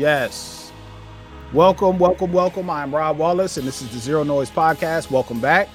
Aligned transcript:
Yes. 0.00 0.72
Welcome, 1.52 1.98
welcome, 1.98 2.32
welcome. 2.32 2.70
I'm 2.70 2.94
Rob 2.94 3.18
Wallace, 3.18 3.58
and 3.58 3.68
this 3.68 3.82
is 3.82 3.90
the 3.90 3.98
Zero 3.98 4.22
Noise 4.22 4.50
Podcast. 4.50 5.10
Welcome 5.10 5.42
back. 5.42 5.68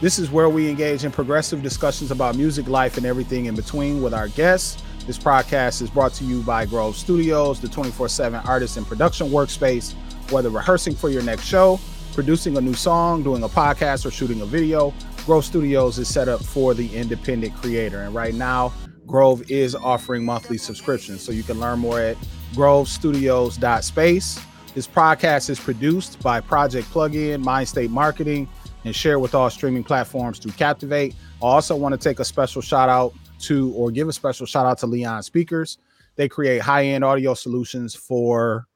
This 0.00 0.18
is 0.18 0.28
where 0.28 0.48
we 0.48 0.68
engage 0.68 1.04
in 1.04 1.12
progressive 1.12 1.62
discussions 1.62 2.10
about 2.10 2.34
music, 2.34 2.66
life, 2.66 2.96
and 2.96 3.06
everything 3.06 3.46
in 3.46 3.54
between 3.54 4.02
with 4.02 4.12
our 4.12 4.26
guests. 4.26 4.82
This 5.06 5.18
podcast 5.18 5.82
is 5.82 5.88
brought 5.88 6.14
to 6.14 6.24
you 6.24 6.42
by 6.42 6.66
Grove 6.66 6.96
Studios, 6.96 7.60
the 7.60 7.68
24 7.68 8.08
7 8.08 8.40
artist 8.44 8.76
and 8.76 8.84
production 8.84 9.28
workspace. 9.28 9.92
Whether 10.32 10.50
rehearsing 10.50 10.96
for 10.96 11.08
your 11.08 11.22
next 11.22 11.44
show, 11.44 11.78
producing 12.14 12.56
a 12.56 12.60
new 12.60 12.74
song, 12.74 13.22
doing 13.22 13.44
a 13.44 13.48
podcast, 13.48 14.04
or 14.04 14.10
shooting 14.10 14.40
a 14.40 14.46
video, 14.46 14.92
Grove 15.26 15.44
Studios 15.44 15.96
is 16.00 16.08
set 16.08 16.26
up 16.26 16.42
for 16.42 16.74
the 16.74 16.92
independent 16.92 17.54
creator. 17.54 18.02
And 18.02 18.16
right 18.16 18.34
now, 18.34 18.72
Grove 19.06 19.48
is 19.48 19.76
offering 19.76 20.24
monthly 20.24 20.58
subscriptions. 20.58 21.22
So 21.22 21.30
you 21.30 21.44
can 21.44 21.60
learn 21.60 21.78
more 21.78 22.00
at 22.00 22.16
grovestudios.space. 22.54 24.40
This 24.74 24.86
podcast 24.86 25.50
is 25.50 25.58
produced 25.58 26.20
by 26.20 26.40
Project 26.40 26.88
Plugin, 26.90 27.42
Mindstate 27.42 27.90
Marketing, 27.90 28.48
and 28.84 28.94
shared 28.94 29.20
with 29.20 29.34
all 29.34 29.50
streaming 29.50 29.82
platforms 29.82 30.38
through 30.38 30.52
Captivate. 30.52 31.14
I 31.42 31.46
also 31.46 31.74
want 31.74 31.92
to 31.92 31.98
take 31.98 32.20
a 32.20 32.24
special 32.24 32.62
shout 32.62 32.88
out 32.88 33.12
to, 33.40 33.72
or 33.72 33.90
give 33.90 34.08
a 34.08 34.12
special 34.12 34.46
shout 34.46 34.66
out 34.66 34.78
to 34.78 34.86
Leon 34.86 35.22
Speakers. 35.22 35.78
They 36.16 36.28
create 36.28 36.60
high 36.60 36.84
end 36.86 37.04
audio 37.04 37.34
solutions 37.34 37.94
for 37.94 38.66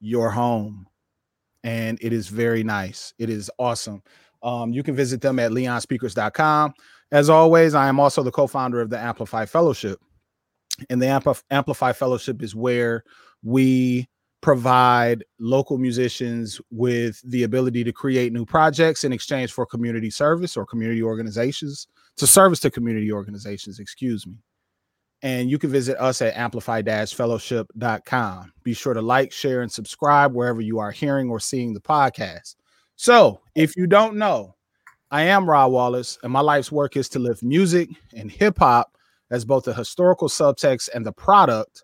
your 0.00 0.30
home, 0.30 0.86
and 1.64 1.98
it 2.00 2.12
is 2.12 2.28
very 2.28 2.62
nice. 2.62 3.14
It 3.18 3.30
is 3.30 3.50
awesome. 3.58 4.02
Um, 4.42 4.72
you 4.72 4.82
can 4.82 4.96
visit 4.96 5.20
them 5.20 5.38
at 5.38 5.52
leonspeakers.com. 5.52 6.74
As 7.12 7.28
always, 7.28 7.74
I 7.74 7.88
am 7.88 8.00
also 8.00 8.22
the 8.22 8.30
co 8.30 8.46
founder 8.46 8.80
of 8.80 8.90
the 8.90 8.98
Amplify 8.98 9.44
Fellowship. 9.44 10.00
And 10.90 11.00
the 11.00 11.06
Ampl- 11.06 11.42
Amplify 11.50 11.92
Fellowship 11.92 12.42
is 12.42 12.54
where 12.54 13.04
we 13.42 14.06
provide 14.40 15.24
local 15.38 15.78
musicians 15.78 16.60
with 16.70 17.22
the 17.24 17.44
ability 17.44 17.84
to 17.84 17.92
create 17.92 18.32
new 18.32 18.44
projects 18.44 19.04
in 19.04 19.12
exchange 19.12 19.52
for 19.52 19.64
community 19.64 20.10
service 20.10 20.56
or 20.56 20.66
community 20.66 21.00
organizations 21.02 21.86
to 22.16 22.26
service 22.26 22.58
to 22.60 22.70
community 22.70 23.12
organizations, 23.12 23.78
excuse 23.78 24.26
me. 24.26 24.34
And 25.22 25.48
you 25.48 25.58
can 25.58 25.70
visit 25.70 25.96
us 26.00 26.20
at 26.20 26.36
amplify-fellowship.com. 26.36 28.52
Be 28.64 28.74
sure 28.74 28.94
to 28.94 29.00
like, 29.00 29.30
share, 29.30 29.62
and 29.62 29.70
subscribe 29.70 30.34
wherever 30.34 30.60
you 30.60 30.80
are 30.80 30.90
hearing 30.90 31.30
or 31.30 31.38
seeing 31.38 31.72
the 31.72 31.80
podcast. 31.80 32.56
So, 32.96 33.40
if 33.54 33.76
you 33.76 33.86
don't 33.86 34.16
know, 34.16 34.56
I 35.12 35.22
am 35.22 35.48
Rob 35.48 35.70
Wallace, 35.70 36.18
and 36.24 36.32
my 36.32 36.40
life's 36.40 36.72
work 36.72 36.96
is 36.96 37.08
to 37.10 37.20
lift 37.20 37.44
music 37.44 37.90
and 38.16 38.32
hip 38.32 38.58
hop 38.58 38.96
as 39.32 39.44
both 39.44 39.66
a 39.66 39.74
historical 39.74 40.28
subtext 40.28 40.90
and 40.94 41.04
the 41.04 41.12
product 41.12 41.82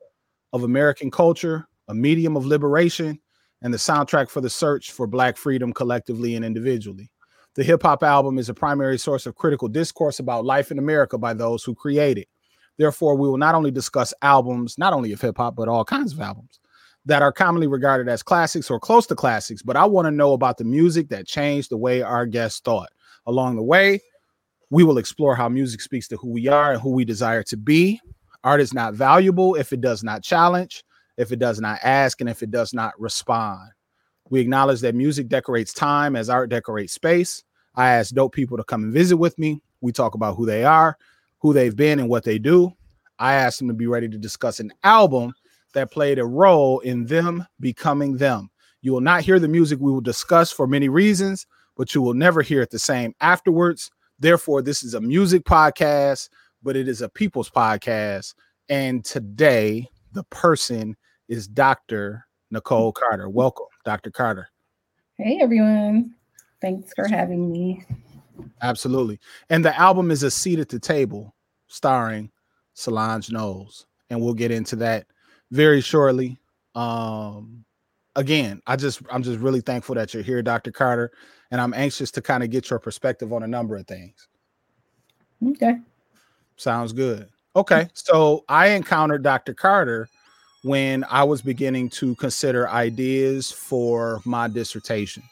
of 0.53 0.63
American 0.63 1.11
culture, 1.11 1.67
a 1.89 1.95
medium 1.95 2.37
of 2.37 2.47
liberation, 2.47 3.19
and 3.63 3.75
the 3.75 3.79
soundtrack 3.79 4.29
for 4.29 4.41
the 4.41 4.51
search 4.51 4.93
for 4.93 5.07
Black 5.07 5.37
freedom 5.37 5.73
collectively 5.73 6.37
and 6.37 6.45
individually. 6.45 7.11
The 7.57 7.65
hip 7.65 7.83
hop 7.83 8.05
album 8.05 8.39
is 8.39 8.49
a 8.49 8.55
primary 8.55 8.99
source 8.99 9.27
of 9.27 9.35
critical 9.35 9.67
discourse 9.67 10.21
about 10.21 10.45
life 10.45 10.71
in 10.71 10.79
America 10.79 11.19
by 11.19 11.35
those 11.35 11.65
who 11.65 11.75
create 11.75 12.19
it. 12.19 12.29
Therefore, 12.77 13.17
we 13.17 13.29
will 13.29 13.39
not 13.39 13.57
only 13.57 13.73
discuss 13.73 14.15
albums, 14.23 14.79
not 14.79 14.93
only 14.93 15.11
of 15.13 15.21
hip 15.21 15.39
hop, 15.39 15.57
but 15.57 15.69
all 15.69 15.85
kinds 15.85 16.13
of 16.13 16.21
albums 16.21 16.61
that 17.07 17.23
are 17.23 17.33
commonly 17.33 17.67
regarded 17.67 18.09
as 18.09 18.23
classics 18.23 18.71
or 18.71 18.79
close 18.79 19.07
to 19.07 19.17
classics. 19.17 19.63
But 19.63 19.77
I 19.77 19.87
want 19.87 20.07
to 20.07 20.11
know 20.11 20.35
about 20.35 20.59
the 20.59 20.65
music 20.65 21.09
that 21.09 21.27
changed 21.27 21.71
the 21.71 21.79
way 21.79 22.03
our 22.03 22.27
guests 22.27 22.61
thought. 22.61 22.91
Along 23.27 23.57
the 23.57 23.63
way, 23.63 24.01
we 24.71 24.85
will 24.85 24.99
explore 24.99 25.35
how 25.35 25.49
music 25.49 25.81
speaks 25.81 26.09
to 26.09 26.17
who 26.17 26.29
we 26.29 26.49
are 26.49 26.73
and 26.73 26.81
who 26.81 26.91
we 26.91 27.05
desire 27.05 27.43
to 27.45 27.57
be. 27.57 28.01
Art 28.45 28.61
is 28.61 28.75
not 28.75 28.95
valuable 28.95 29.55
if 29.55 29.73
it 29.73 29.81
does 29.81 30.05
not 30.05 30.23
challenge, 30.23 30.85
if 31.17 31.33
it 31.33 31.39
does 31.39 31.61
not 31.61 31.79
ask, 31.83 32.21
and 32.21 32.29
if 32.29 32.43
it 32.43 32.51
does 32.51 32.73
not 32.73 32.99
respond. 33.01 33.71
We 34.31 34.41
acknowledge 34.41 34.81
that 34.81 34.95
music 34.95 35.29
decorates 35.29 35.73
time 35.73 36.15
as 36.15 36.29
art 36.29 36.51
decorates 36.51 36.93
space. 36.93 37.43
I 37.75 37.91
ask 37.91 38.15
dope 38.15 38.35
people 38.35 38.57
to 38.57 38.65
come 38.65 38.85
and 38.85 38.93
visit 38.93 39.17
with 39.17 39.39
me. 39.39 39.63
We 39.81 39.93
talk 39.93 40.15
about 40.15 40.37
who 40.37 40.45
they 40.45 40.65
are, 40.65 40.99
who 41.39 41.53
they've 41.53 41.75
been, 41.75 41.99
and 41.99 42.09
what 42.09 42.25
they 42.25 42.39
do. 42.39 42.73
I 43.19 43.35
ask 43.35 43.59
them 43.59 43.69
to 43.69 43.75
be 43.75 43.87
ready 43.87 44.09
to 44.09 44.19
discuss 44.19 44.61
an 44.61 44.73
album 44.85 45.33
that 45.75 45.91
played 45.91 46.19
a 46.19 46.27
role 46.27 46.81
in 46.81 47.07
them 47.07 47.47
becoming 47.61 48.17
them. 48.17 48.51
You 48.83 48.93
will 48.93 49.01
not 49.01 49.23
hear 49.23 49.39
the 49.39 49.49
music 49.49 49.79
we 49.81 49.91
will 49.91 50.01
discuss 50.01 50.53
for 50.53 50.67
many 50.67 50.89
reasons, 50.89 51.47
but 51.77 51.95
you 51.95 52.03
will 52.03 52.15
never 52.15 52.43
hear 52.43 52.63
it 52.63 52.71
the 52.71 52.79
same 52.79 53.15
afterwards. 53.21 53.91
Therefore, 54.19 54.63
this 54.63 54.83
is 54.83 54.95
a 54.95 55.01
music 55.01 55.45
podcast, 55.45 56.29
but 56.63 56.77
it 56.77 56.89
is 56.89 57.03
a 57.03 57.09
people's 57.09 57.51
podcast. 57.51 58.35
And 58.69 59.05
today, 59.05 59.89
the 60.13 60.25
person 60.25 60.97
is 61.29 61.47
Dr. 61.47 62.27
Nicole 62.51 62.93
Carter. 62.93 63.29
Welcome, 63.29 63.67
Dr. 63.85 64.11
Carter. 64.11 64.49
Hey, 65.17 65.39
everyone. 65.41 66.15
Thanks 66.61 66.93
for 66.97 67.07
having 67.07 67.51
me. 67.51 67.85
Absolutely. 68.63 69.21
And 69.51 69.65
the 69.65 69.79
album 69.79 70.11
is 70.11 70.23
A 70.23 70.31
Seat 70.31 70.59
at 70.59 70.69
the 70.69 70.81
Table, 70.81 71.35
starring 71.69 72.31
Solange 72.75 73.31
Knowles. 73.31 73.87
And 74.11 74.21
we'll 74.21 74.35
get 74.35 74.51
into 74.51 74.77
that 74.77 75.07
very 75.51 75.81
shortly. 75.81 76.39
Um, 76.75 77.65
again, 78.17 78.63
I 78.67 78.77
just 78.77 79.01
I'm 79.11 79.23
just 79.23 79.41
really 79.41 79.61
thankful 79.61 79.95
that 79.95 80.13
you're 80.13 80.23
here, 80.23 80.43
Dr. 80.43 80.73
Carter, 80.73 81.13
and 81.51 81.61
I'm 81.61 81.75
anxious 81.75 82.11
to 82.13 82.23
kind 82.23 82.43
of 82.43 82.51
get 82.51 82.71
your 82.71 82.79
perspective 82.79 83.33
on 83.33 83.43
a 83.43 83.47
number 83.47 83.77
of 83.77 83.87
things. 83.87 84.29
Okay. 85.45 85.79
Sounds 86.57 86.93
good. 86.93 87.29
Okay. 87.57 87.89
So 87.95 88.45
I 88.49 88.69
encountered 88.69 89.23
Dr. 89.23 89.55
Carter 89.55 90.09
when 90.63 91.05
I 91.05 91.25
was 91.25 91.41
beginning 91.41 91.89
to 91.91 92.15
consider 92.17 92.69
ideas 92.69 93.51
for 93.51 94.21
my 94.25 94.49
dissertation. 94.49 95.23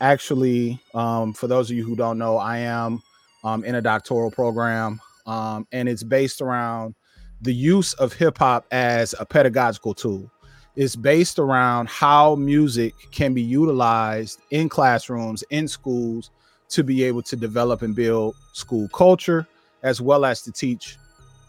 Actually, 0.00 0.80
um, 0.94 1.32
for 1.32 1.48
those 1.48 1.70
of 1.70 1.76
you 1.76 1.84
who 1.84 1.96
don't 1.96 2.18
know, 2.18 2.36
I 2.36 2.58
am 2.58 3.02
um, 3.42 3.64
in 3.64 3.74
a 3.74 3.82
doctoral 3.82 4.30
program, 4.30 5.00
um, 5.26 5.66
and 5.72 5.88
it's 5.88 6.04
based 6.04 6.40
around 6.40 6.94
the 7.40 7.52
use 7.52 7.94
of 7.94 8.12
hip 8.12 8.38
hop 8.38 8.66
as 8.70 9.14
a 9.18 9.26
pedagogical 9.26 9.94
tool. 9.94 10.30
It's 10.78 10.94
based 10.94 11.40
around 11.40 11.88
how 11.88 12.36
music 12.36 12.94
can 13.10 13.34
be 13.34 13.42
utilized 13.42 14.40
in 14.52 14.68
classrooms, 14.68 15.42
in 15.50 15.66
schools, 15.66 16.30
to 16.68 16.84
be 16.84 17.02
able 17.02 17.20
to 17.22 17.34
develop 17.34 17.82
and 17.82 17.96
build 17.96 18.36
school 18.52 18.86
culture, 18.90 19.44
as 19.82 20.00
well 20.00 20.24
as 20.24 20.40
to 20.42 20.52
teach 20.52 20.96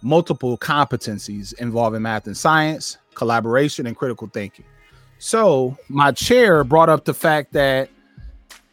multiple 0.01 0.57
competencies 0.57 1.53
involving 1.59 2.01
math 2.01 2.25
and 2.25 2.35
science, 2.35 2.97
collaboration, 3.13 3.85
and 3.85 3.95
critical 3.95 4.27
thinking. 4.33 4.65
So, 5.19 5.77
my 5.89 6.11
chair 6.11 6.63
brought 6.63 6.89
up 6.89 7.05
the 7.05 7.13
fact 7.13 7.53
that 7.53 7.91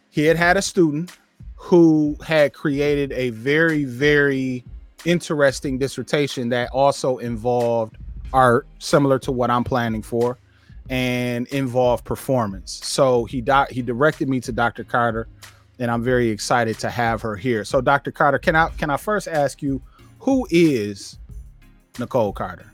he 0.08 0.24
had 0.24 0.38
had 0.38 0.56
a 0.56 0.62
student 0.62 1.18
who 1.56 2.16
had 2.24 2.54
created 2.54 3.12
a 3.12 3.28
very, 3.28 3.84
very 3.84 4.64
interesting 5.04 5.76
dissertation 5.76 6.48
that 6.48 6.70
also 6.70 7.18
involved 7.18 7.98
art, 8.32 8.66
similar 8.78 9.18
to 9.18 9.32
what 9.32 9.50
I'm 9.50 9.62
planning 9.62 10.00
for, 10.00 10.38
and 10.90 11.46
involve 11.48 12.04
performance. 12.04 12.80
So 12.84 13.24
he 13.24 13.40
di- 13.40 13.68
he 13.70 13.82
directed 13.82 14.28
me 14.28 14.40
to 14.40 14.52
Dr. 14.52 14.84
Carter, 14.84 15.28
and 15.78 15.90
I'm 15.90 16.02
very 16.02 16.28
excited 16.28 16.78
to 16.80 16.90
have 16.90 17.22
her 17.22 17.36
here. 17.36 17.64
So, 17.64 17.80
Dr. 17.80 18.10
Carter, 18.12 18.38
can 18.38 18.56
I 18.56 18.68
can 18.70 18.90
I 18.90 18.96
first 18.96 19.28
ask 19.28 19.62
you 19.62 19.82
who 20.18 20.46
is 20.50 21.18
Nicole 21.98 22.32
Carter? 22.32 22.72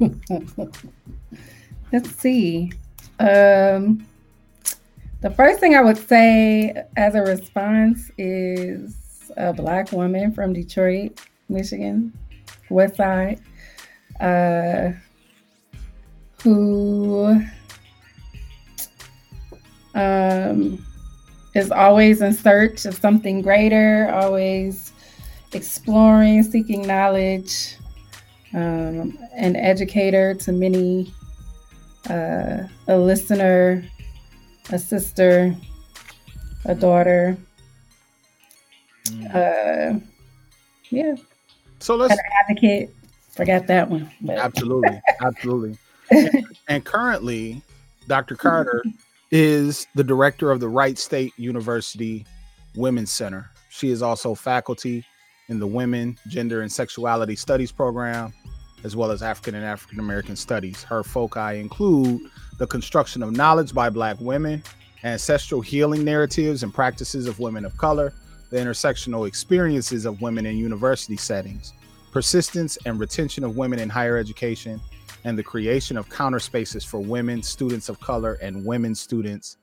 Let's 1.92 2.10
see. 2.16 2.72
Um, 3.20 4.06
the 5.20 5.30
first 5.30 5.60
thing 5.60 5.74
I 5.74 5.80
would 5.80 5.96
say 5.96 6.84
as 6.96 7.14
a 7.14 7.22
response 7.22 8.10
is 8.18 9.30
a 9.36 9.52
black 9.52 9.92
woman 9.92 10.32
from 10.32 10.52
Detroit, 10.52 11.20
Michigan, 11.48 12.12
West 12.68 12.96
Side, 12.96 13.40
uh, 14.20 14.92
who 16.44 17.42
um, 19.94 20.84
is 21.54 21.70
always 21.70 22.20
in 22.20 22.34
search 22.34 22.84
of 22.84 22.94
something 22.94 23.40
greater, 23.40 24.10
always 24.12 24.92
exploring, 25.52 26.42
seeking 26.42 26.86
knowledge, 26.86 27.76
um, 28.52 29.18
an 29.34 29.56
educator 29.56 30.34
to 30.34 30.52
many, 30.52 31.12
uh, 32.10 32.58
a 32.88 32.98
listener, 32.98 33.82
a 34.70 34.78
sister, 34.78 35.56
a 36.66 36.74
daughter. 36.74 37.38
Uh, 39.32 39.94
yeah. 40.90 41.14
So 41.78 41.96
let's 41.96 42.12
An 42.12 42.18
advocate. 42.42 42.90
Forgot 43.30 43.66
that 43.66 43.88
one. 43.88 44.10
but- 44.20 44.38
absolutely, 44.38 45.00
absolutely. 45.22 45.78
And, 46.68 46.84
currently, 46.84 47.62
Dr. 48.08 48.36
Carter 48.36 48.82
is 49.30 49.86
the 49.94 50.04
director 50.04 50.50
of 50.50 50.60
the 50.60 50.68
Wright 50.68 50.96
State 50.96 51.32
University 51.36 52.24
Women's 52.74 53.10
Center. 53.10 53.50
She 53.68 53.90
is 53.90 54.02
also 54.02 54.34
faculty 54.34 55.04
in 55.48 55.58
the 55.58 55.66
Women, 55.66 56.16
Gender, 56.28 56.62
and 56.62 56.72
Sexuality 56.72 57.36
Studies 57.36 57.70
program. 57.72 58.32
as 58.84 58.94
well 58.94 59.10
as 59.10 59.22
African 59.22 59.54
and 59.54 59.64
African 59.64 59.98
American 59.98 60.36
studies. 60.36 60.82
Her 60.84 61.02
foci 61.02 61.58
include 61.58 62.30
the 62.58 62.66
construction 62.66 63.22
of 63.22 63.32
knowledge 63.32 63.74
by 63.74 63.90
Black 63.90 64.20
women, 64.20 64.62
ancestral 65.02 65.60
healing 65.62 66.04
narratives 66.04 66.62
and 66.62 66.72
practices 66.72 67.26
of 67.26 67.40
women 67.40 67.64
of 67.64 67.76
color, 67.78 68.12
the 68.50 68.58
intersectional 68.58 69.26
experiences 69.26 70.04
of 70.04 70.20
women 70.20 70.46
in 70.46 70.56
university 70.58 71.16
settings, 71.16 71.72
persistence 72.12 72.78
and 72.84 73.00
retention 73.00 73.42
of 73.42 73.56
women 73.56 73.78
in 73.78 73.88
higher 73.88 74.18
education, 74.18 74.80
and 75.24 75.38
the 75.38 75.42
creation 75.42 75.96
of 75.96 76.08
counter 76.10 76.38
spaces 76.38 76.84
for 76.84 77.00
women, 77.00 77.42
students 77.42 77.88
of 77.88 77.98
color, 78.00 78.34
and 78.42 78.64
women 78.64 78.94
students 78.94 79.56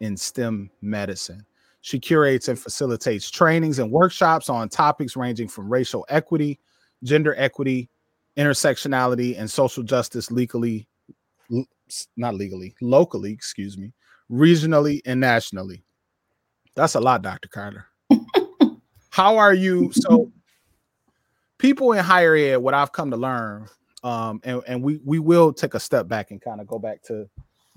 in 0.00 0.16
STEM 0.16 0.70
medicine. 0.80 1.44
She 1.80 1.98
curates 1.98 2.48
and 2.48 2.58
facilitates 2.58 3.30
trainings 3.30 3.78
and 3.78 3.90
workshops 3.90 4.48
on 4.48 4.68
topics 4.68 5.16
ranging 5.16 5.48
from 5.48 5.68
racial 5.68 6.06
equity, 6.08 6.58
gender 7.02 7.34
equity, 7.36 7.88
intersectionality, 8.36 9.38
and 9.38 9.50
social 9.50 9.82
justice 9.82 10.30
legally, 10.30 10.86
not 12.16 12.34
legally, 12.34 12.74
locally, 12.80 13.32
excuse 13.32 13.76
me, 13.76 13.92
regionally, 14.30 15.00
and 15.04 15.20
nationally. 15.20 15.82
That's 16.74 16.94
a 16.94 17.00
lot, 17.00 17.22
Dr. 17.22 17.48
Carter. 17.48 17.86
How 19.10 19.36
are 19.36 19.54
you? 19.54 19.90
So, 19.92 20.30
people 21.58 21.92
in 21.92 22.04
higher 22.04 22.36
ed, 22.36 22.58
what 22.58 22.74
I've 22.74 22.92
come 22.92 23.10
to 23.10 23.16
learn, 23.16 23.68
um, 24.02 24.40
and, 24.44 24.62
and 24.66 24.82
we 24.82 25.00
we 25.04 25.18
will 25.18 25.52
take 25.52 25.74
a 25.74 25.80
step 25.80 26.08
back 26.08 26.30
and 26.30 26.40
kind 26.40 26.60
of 26.60 26.66
go 26.66 26.78
back 26.78 27.02
to 27.04 27.28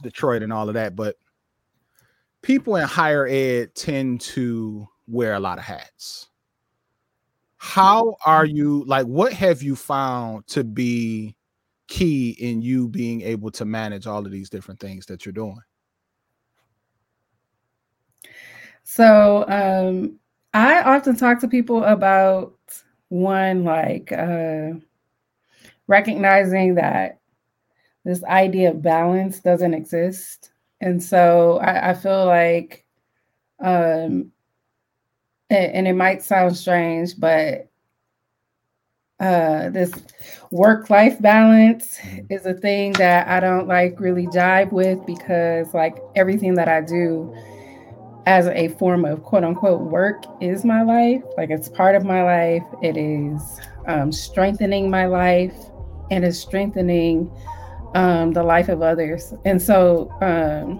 Detroit 0.01 0.43
and 0.43 0.53
all 0.53 0.67
of 0.67 0.75
that, 0.75 0.95
but 0.95 1.15
people 2.41 2.75
in 2.75 2.87
higher 2.87 3.27
ed 3.27 3.73
tend 3.75 4.21
to 4.21 4.87
wear 5.07 5.33
a 5.33 5.39
lot 5.39 5.57
of 5.57 5.63
hats. 5.63 6.27
How 7.57 8.15
are 8.25 8.45
you 8.45 8.83
like 8.85 9.05
what 9.05 9.33
have 9.33 9.61
you 9.61 9.75
found 9.75 10.47
to 10.47 10.63
be 10.63 11.35
key 11.87 12.31
in 12.39 12.61
you 12.61 12.87
being 12.87 13.21
able 13.21 13.51
to 13.51 13.65
manage 13.65 14.07
all 14.07 14.25
of 14.25 14.31
these 14.31 14.49
different 14.49 14.79
things 14.79 15.05
that 15.07 15.25
you're 15.25 15.33
doing? 15.33 15.59
So, 18.83 19.45
um 19.47 20.19
I 20.53 20.81
often 20.81 21.15
talk 21.15 21.39
to 21.41 21.47
people 21.47 21.83
about 21.83 22.55
one 23.09 23.63
like 23.63 24.11
uh 24.11 24.71
recognizing 25.91 26.75
that 26.75 27.19
this 28.05 28.23
idea 28.23 28.71
of 28.71 28.81
balance 28.81 29.39
doesn't 29.41 29.73
exist. 29.73 30.51
And 30.79 31.03
so 31.03 31.59
I, 31.59 31.91
I 31.91 31.93
feel 31.93 32.25
like, 32.25 32.85
um, 33.59 34.31
and, 35.49 35.73
and, 35.73 35.87
it 35.87 35.93
might 35.93 36.23
sound 36.23 36.57
strange, 36.57 37.19
but 37.19 37.69
uh, 39.19 39.69
this 39.69 39.91
work 40.49 40.89
life 40.89 41.21
balance 41.21 41.99
is 42.29 42.47
a 42.47 42.55
thing 42.55 42.93
that 42.93 43.27
I 43.27 43.39
don't 43.39 43.67
like 43.67 43.99
really 43.99 44.25
jive 44.27 44.71
with 44.71 45.05
because, 45.05 45.71
like, 45.75 45.97
everything 46.15 46.55
that 46.55 46.67
I 46.67 46.81
do 46.81 47.31
as 48.25 48.47
a 48.47 48.69
form 48.69 49.05
of 49.05 49.23
quote 49.23 49.43
unquote 49.43 49.81
work 49.81 50.23
is 50.41 50.65
my 50.65 50.81
life. 50.81 51.21
Like, 51.37 51.51
it's 51.51 51.69
part 51.69 51.95
of 51.95 52.03
my 52.03 52.23
life, 52.23 52.63
it 52.81 52.97
is 52.97 53.59
um, 53.85 54.11
strengthening 54.11 54.89
my 54.89 55.05
life, 55.05 55.70
and 56.11 56.23
it's 56.23 56.37
strengthening 56.37 57.31
um, 57.95 58.33
the 58.33 58.43
life 58.43 58.69
of 58.69 58.81
others. 58.81 59.33
And 59.45 59.59
so 59.61 60.11
um, 60.21 60.79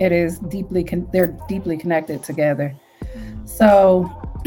it 0.00 0.12
is 0.12 0.38
deeply, 0.38 0.84
con- 0.84 1.08
they're 1.12 1.36
deeply 1.48 1.76
connected 1.76 2.22
together. 2.22 2.74
So 3.44 4.10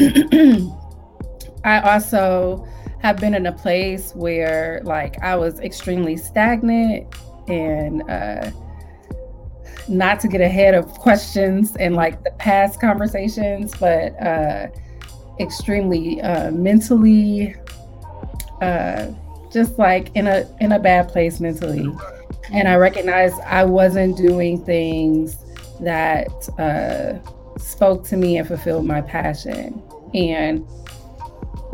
I 1.64 1.80
also 1.80 2.66
have 3.00 3.18
been 3.18 3.34
in 3.34 3.46
a 3.46 3.52
place 3.52 4.12
where 4.14 4.80
like 4.84 5.20
I 5.22 5.36
was 5.36 5.60
extremely 5.60 6.16
stagnant 6.16 7.14
and 7.48 8.08
uh, 8.08 8.50
not 9.88 10.20
to 10.20 10.28
get 10.28 10.40
ahead 10.40 10.74
of 10.74 10.86
questions 10.92 11.76
and 11.76 11.94
like 11.94 12.22
the 12.24 12.30
past 12.32 12.80
conversations, 12.80 13.74
but 13.78 14.20
uh, 14.22 14.68
extremely 15.40 16.20
uh, 16.22 16.50
mentally 16.52 17.56
uh, 18.60 19.08
just 19.52 19.78
like 19.78 20.14
in 20.14 20.26
a 20.26 20.48
in 20.60 20.72
a 20.72 20.78
bad 20.78 21.08
place 21.08 21.40
mentally. 21.40 21.90
And 22.52 22.68
i 22.68 22.76
recognized 22.76 23.38
i 23.40 23.64
wasn't 23.64 24.16
doing 24.16 24.64
things 24.64 25.36
that 25.80 26.28
uh, 26.58 27.18
spoke 27.58 28.04
to 28.04 28.16
me 28.16 28.38
and 28.38 28.46
fulfilled 28.46 28.86
my 28.86 29.00
passion. 29.00 29.82
And 30.14 30.66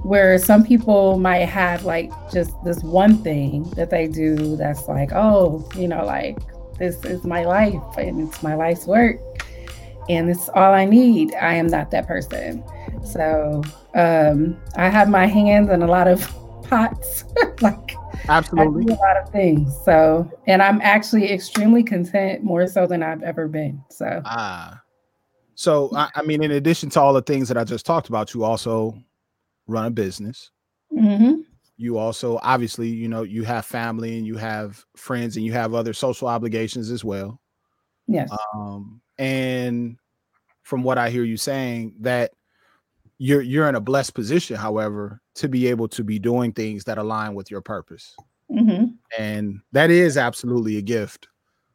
where 0.02 0.38
some 0.38 0.64
people 0.64 1.18
might 1.18 1.46
have 1.46 1.84
like 1.84 2.10
just 2.32 2.52
this 2.64 2.82
one 2.82 3.18
thing 3.18 3.64
that 3.70 3.90
they 3.90 4.06
do 4.06 4.56
that's 4.56 4.86
like 4.88 5.10
oh 5.12 5.68
you 5.74 5.88
know 5.88 6.04
like 6.04 6.38
this 6.78 7.04
is 7.04 7.24
my 7.24 7.44
life 7.44 7.82
and 7.98 8.28
it's 8.28 8.40
my 8.42 8.54
life's 8.54 8.86
work 8.86 9.18
and 10.08 10.30
it's 10.30 10.48
all 10.50 10.72
i 10.72 10.84
need. 10.84 11.34
I 11.34 11.54
am 11.54 11.66
not 11.66 11.90
that 11.90 12.06
person. 12.06 12.64
So 13.04 13.62
um, 13.94 14.56
i 14.76 14.88
have 14.88 15.08
my 15.08 15.26
hands 15.26 15.70
in 15.70 15.82
a 15.82 15.86
lot 15.86 16.08
of 16.08 16.20
pots. 16.68 17.24
like 17.60 17.96
absolutely 18.28 18.92
a 18.92 18.96
lot 18.96 19.16
of 19.16 19.30
things. 19.30 19.72
So 19.84 20.30
and 20.46 20.62
I'm 20.62 20.80
actually 20.82 21.32
extremely 21.32 21.82
content, 21.82 22.42
more 22.42 22.66
so 22.66 22.86
than 22.86 23.02
I've 23.02 23.22
ever 23.22 23.48
been. 23.48 23.82
So 23.90 24.22
ah. 24.24 24.80
So 25.54 25.90
I, 25.96 26.08
I 26.14 26.22
mean, 26.22 26.42
in 26.42 26.52
addition 26.52 26.88
to 26.90 27.00
all 27.00 27.12
the 27.12 27.22
things 27.22 27.48
that 27.48 27.58
I 27.58 27.64
just 27.64 27.84
talked 27.84 28.08
about, 28.08 28.32
you 28.32 28.44
also 28.44 28.96
run 29.66 29.86
a 29.86 29.90
business. 29.90 30.50
Mm-hmm. 30.92 31.40
You 31.76 31.98
also 31.98 32.38
obviously, 32.42 32.88
you 32.88 33.08
know, 33.08 33.22
you 33.22 33.44
have 33.44 33.64
family 33.66 34.18
and 34.18 34.26
you 34.26 34.36
have 34.36 34.84
friends 34.96 35.36
and 35.36 35.44
you 35.44 35.52
have 35.52 35.74
other 35.74 35.92
social 35.92 36.28
obligations 36.28 36.90
as 36.90 37.04
well. 37.04 37.40
Yes. 38.06 38.30
Um, 38.54 39.00
and 39.18 39.96
from 40.62 40.82
what 40.82 40.98
I 40.98 41.10
hear 41.10 41.24
you 41.24 41.36
saying, 41.36 41.94
that 42.00 42.32
you're 43.18 43.42
you're 43.42 43.68
in 43.68 43.74
a 43.74 43.80
blessed 43.80 44.14
position, 44.14 44.56
however, 44.56 45.20
to 45.36 45.48
be 45.48 45.66
able 45.66 45.88
to 45.88 46.04
be 46.04 46.18
doing 46.18 46.52
things 46.52 46.84
that 46.84 46.98
align 46.98 47.34
with 47.34 47.50
your 47.50 47.60
purpose. 47.60 48.14
Mm-hmm. 48.50 48.86
And 49.18 49.60
that 49.72 49.90
is 49.90 50.16
absolutely 50.16 50.76
a 50.76 50.82
gift. 50.82 51.28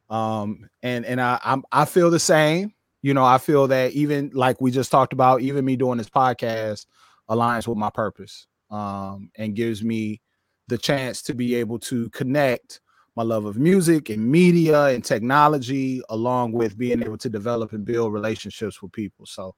Um, 0.10 0.68
and 0.82 1.06
and 1.06 1.22
I 1.22 1.40
I'm, 1.44 1.64
I 1.72 1.86
feel 1.86 2.10
the 2.10 2.20
same. 2.20 2.74
You 3.02 3.14
know, 3.14 3.26
I 3.26 3.38
feel 3.38 3.68
that 3.68 3.92
even 3.92 4.32
like 4.34 4.62
we 4.62 4.72
just 4.72 4.92
talked 4.92 5.14
about, 5.14 5.42
even 5.42 5.66
me 5.66 5.76
doing 5.76 5.98
this 5.98 6.10
podcast 6.10 6.86
aligns 7.30 7.68
with 7.68 7.78
my 7.78 7.90
purpose. 7.90 8.48
Um, 8.72 9.30
and 9.38 9.56
gives 9.56 9.84
me 9.84 10.20
the 10.68 10.80
chance 10.80 11.22
to 11.24 11.36
be 11.36 11.54
able 11.54 11.78
to 11.78 12.10
connect 12.10 12.82
my 13.16 13.22
love 13.22 13.46
of 13.46 13.60
music 13.60 14.10
and 14.10 14.32
media 14.32 14.86
and 14.86 15.06
technology, 15.06 16.02
along 16.10 16.54
with 16.54 16.76
being 16.76 17.04
able 17.04 17.20
to 17.20 17.30
develop 17.30 17.74
and 17.74 17.86
build 17.86 18.12
relationships 18.12 18.82
with 18.82 18.92
people. 18.92 19.28
So 19.28 19.54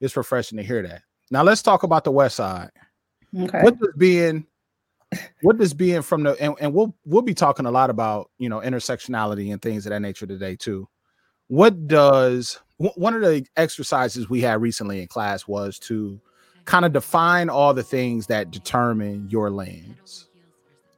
it's 0.00 0.16
refreshing 0.16 0.58
to 0.58 0.64
hear 0.64 0.82
that. 0.82 1.02
Now 1.30 1.42
let's 1.42 1.62
talk 1.62 1.82
about 1.82 2.04
the 2.04 2.12
West 2.12 2.36
Side. 2.36 2.70
Okay. 3.36 3.62
What 3.62 3.78
does 3.78 3.94
being 3.96 4.46
what 5.42 5.58
does 5.58 5.74
being 5.74 6.02
from 6.02 6.22
the 6.22 6.40
and, 6.40 6.54
and 6.60 6.72
we'll 6.72 6.94
we'll 7.04 7.22
be 7.22 7.34
talking 7.34 7.66
a 7.66 7.70
lot 7.70 7.90
about 7.90 8.30
you 8.38 8.48
know 8.48 8.60
intersectionality 8.60 9.52
and 9.52 9.60
things 9.60 9.86
of 9.86 9.90
that 9.90 10.00
nature 10.00 10.26
today 10.26 10.56
too. 10.56 10.88
What 11.48 11.86
does 11.86 12.58
one 12.78 13.14
of 13.14 13.22
the 13.22 13.46
exercises 13.56 14.28
we 14.28 14.40
had 14.40 14.60
recently 14.60 15.00
in 15.00 15.08
class 15.08 15.46
was 15.46 15.78
to 15.80 16.20
kind 16.64 16.84
of 16.84 16.92
define 16.92 17.48
all 17.48 17.72
the 17.72 17.82
things 17.82 18.26
that 18.26 18.50
determine 18.50 19.28
your 19.30 19.50
lens. 19.50 20.28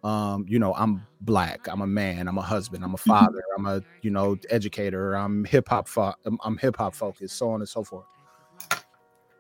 Um, 0.03 0.47
you 0.49 0.59
know, 0.59 0.75
I'm 0.75 1.07
black, 1.21 1.69
I'm 1.69 1.83
a 1.83 1.87
man, 1.87 2.29
I'm 2.29 2.39
a 2.39 2.43
husband, 2.43 2.83
I'm 2.85 2.95
a 2.95 2.97
mm-hmm. 2.97 3.11
father, 3.11 3.43
I'm 3.57 3.67
a 3.67 3.83
you 4.03 4.11
know 4.11 4.37
educator, 4.51 5.15
I'm 5.15 5.45
hip 5.45 5.69
hop, 5.69 5.89
fo- 5.89 6.15
I'm, 6.25 6.39
I'm 6.45 6.57
hip 6.57 6.77
hop 6.77 6.95
focused, 6.95 7.37
so 7.37 7.51
on 7.51 7.61
and 7.61 7.69
so 7.69 7.85
forth 7.85 8.07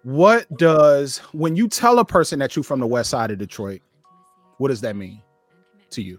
what 0.08 0.50
does 0.56 1.18
when 1.32 1.54
you 1.54 1.68
tell 1.68 1.98
a 1.98 2.04
person 2.04 2.38
that 2.38 2.56
you're 2.56 2.62
from 2.62 2.80
the 2.80 2.86
west 2.86 3.10
side 3.10 3.30
of 3.30 3.36
Detroit, 3.36 3.82
what 4.56 4.68
does 4.68 4.80
that 4.80 4.96
mean 4.96 5.20
to 5.90 6.00
you? 6.00 6.18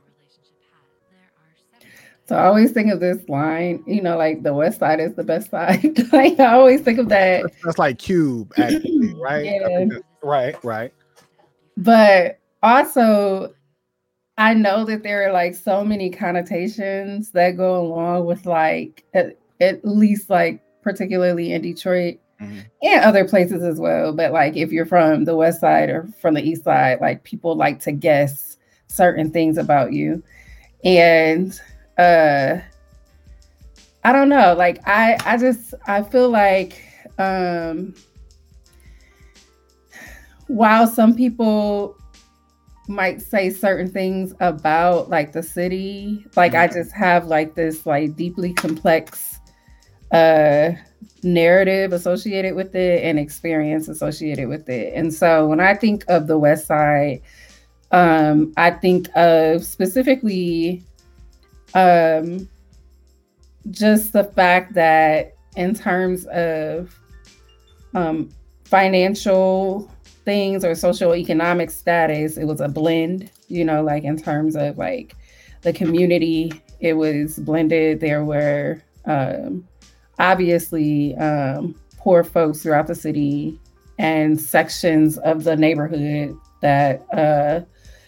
So 2.27 2.36
I 2.36 2.46
always 2.46 2.72
think 2.72 2.91
of 2.91 3.00
this 3.00 3.27
line, 3.27 3.84
you 3.88 4.03
know, 4.03 4.15
like 4.15 4.43
the 4.43 4.53
west 4.53 4.77
side 4.77 5.00
is 5.00 5.15
the 5.15 5.24
best 5.24 5.50
side. 5.50 5.98
like 6.13 6.39
I 6.39 6.53
always 6.53 6.81
think 6.81 7.00
of 7.00 7.10
that. 7.10 7.51
That's 7.63 7.79
like 7.79 7.98
cube, 7.98 8.53
actually, 8.58 9.15
right? 9.15 9.46
yeah. 9.46 9.86
Right, 10.22 10.63
right. 10.63 10.93
But 11.75 12.38
also 12.62 13.55
I 14.38 14.53
know 14.53 14.86
that 14.86 15.01
there 15.01 15.27
are 15.27 15.31
like 15.31 15.55
so 15.55 15.84
many 15.84 16.12
connotations 16.12 17.31
that 17.31 17.58
go 17.58 17.81
along 17.81 18.27
with 18.27 18.46
like 18.46 19.03
at, 19.15 19.36
at 19.60 19.84
least 19.84 20.29
like 20.29 20.62
particularly 20.84 21.53
in 21.53 21.63
Detroit 21.63 22.19
mm-hmm. 22.41 22.60
and 22.81 23.03
other 23.03 23.27
places 23.27 23.63
as 23.63 23.79
well. 23.79 24.13
But 24.13 24.31
like 24.31 24.55
if 24.55 24.72
you're 24.72 24.86
from 24.86 25.25
the 25.25 25.36
west 25.36 25.62
side 25.62 25.89
or 25.89 26.08
from 26.22 26.34
the 26.34 26.41
east 26.41 26.63
side, 26.63 27.00
like 27.01 27.24
people 27.24 27.55
like 27.55 27.79
to 27.81 27.91
guess 27.91 28.58
certain 28.88 29.31
things 29.31 29.58
about 29.58 29.93
you. 29.93 30.24
And 30.84 31.60
uh 31.98 32.58
I 34.03 34.13
don't 34.13 34.29
know, 34.29 34.53
like 34.53 34.79
I 34.88 35.17
I 35.25 35.38
just 35.38 35.74
I 35.88 36.03
feel 36.03 36.29
like 36.29 36.84
um 37.17 37.93
while 40.48 40.88
some 40.88 41.15
people 41.15 41.96
might 42.89 43.22
say 43.22 43.51
certain 43.51 43.88
things 43.88 44.34
about 44.39 45.10
like 45.10 45.31
the 45.31 45.43
city. 45.43 46.25
Like 46.36 46.55
I 46.55 46.67
just 46.67 46.91
have 46.91 47.27
like 47.27 47.53
this 47.53 47.86
like 47.86 48.15
deeply 48.15 48.51
complex 48.53 49.29
uh 50.12 50.72
narrative 51.24 51.92
associated 51.94 52.56
with 52.56 52.75
it 52.75 53.04
and 53.04 53.20
experience 53.20 53.88
associated 53.89 54.48
with 54.48 54.70
it. 54.70 54.94
And 54.96 55.13
so 55.13 55.48
when 55.48 55.60
I 55.60 55.75
think 55.75 56.06
of 56.08 56.28
the 56.28 56.38
West 56.38 56.68
Side, 56.68 57.22
um, 57.92 58.54
I 58.58 58.72
think 58.72 59.10
of 59.16 59.63
specifically 59.63 60.84
um 61.75 62.50
just 63.70 64.13
the 64.13 64.24
fact 64.24 64.74
that 64.74 65.36
in 65.56 65.75
terms 65.75 66.25
of 66.28 66.98
um 67.94 68.30
financial 68.66 69.92
things 70.25 70.63
or 70.63 70.75
social 70.75 71.16
economic 71.16 71.72
status, 71.72 72.38
it 72.38 72.46
was 72.46 72.62
a 72.62 72.68
blend, 72.68 73.32
you 73.48 73.66
know, 73.66 73.82
like 73.84 74.04
in 74.04 74.16
terms 74.16 74.56
of 74.56 74.78
like 74.78 75.16
the 75.62 75.74
community, 75.74 76.54
it 76.80 76.94
was 76.94 77.39
blended. 77.39 78.00
There 78.00 78.24
were 78.24 78.82
um, 79.06 79.68
obviously 80.20 81.16
um, 81.16 81.76
poor 81.98 82.24
folks 82.24 82.62
throughout 82.62 82.88
the 82.88 82.96
city 82.96 83.60
and 83.98 84.40
sections 84.40 85.18
of 85.20 85.44
the 85.44 85.56
neighborhood 85.56 86.38
that 86.62 87.06
uh, 87.14 87.62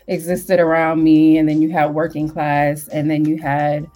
existed 0.07 0.59
around 0.59 1.03
me. 1.03 1.37
And 1.37 1.47
then 1.47 1.61
you 1.61 1.69
had 1.69 1.93
working 1.93 2.29
class, 2.29 2.87
and 2.89 3.09
then 3.09 3.25
you 3.25 3.37
had 3.37 3.87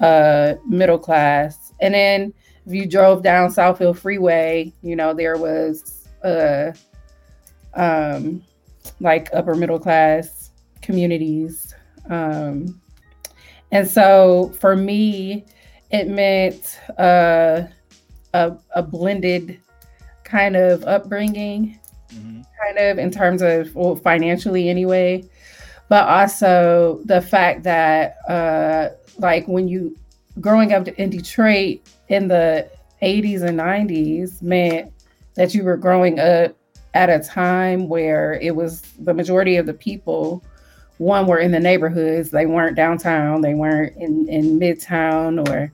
uh, 0.00 0.54
middle 0.66 0.98
class. 0.98 1.72
And 1.80 1.94
then 1.94 2.32
if 2.66 2.72
you 2.72 2.86
drove 2.86 3.22
down 3.22 3.50
Southfield 3.50 3.96
Freeway, 3.96 4.72
you 4.82 4.96
know, 4.96 5.14
there 5.14 5.36
was 5.36 6.08
uh, 6.24 6.72
um, 7.74 8.42
like 9.00 9.28
upper 9.32 9.54
middle 9.54 9.78
class 9.78 10.50
communities. 10.82 11.74
Um, 12.10 12.80
and 13.70 13.86
so 13.86 14.52
for 14.58 14.74
me, 14.74 15.44
it 15.90 16.08
meant 16.08 16.78
uh, 16.98 17.64
a, 18.34 18.56
a 18.74 18.82
blended 18.82 19.60
kind 20.24 20.56
of 20.56 20.84
upbringing, 20.84 21.78
mm-hmm. 22.12 22.42
kind 22.62 22.78
of 22.78 22.98
in 22.98 23.10
terms 23.10 23.42
of 23.42 23.74
well, 23.74 23.96
financially 23.96 24.68
anyway, 24.68 25.24
but 25.88 26.06
also 26.06 27.00
the 27.04 27.20
fact 27.20 27.62
that 27.62 28.18
uh, 28.28 28.90
like 29.18 29.46
when 29.48 29.68
you 29.68 29.96
growing 30.40 30.72
up 30.72 30.86
in 30.88 31.10
Detroit 31.10 31.80
in 32.08 32.28
the 32.28 32.68
80s 33.02 33.42
and 33.42 33.58
90s 33.58 34.42
meant 34.42 34.92
that 35.34 35.54
you 35.54 35.64
were 35.64 35.76
growing 35.76 36.18
up 36.18 36.54
at 36.94 37.08
a 37.08 37.20
time 37.20 37.88
where 37.88 38.34
it 38.34 38.54
was 38.54 38.82
the 39.00 39.14
majority 39.14 39.56
of 39.56 39.66
the 39.66 39.74
people 39.74 40.42
one 40.98 41.26
were 41.26 41.38
in 41.38 41.52
the 41.52 41.60
neighborhoods 41.60 42.30
they 42.30 42.46
weren't 42.46 42.76
downtown 42.76 43.40
they 43.40 43.54
weren't 43.54 43.96
in, 43.96 44.28
in 44.28 44.58
midtown 44.58 45.48
or 45.48 45.72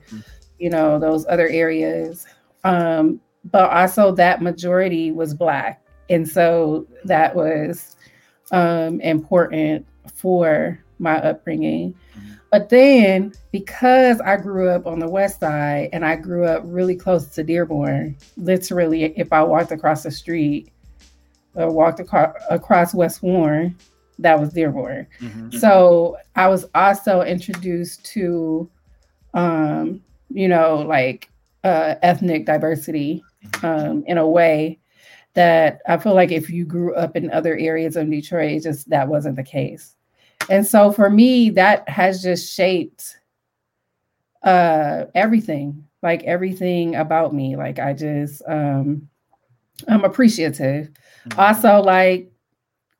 you 0.58 0.70
know 0.70 0.98
those 0.98 1.26
other 1.26 1.48
areas. 1.48 2.26
Um, 2.64 3.20
but 3.50 3.70
also 3.70 4.12
that 4.12 4.40
majority 4.40 5.12
was 5.12 5.34
black. 5.34 5.84
And 6.08 6.26
so 6.26 6.86
that 7.04 7.34
was 7.34 7.96
um, 8.50 9.00
important 9.02 9.86
for 10.14 10.82
my 10.98 11.20
upbringing. 11.20 11.94
But 12.50 12.68
then 12.68 13.32
because 13.50 14.20
i 14.20 14.36
grew 14.36 14.68
up 14.68 14.86
on 14.86 15.00
the 15.00 15.08
west 15.08 15.40
side 15.40 15.88
and 15.92 16.04
i 16.04 16.14
grew 16.14 16.44
up 16.44 16.62
really 16.64 16.94
close 16.94 17.26
to 17.26 17.42
dearborn 17.42 18.16
literally 18.36 19.12
if 19.18 19.32
i 19.32 19.42
walked 19.42 19.72
across 19.72 20.04
the 20.04 20.10
street 20.12 20.72
uh, 21.60 21.66
walked 21.66 22.00
across 22.00 22.94
West 22.94 23.22
Warren, 23.22 23.76
that 24.18 24.38
was 24.38 24.52
Dearborn. 24.52 25.06
Mm-hmm. 25.20 25.58
So 25.58 26.16
I 26.36 26.48
was 26.48 26.66
also 26.74 27.22
introduced 27.22 28.04
to, 28.06 28.68
um, 29.34 30.02
you 30.30 30.48
know, 30.48 30.84
like 30.86 31.30
uh, 31.64 31.96
ethnic 32.02 32.46
diversity 32.46 33.22
um, 33.62 34.04
in 34.06 34.18
a 34.18 34.28
way 34.28 34.78
that 35.34 35.80
I 35.88 35.96
feel 35.96 36.14
like 36.14 36.30
if 36.30 36.48
you 36.48 36.64
grew 36.64 36.94
up 36.94 37.16
in 37.16 37.30
other 37.30 37.56
areas 37.56 37.96
of 37.96 38.10
Detroit, 38.10 38.62
just 38.62 38.88
that 38.90 39.08
wasn't 39.08 39.36
the 39.36 39.42
case. 39.42 39.96
And 40.48 40.66
so 40.66 40.92
for 40.92 41.10
me, 41.10 41.50
that 41.50 41.88
has 41.88 42.22
just 42.22 42.54
shaped 42.54 43.18
uh, 44.42 45.06
everything, 45.14 45.84
like 46.02 46.22
everything 46.24 46.96
about 46.96 47.34
me. 47.34 47.56
Like 47.56 47.78
I 47.78 47.94
just, 47.94 48.42
um, 48.46 49.08
I'm 49.88 50.04
appreciative 50.04 50.90
Mm-hmm. 51.28 51.40
Also, 51.40 51.82
like 51.82 52.30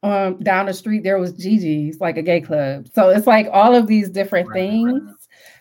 um, 0.05 0.39
down 0.39 0.67
the 0.67 0.75
street, 0.75 1.03
there 1.03 1.19
was 1.19 1.33
Gigi's, 1.33 2.01
like 2.01 2.17
a 2.17 2.23
gay 2.23 2.41
club. 2.41 2.89
So 2.95 3.09
it's 3.09 3.27
like 3.27 3.49
all 3.51 3.75
of 3.75 3.87
these 3.87 4.11
different 4.11 4.49
right, 4.49 4.55
things 4.55 5.03
right. 5.03 5.15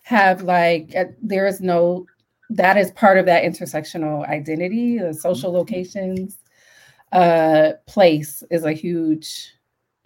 have 0.04 0.44
like 0.44 0.94
uh, 0.96 1.06
there 1.22 1.48
is 1.48 1.62
no 1.62 2.06
that 2.50 2.78
is 2.78 2.92
part 2.92 3.18
of 3.18 3.26
that 3.26 3.44
intersectional 3.44 4.28
identity. 4.28 5.00
The 5.00 5.14
social 5.14 5.50
mm-hmm. 5.50 5.58
locations 5.58 6.38
uh, 7.14 7.72
place 7.88 8.44
is 8.52 8.66
a 8.66 8.74
huge, 8.74 9.54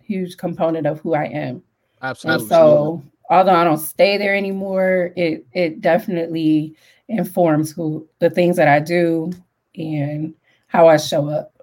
huge 0.01 0.37
component 0.37 0.85
of 0.85 0.99
who 1.01 1.15
I 1.15 1.25
am. 1.25 1.63
Absolutely. 2.01 2.43
And 2.43 2.49
so 2.49 3.03
although 3.29 3.55
I 3.55 3.63
don't 3.63 3.79
stay 3.79 4.17
there 4.17 4.35
anymore, 4.35 5.13
it 5.15 5.45
it 5.51 5.81
definitely 5.81 6.75
informs 7.09 7.71
who 7.71 8.07
the 8.19 8.29
things 8.29 8.55
that 8.57 8.67
I 8.67 8.79
do 8.79 9.31
and 9.75 10.33
how 10.67 10.87
I 10.87 10.97
show 10.97 11.27
up 11.27 11.57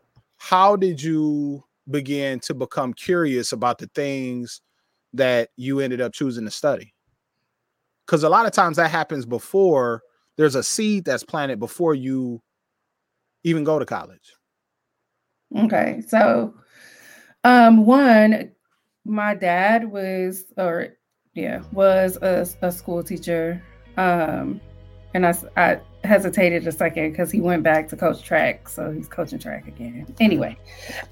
how 0.44 0.76
did 0.76 1.02
you 1.02 1.64
begin 1.90 2.40
to 2.40 2.54
become 2.54 2.92
curious 2.92 3.52
about 3.52 3.78
the 3.78 3.88
things 3.94 4.60
that 5.12 5.50
you 5.56 5.80
ended 5.80 6.00
up 6.00 6.12
choosing 6.12 6.44
to 6.44 6.50
study? 6.50 6.94
Because 8.06 8.22
a 8.22 8.28
lot 8.28 8.46
of 8.46 8.52
times 8.52 8.76
that 8.76 8.90
happens 8.90 9.26
before 9.26 10.02
there's 10.36 10.54
a 10.54 10.62
seed 10.62 11.04
that's 11.04 11.24
planted 11.24 11.58
before 11.58 11.94
you 11.94 12.42
even 13.44 13.64
go 13.64 13.78
to 13.78 13.86
college. 13.86 14.34
Okay. 15.56 16.02
So, 16.06 16.54
um, 17.44 17.86
one, 17.86 18.52
my 19.04 19.34
dad 19.34 19.90
was, 19.90 20.44
or 20.56 20.88
yeah, 21.34 21.62
was 21.72 22.16
a, 22.22 22.46
a 22.62 22.72
school 22.72 23.02
teacher. 23.02 23.62
Um, 23.96 24.60
and 25.14 25.24
I, 25.24 25.34
I 25.56 25.80
hesitated 26.02 26.66
a 26.66 26.72
second 26.72 27.12
because 27.12 27.30
he 27.30 27.40
went 27.40 27.62
back 27.62 27.88
to 27.88 27.96
coach 27.96 28.22
track, 28.22 28.68
so 28.68 28.90
he's 28.90 29.08
coaching 29.08 29.38
track 29.38 29.66
again. 29.68 30.12
Anyway, 30.20 30.58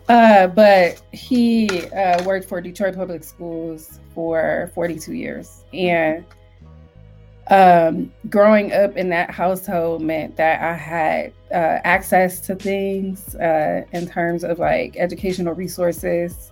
uh, 0.09 0.49
but 0.49 1.01
he 1.13 1.87
uh, 1.91 2.23
worked 2.25 2.49
for 2.49 2.61
Detroit 2.61 2.97
Public 2.97 3.25
Schools 3.25 4.01
for 4.15 4.71
42 4.75 5.15
years, 5.15 5.65
and 5.73 6.25
um, 7.49 8.13
growing 8.29 8.73
up 8.73 8.97
in 8.97 9.09
that 9.11 9.31
household 9.31 10.03
meant 10.03 10.37
that 10.37 10.61
I 10.61 10.75
had 10.75 11.33
uh, 11.53 11.81
access 11.85 12.41
to 12.47 12.55
things 12.55 13.35
uh, 13.37 13.85
in 13.93 14.07
terms 14.07 14.45
of 14.45 14.59
like 14.59 14.97
educational 14.97 15.55
resources 15.55 16.51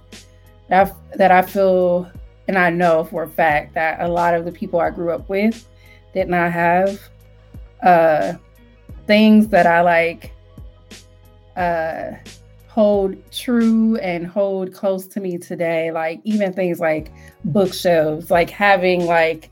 that 0.69 0.95
that 1.17 1.31
I 1.31 1.43
feel 1.43 2.11
and 2.49 2.59
I 2.59 2.71
know 2.71 3.05
for 3.05 3.23
a 3.23 3.29
fact 3.29 3.75
that 3.75 4.01
a 4.01 4.09
lot 4.09 4.35
of 4.35 4.45
the 4.45 4.53
people 4.53 4.81
I 4.81 4.91
grew 4.91 5.13
up 5.13 5.29
with 5.29 5.69
did 6.13 6.29
not 6.29 6.51
have 6.53 7.01
uh 7.83 8.35
things 9.07 9.49
that 9.49 9.67
I 9.67 9.81
like 9.81 10.33
uh 11.57 12.13
hold 12.69 13.17
true 13.33 13.97
and 13.97 14.27
hold 14.27 14.73
close 14.73 15.07
to 15.09 15.21
me 15.21 15.37
today 15.37 15.91
like 15.91 16.21
even 16.23 16.53
things 16.53 16.79
like 16.79 17.13
bookshelves 17.45 18.31
like 18.31 18.49
having 18.49 19.07
like 19.07 19.51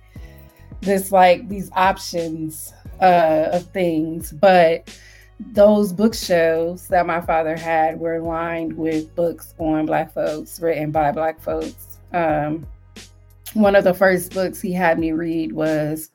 this 0.81 1.11
like 1.11 1.49
these 1.49 1.71
options 1.75 2.73
uh 3.01 3.49
of 3.53 3.65
things. 3.71 4.33
But 4.33 4.97
those 5.53 5.93
bookshelves 5.93 6.89
that 6.89 7.07
my 7.07 7.21
father 7.21 7.57
had 7.57 7.99
were 7.99 8.21
lined 8.21 8.77
with 8.77 9.15
books 9.15 9.55
on 9.59 9.87
black 9.87 10.13
folks 10.13 10.61
written 10.61 10.91
by 10.91 11.13
black 11.13 11.41
folks. 11.41 11.99
Um 12.13 12.67
one 13.55 13.75
of 13.75 13.85
the 13.85 13.95
first 13.95 14.35
books 14.35 14.61
he 14.61 14.73
had 14.73 14.99
me 14.99 15.13
read 15.13 15.53
was 15.53 16.11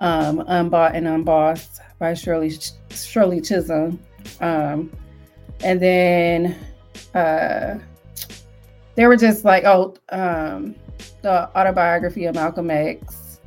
um, 0.00 0.40
Unbought 0.46 0.94
and 0.94 1.06
Unbossed 1.06 1.80
by 1.98 2.14
Shirley 2.14 2.52
Shirley 2.90 3.40
Chisholm. 3.40 3.98
Um, 4.40 4.92
and 5.62 5.80
then 5.80 6.56
uh, 7.14 7.78
they 8.94 9.06
were 9.06 9.16
just 9.16 9.44
like, 9.44 9.64
oh, 9.64 9.94
um, 10.10 10.74
the 11.22 11.48
autobiography 11.56 12.26
of 12.26 12.34
Malcolm 12.34 12.70
X. 12.70 13.40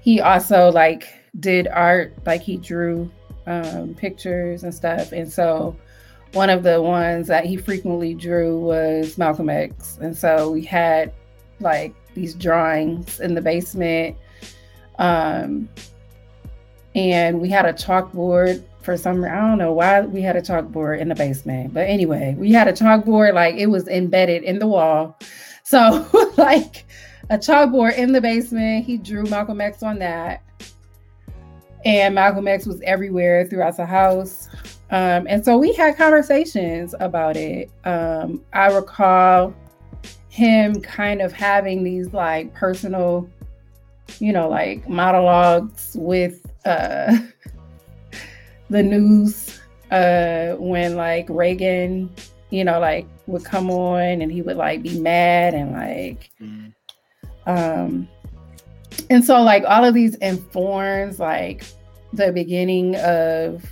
He 0.00 0.20
also 0.20 0.70
like 0.70 1.08
did 1.40 1.68
art, 1.68 2.14
like 2.26 2.42
he 2.42 2.56
drew 2.56 3.10
um, 3.46 3.94
pictures 3.94 4.64
and 4.64 4.74
stuff. 4.74 5.12
And 5.12 5.30
so 5.30 5.76
one 6.32 6.50
of 6.50 6.62
the 6.62 6.80
ones 6.82 7.26
that 7.28 7.46
he 7.46 7.56
frequently 7.56 8.14
drew 8.14 8.58
was 8.58 9.16
Malcolm 9.16 9.48
X. 9.48 9.98
And 10.00 10.16
so 10.16 10.50
we 10.50 10.64
had 10.64 11.12
like 11.60 11.94
these 12.14 12.34
drawings 12.34 13.20
in 13.20 13.34
the 13.34 13.40
basement 13.40 14.16
um, 14.98 15.68
and 16.94 17.40
we 17.40 17.48
had 17.48 17.64
a 17.64 17.72
chalkboard 17.72 18.64
for 18.82 18.96
some 18.96 19.24
I 19.24 19.34
don't 19.34 19.58
know 19.58 19.72
why 19.72 20.00
we 20.00 20.22
had 20.22 20.36
a 20.36 20.40
chalkboard 20.40 21.00
in 21.00 21.08
the 21.08 21.14
basement. 21.14 21.74
But 21.74 21.88
anyway, 21.88 22.34
we 22.38 22.52
had 22.52 22.68
a 22.68 22.72
chalkboard 22.72 23.34
like 23.34 23.56
it 23.56 23.66
was 23.66 23.86
embedded 23.88 24.42
in 24.44 24.58
the 24.58 24.66
wall. 24.66 25.18
So 25.62 26.08
like 26.36 26.86
a 27.30 27.38
chalkboard 27.38 27.96
in 27.98 28.12
the 28.12 28.20
basement. 28.20 28.84
He 28.84 28.96
drew 28.96 29.24
Malcolm 29.24 29.60
X 29.60 29.82
on 29.82 29.98
that. 29.98 30.42
And 31.84 32.14
Malcolm 32.14 32.48
X 32.48 32.66
was 32.66 32.80
everywhere 32.82 33.46
throughout 33.46 33.76
the 33.76 33.86
house. 33.86 34.48
Um, 34.90 35.26
and 35.28 35.44
so 35.44 35.58
we 35.58 35.74
had 35.74 35.96
conversations 35.96 36.94
about 36.98 37.36
it. 37.36 37.70
Um, 37.84 38.42
I 38.52 38.72
recall 38.74 39.54
him 40.28 40.80
kind 40.80 41.20
of 41.20 41.32
having 41.32 41.84
these 41.84 42.12
like 42.12 42.54
personal, 42.54 43.28
you 44.18 44.32
know, 44.32 44.48
like 44.48 44.88
monologues 44.88 45.96
with 45.98 46.44
uh, 46.64 47.16
the 48.70 48.82
news 48.82 49.60
uh, 49.90 50.54
when 50.58 50.96
like 50.96 51.26
Reagan, 51.28 52.10
you 52.50 52.64
know, 52.64 52.80
like 52.80 53.06
would 53.26 53.44
come 53.44 53.70
on 53.70 54.22
and 54.22 54.32
he 54.32 54.42
would 54.42 54.56
like 54.56 54.82
be 54.82 54.98
mad 54.98 55.54
and 55.54 55.72
like, 55.72 56.30
mm. 56.40 56.72
um, 57.46 58.08
and 59.10 59.24
so 59.24 59.42
like 59.42 59.64
all 59.66 59.84
of 59.84 59.94
these 59.94 60.14
informs 60.16 61.18
like 61.18 61.64
the 62.12 62.32
beginning 62.32 62.96
of 62.96 63.64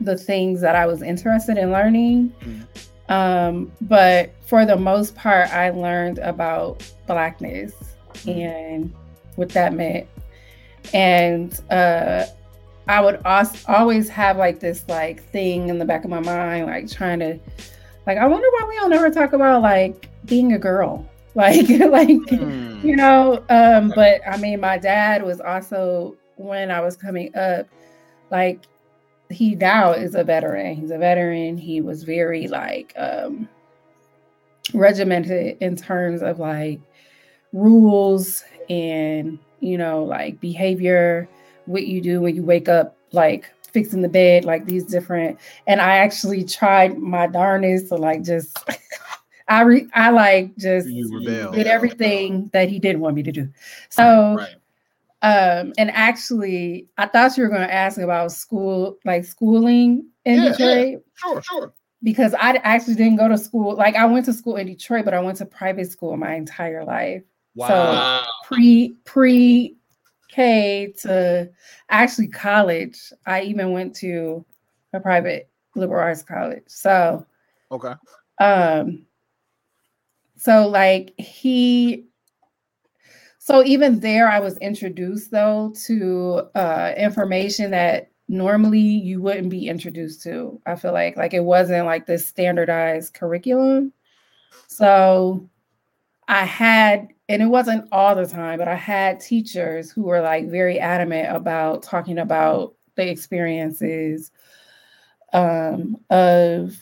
the 0.00 0.16
things 0.16 0.60
that 0.60 0.74
I 0.74 0.86
was 0.86 1.02
interested 1.02 1.58
in 1.58 1.72
learning. 1.72 2.32
Mm. 2.40 2.66
Um, 3.10 3.72
but 3.80 4.34
for 4.46 4.64
the 4.66 4.76
most 4.76 5.14
part, 5.14 5.48
I 5.48 5.70
learned 5.70 6.18
about 6.18 6.82
blackness. 7.06 7.72
And 8.26 8.92
what 9.36 9.50
that 9.50 9.72
meant. 9.72 10.06
And 10.92 11.58
uh, 11.70 12.26
I 12.86 13.00
would 13.00 13.20
always 13.68 14.08
have 14.08 14.36
like 14.36 14.60
this 14.60 14.84
like 14.88 15.22
thing 15.30 15.68
in 15.68 15.78
the 15.78 15.84
back 15.84 16.04
of 16.04 16.10
my 16.10 16.20
mind, 16.20 16.66
like 16.66 16.90
trying 16.90 17.20
to, 17.20 17.38
like, 18.06 18.18
I 18.18 18.26
wonder 18.26 18.46
why 18.50 18.66
we 18.68 18.76
don't 18.76 18.92
ever 18.92 19.10
talk 19.10 19.32
about 19.32 19.62
like 19.62 20.08
being 20.24 20.52
a 20.54 20.58
girl, 20.58 21.06
like, 21.34 21.68
like 21.68 22.08
mm. 22.08 22.82
you 22.82 22.96
know. 22.96 23.44
Um, 23.48 23.92
but 23.94 24.20
I 24.26 24.36
mean, 24.38 24.60
my 24.60 24.78
dad 24.78 25.22
was 25.22 25.40
also 25.40 26.16
when 26.36 26.70
I 26.70 26.80
was 26.80 26.96
coming 26.96 27.34
up, 27.36 27.66
like 28.30 28.60
he 29.30 29.54
now 29.54 29.92
is 29.92 30.14
a 30.14 30.24
veteran. 30.24 30.76
He's 30.76 30.90
a 30.90 30.98
veteran. 30.98 31.58
He 31.58 31.80
was 31.80 32.02
very 32.02 32.48
like 32.48 32.94
um 32.96 33.48
regimented 34.74 35.58
in 35.60 35.76
terms 35.76 36.22
of 36.22 36.38
like 36.38 36.80
rules 37.52 38.44
and 38.68 39.38
you 39.60 39.78
know 39.78 40.04
like 40.04 40.40
behavior 40.40 41.28
what 41.66 41.86
you 41.86 42.00
do 42.00 42.20
when 42.20 42.34
you 42.34 42.42
wake 42.42 42.68
up 42.68 42.96
like 43.12 43.50
fixing 43.72 44.02
the 44.02 44.08
bed 44.08 44.44
like 44.44 44.66
these 44.66 44.84
different 44.84 45.38
and 45.66 45.80
i 45.80 45.96
actually 45.96 46.44
tried 46.44 46.98
my 46.98 47.26
darnest 47.26 47.88
to 47.88 47.96
like 47.96 48.22
just 48.22 48.58
i 49.48 49.62
re, 49.62 49.86
i 49.94 50.10
like 50.10 50.54
just 50.56 50.88
did 50.88 51.66
everything 51.66 52.48
that 52.52 52.68
he 52.68 52.78
didn't 52.78 53.00
want 53.00 53.14
me 53.14 53.22
to 53.22 53.32
do 53.32 53.48
so 53.88 54.36
right. 54.36 54.54
Um, 55.22 55.72
and 55.76 55.90
actually, 55.90 56.88
I 56.96 57.06
thought 57.06 57.36
you 57.36 57.42
were 57.42 57.48
going 57.48 57.66
to 57.66 57.74
ask 57.74 57.98
about 57.98 58.30
school, 58.30 58.98
like 59.04 59.24
schooling 59.24 60.06
in 60.24 60.42
yeah, 60.42 60.50
Detroit. 60.50 60.88
Yeah. 60.88 60.98
Sure, 61.14 61.42
sure. 61.42 61.72
Because 62.04 62.34
I 62.34 62.52
actually 62.62 62.94
didn't 62.94 63.16
go 63.16 63.26
to 63.26 63.36
school. 63.36 63.74
Like 63.74 63.96
I 63.96 64.06
went 64.06 64.26
to 64.26 64.32
school 64.32 64.56
in 64.56 64.68
Detroit, 64.68 65.04
but 65.04 65.14
I 65.14 65.20
went 65.20 65.38
to 65.38 65.44
private 65.44 65.90
school 65.90 66.16
my 66.16 66.34
entire 66.34 66.84
life. 66.84 67.24
Wow. 67.58 68.22
So 68.22 68.30
pre 68.44 68.94
pre 69.04 69.76
K 70.30 70.94
to 70.98 71.50
actually 71.90 72.28
college, 72.28 73.12
I 73.26 73.42
even 73.42 73.72
went 73.72 73.96
to 73.96 74.44
a 74.92 75.00
private 75.00 75.50
liberal 75.74 76.00
arts 76.00 76.22
college. 76.22 76.62
So 76.68 77.26
okay. 77.72 77.94
Um. 78.40 79.06
So 80.36 80.68
like 80.68 81.14
he 81.18 82.06
so 83.40 83.64
even 83.64 83.98
there, 83.98 84.28
I 84.28 84.38
was 84.38 84.56
introduced 84.58 85.32
though 85.32 85.74
to 85.86 86.42
uh, 86.54 86.92
information 86.96 87.72
that 87.72 88.12
normally 88.28 88.78
you 88.78 89.20
wouldn't 89.20 89.50
be 89.50 89.68
introduced 89.68 90.22
to. 90.24 90.60
I 90.64 90.76
feel 90.76 90.92
like 90.92 91.16
like 91.16 91.34
it 91.34 91.42
wasn't 91.42 91.86
like 91.86 92.06
this 92.06 92.24
standardized 92.24 93.14
curriculum. 93.14 93.92
So 94.68 95.48
I 96.28 96.44
had, 96.44 97.08
and 97.28 97.42
it 97.42 97.46
wasn't 97.46 97.88
all 97.90 98.14
the 98.14 98.26
time, 98.26 98.58
but 98.58 98.68
I 98.68 98.74
had 98.74 99.18
teachers 99.18 99.90
who 99.90 100.02
were 100.02 100.20
like 100.20 100.48
very 100.48 100.78
adamant 100.78 101.34
about 101.34 101.82
talking 101.82 102.18
about 102.18 102.74
the 102.96 103.08
experiences 103.08 104.30
um, 105.32 105.96
of 106.10 106.76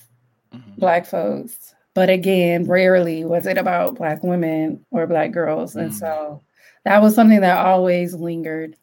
mm-hmm. 0.52 0.78
Black 0.78 1.06
folks. 1.06 1.74
But 1.94 2.11
again, 2.11 2.66
rarely 2.66 3.24
was 3.24 3.46
it 3.46 3.56
about 3.56 3.94
Black 3.94 4.22
women 4.22 4.85
or 4.90 5.06
Black 5.06 5.30
girls. 5.30 5.70
Mm-hmm. 5.70 5.80
And 5.80 5.94
so 5.94 6.42
that 6.85 7.00
was 7.00 7.14
something 7.14 7.40
that 7.40 7.64
always 7.64 8.14
lingered. 8.14 8.76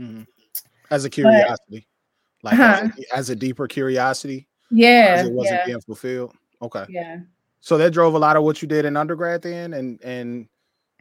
Mm-hmm. 0.00 0.22
As 0.90 1.04
a 1.04 1.10
curiosity, 1.10 1.88
but, 2.42 2.52
like 2.52 2.60
uh-huh. 2.60 2.84
as, 2.84 2.98
a, 2.98 3.16
as, 3.16 3.30
a, 3.30 3.36
deeper 3.36 3.66
curiosity. 3.66 4.48
Yeah, 4.70 5.24
it 5.24 5.32
wasn't 5.32 5.60
yeah. 5.60 5.66
being 5.66 5.80
fulfilled. 5.80 6.34
Okay. 6.62 6.84
Yeah. 6.88 7.20
So 7.64 7.78
that 7.78 7.94
drove 7.94 8.12
a 8.12 8.18
lot 8.18 8.36
of 8.36 8.42
what 8.42 8.60
you 8.60 8.68
did 8.68 8.84
in 8.84 8.94
undergrad 8.94 9.40
then, 9.40 9.72
and 9.72 9.98
and 10.02 10.48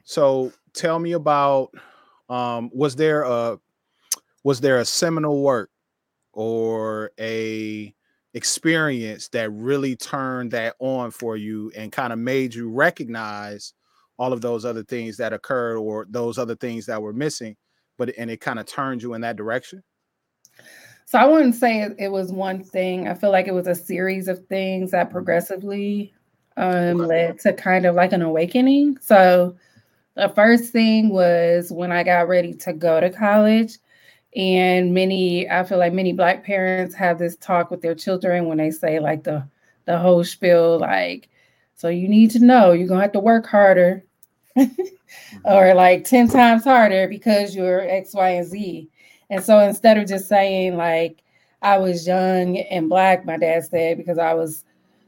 so 0.06 0.54
tell 0.74 0.98
me 0.98 1.12
about 1.12 1.72
um 2.30 2.72
was 2.74 2.96
there 2.96 3.24
a 3.24 3.60
was 4.46 4.62
there 4.62 4.80
a 4.80 4.86
seminal 4.86 5.42
work 5.42 5.70
or 6.32 7.12
a 7.20 7.94
experience 8.34 9.28
that 9.28 9.52
really 9.52 9.98
turned 9.98 10.52
that 10.52 10.78
on 10.80 11.12
for 11.12 11.36
you 11.36 11.70
and 11.76 11.92
kind 11.92 12.14
of 12.14 12.20
made 12.20 12.56
you 12.56 12.70
recognize 12.70 13.74
all 14.18 14.32
of 14.32 14.40
those 14.40 14.64
other 14.64 14.84
things 14.84 15.18
that 15.18 15.34
occurred 15.34 15.78
or 15.78 16.08
those 16.12 16.38
other 16.38 16.56
things 16.56 16.86
that 16.86 17.02
were 17.02 17.12
missing 17.12 17.58
but 17.98 18.10
and 18.18 18.32
it 18.32 18.40
kind 18.40 18.58
of 18.58 18.66
turned 18.66 19.04
you 19.04 19.16
in 19.16 19.22
that 19.22 19.36
direction 19.36 19.84
so 21.06 21.20
i 21.20 21.26
wouldn't 21.26 21.56
say 21.56 21.82
it, 22.00 22.10
was 22.10 22.32
one 22.32 22.64
thing 22.64 23.08
i 23.08 23.14
feel 23.14 23.32
like 23.32 23.48
it 23.48 23.54
was 23.54 23.68
a 23.68 23.76
series 23.76 24.30
of 24.30 24.48
things 24.48 24.92
that 24.92 25.08
mm-hmm. 25.08 25.14
progressively 25.14 26.14
um, 26.58 26.98
led 26.98 27.40
to 27.40 27.54
kind 27.54 27.86
of 27.86 27.96
like 27.96 28.14
an 28.14 28.22
awakening. 28.22 28.98
So 29.02 29.56
the 30.16 30.30
first 30.30 30.72
thing 30.72 31.10
was 31.10 31.72
when 31.72 31.92
i 31.92 32.04
got 32.04 32.28
ready 32.28 32.54
to 32.54 32.72
go 32.72 33.00
to 33.00 33.10
college 33.10 33.80
and 34.36 34.94
many 34.94 35.50
i 35.50 35.64
feel 35.64 35.80
like 35.80 35.92
many 35.92 36.14
black 36.14 36.44
parents 36.44 36.94
have 36.94 37.18
this 37.18 37.36
talk 37.38 37.72
with 37.72 37.82
their 37.82 37.96
children 37.96 38.46
when 38.46 38.60
they 38.60 38.70
say 38.70 39.00
like 39.00 39.24
the 39.24 39.44
the 39.86 39.98
whole 39.98 40.24
spiel 40.24 40.78
like 40.78 41.30
so 41.76 41.88
you 41.88 42.08
need 42.08 42.30
to 42.30 42.38
know 42.38 42.74
you're 42.74 42.88
gonna 42.88 43.02
have 43.02 43.12
to 43.12 43.20
work 43.20 43.48
harder 43.48 44.04
or 45.46 45.74
like 45.74 46.04
10 46.06 46.28
times 46.28 46.64
harder 46.64 47.08
because 47.08 47.56
you're 47.56 47.82
X, 47.82 48.14
Y, 48.14 48.30
and 48.30 48.48
Z. 48.48 48.90
And 49.30 49.44
so 49.44 49.60
instead 49.60 49.98
of 49.98 50.08
just 50.08 50.28
saying 50.28 50.78
like 50.78 51.24
I 51.62 51.78
was 51.78 52.06
young 52.06 52.58
and 52.58 52.90
black, 52.90 53.26
my 53.26 53.38
dad 53.38 53.66
said, 53.66 53.98
because 53.98 54.18
I 54.18 54.34
was 54.34 54.66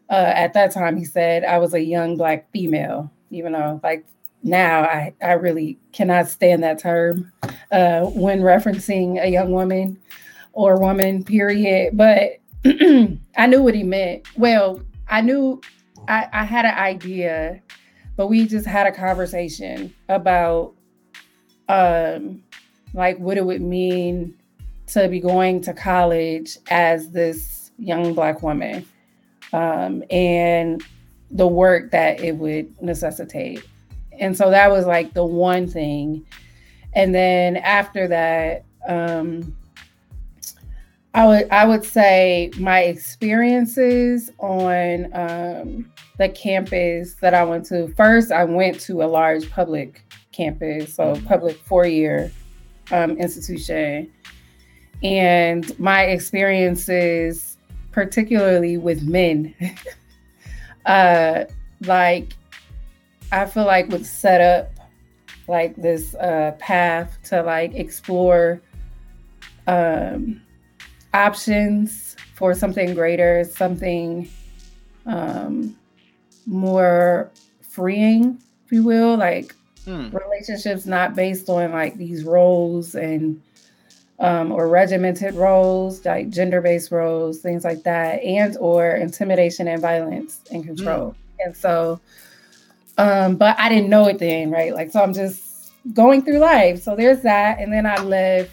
uh, 0.09 0.31
at 0.35 0.53
that 0.53 0.71
time 0.71 0.97
he 0.97 1.05
said 1.05 1.43
I 1.43 1.57
was 1.57 1.73
a 1.73 1.81
young 1.81 2.17
black 2.17 2.51
female, 2.51 3.11
even 3.29 3.53
though 3.53 3.79
like 3.83 4.05
now 4.43 4.81
I, 4.83 5.13
I 5.21 5.33
really 5.33 5.79
cannot 5.91 6.29
stand 6.29 6.63
that 6.63 6.79
term 6.79 7.31
uh, 7.71 8.01
when 8.05 8.41
referencing 8.41 9.21
a 9.21 9.27
young 9.27 9.51
woman 9.51 9.99
or 10.53 10.79
woman, 10.79 11.23
period. 11.23 11.97
But 11.97 12.39
I 12.65 13.47
knew 13.47 13.63
what 13.63 13.73
he 13.73 13.83
meant. 13.83 14.27
Well, 14.37 14.81
I 15.07 15.21
knew 15.21 15.61
I, 16.07 16.27
I 16.31 16.43
had 16.43 16.65
an 16.65 16.75
idea, 16.75 17.61
but 18.15 18.27
we 18.27 18.47
just 18.47 18.65
had 18.65 18.87
a 18.87 18.91
conversation 18.91 19.93
about 20.09 20.73
um 21.67 22.43
like 22.93 23.17
what 23.17 23.37
it 23.37 23.45
would 23.45 23.61
mean 23.61 24.35
to 24.85 25.07
be 25.09 25.19
going 25.19 25.59
to 25.61 25.73
college 25.73 26.57
as 26.69 27.09
this 27.09 27.71
young 27.79 28.13
black 28.13 28.43
woman 28.43 28.85
um, 29.55 30.03
and 30.09 30.83
the 31.31 31.47
work 31.47 31.91
that 31.91 32.19
it 32.19 32.35
would 32.35 32.81
necessitate. 32.81 33.65
And 34.19 34.35
so 34.35 34.49
that 34.49 34.69
was 34.69 34.85
like 34.85 35.13
the 35.13 35.25
one 35.25 35.65
thing. 35.67 36.25
And 36.93 37.15
then 37.15 37.55
after 37.57 38.05
that, 38.09 38.65
um, 38.87 39.55
I 41.13 41.25
would 41.25 41.49
I 41.49 41.65
would 41.65 41.85
say 41.85 42.51
my 42.59 42.81
experiences 42.81 44.29
on 44.39 45.05
um, 45.13 45.91
the 46.17 46.27
campus 46.27 47.15
that 47.15 47.33
I 47.33 47.45
went 47.45 47.65
to. 47.67 47.87
First, 47.95 48.33
I 48.33 48.43
went 48.43 48.81
to 48.81 49.03
a 49.03 49.07
large 49.07 49.49
public 49.49 50.03
campus, 50.33 50.93
so 50.93 51.13
mm-hmm. 51.13 51.25
public 51.25 51.55
four 51.55 51.85
year 51.85 52.29
um, 52.91 53.11
institution, 53.11 54.11
and 55.01 55.79
my 55.79 56.03
experiences, 56.03 57.44
particularly 57.95 58.77
with 58.77 59.03
men, 59.03 59.55
uh, 60.85 61.45
like 61.85 62.35
I 63.31 63.45
feel 63.45 63.65
like 63.65 63.87
was 63.87 64.09
set 64.09 64.41
up 64.41 64.69
like 65.47 65.75
this 65.77 66.13
uh, 66.15 66.51
path 66.59 67.17
to 67.29 67.41
like 67.41 67.73
explore. 67.73 68.61
Um, 69.67 70.41
options 71.15 72.15
for 72.35 72.53
something 72.53 72.93
greater, 72.93 73.43
something 73.45 74.29
um, 75.05 75.75
more 76.45 77.31
freeing, 77.61 78.37
if 78.65 78.71
you 78.71 78.83
will, 78.83 79.15
like 79.15 79.55
hmm. 79.85 80.09
relationships 80.09 80.85
not 80.85 81.15
based 81.15 81.49
on 81.49 81.71
like 81.71 81.97
these 81.97 82.25
roles 82.25 82.93
and 82.93 83.41
um, 84.19 84.51
or 84.51 84.67
regimented 84.67 85.33
roles, 85.33 86.05
like 86.05 86.29
gender-based 86.29 86.91
roles, 86.91 87.39
things 87.39 87.63
like 87.63 87.83
that, 87.83 88.23
and 88.23 88.55
or 88.57 88.91
intimidation 88.91 89.67
and 89.67 89.81
violence 89.81 90.41
and 90.51 90.63
control. 90.63 91.09
Mm. 91.09 91.15
And 91.45 91.57
so, 91.57 91.99
um, 92.97 93.35
but 93.35 93.59
I 93.59 93.67
didn't 93.67 93.89
know 93.89 94.07
it 94.07 94.19
then, 94.19 94.51
right? 94.51 94.73
Like, 94.73 94.91
so 94.91 95.01
I'm 95.03 95.13
just 95.13 95.73
going 95.93 96.23
through 96.23 96.39
life. 96.39 96.81
So 96.81 96.95
there's 96.95 97.21
that, 97.23 97.59
and 97.59 97.71
then 97.71 97.85
I 97.85 97.97
left. 97.97 98.51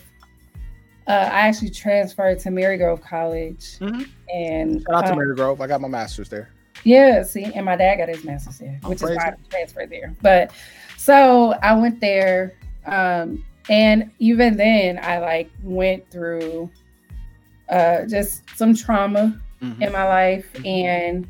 Uh, 1.07 1.29
I 1.33 1.48
actually 1.48 1.70
transferred 1.70 2.38
to 2.40 2.48
Marygrove 2.48 3.03
College, 3.03 3.79
mm-hmm. 3.79 4.03
and 4.33 4.83
shout 4.83 5.05
out 5.05 5.07
to 5.07 5.12
um, 5.12 5.18
Marygrove. 5.18 5.61
I 5.61 5.66
got 5.66 5.81
my 5.81 5.88
master's 5.88 6.29
there. 6.29 6.51
Yeah, 6.85 7.22
see, 7.22 7.44
and 7.44 7.64
my 7.64 7.77
dad 7.77 7.96
got 7.96 8.09
his 8.09 8.25
master's 8.25 8.59
there, 8.59 8.81
which 8.85 9.01
crazy. 9.01 9.12
is 9.12 9.18
why 9.18 9.29
I 9.29 9.35
transferred 9.48 9.90
there. 9.90 10.14
But 10.22 10.53
so 10.96 11.53
I 11.62 11.75
went 11.75 12.01
there. 12.01 12.55
Um, 12.87 13.44
and 13.68 14.11
even 14.18 14.57
then 14.57 14.98
i 15.03 15.18
like 15.18 15.51
went 15.62 16.09
through 16.11 16.70
uh 17.68 18.05
just 18.07 18.42
some 18.57 18.75
trauma 18.75 19.40
mm-hmm. 19.61 19.83
in 19.83 19.92
my 19.92 20.05
life 20.05 20.53
mm-hmm. 20.55 20.66
and 20.66 21.29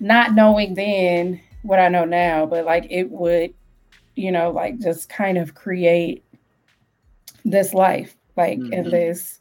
not 0.00 0.34
knowing 0.34 0.74
then 0.74 1.40
what 1.62 1.78
i 1.78 1.88
know 1.88 2.04
now 2.04 2.46
but 2.46 2.64
like 2.64 2.86
it 2.90 3.10
would 3.10 3.52
you 4.14 4.30
know 4.30 4.50
like 4.50 4.78
just 4.78 5.08
kind 5.08 5.38
of 5.38 5.54
create 5.54 6.24
this 7.44 7.72
life 7.72 8.16
like 8.36 8.58
mm-hmm. 8.58 8.72
in 8.72 8.90
this 8.90 9.40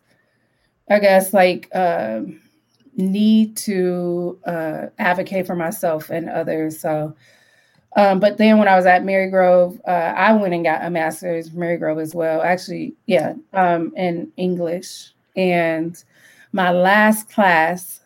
i 0.90 1.00
guess 1.00 1.34
like 1.34 1.70
um 1.76 2.40
need 2.96 3.56
to 3.56 4.40
uh 4.46 4.88
advocate 4.98 5.46
for 5.46 5.56
myself 5.56 6.10
and 6.10 6.30
others 6.30 6.80
so 6.80 7.16
um, 7.98 8.20
but 8.20 8.38
then 8.38 8.60
when 8.60 8.68
I 8.68 8.76
was 8.76 8.86
at 8.86 9.04
Marygrove, 9.04 9.80
uh, 9.88 10.14
I 10.16 10.32
went 10.34 10.54
and 10.54 10.64
got 10.64 10.86
a 10.86 10.90
master's 10.92 11.50
from 11.50 11.60
Marygrove 11.62 12.00
as 12.00 12.14
well. 12.14 12.44
Actually, 12.44 12.94
yeah, 13.08 13.34
um, 13.54 13.92
in 13.98 14.32
English. 14.38 15.10
And 15.36 16.02
my 16.52 16.70
last 16.72 17.32
class 17.32 18.02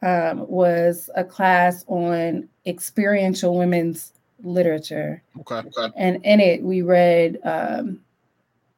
um, 0.00 0.46
was 0.46 1.10
a 1.16 1.24
class 1.24 1.84
on 1.88 2.48
experiential 2.66 3.58
women's 3.58 4.12
literature. 4.44 5.20
Okay. 5.40 5.68
okay. 5.76 5.92
And 5.96 6.24
in 6.24 6.38
it, 6.38 6.62
we 6.62 6.82
read 6.82 7.40
um, 7.42 8.00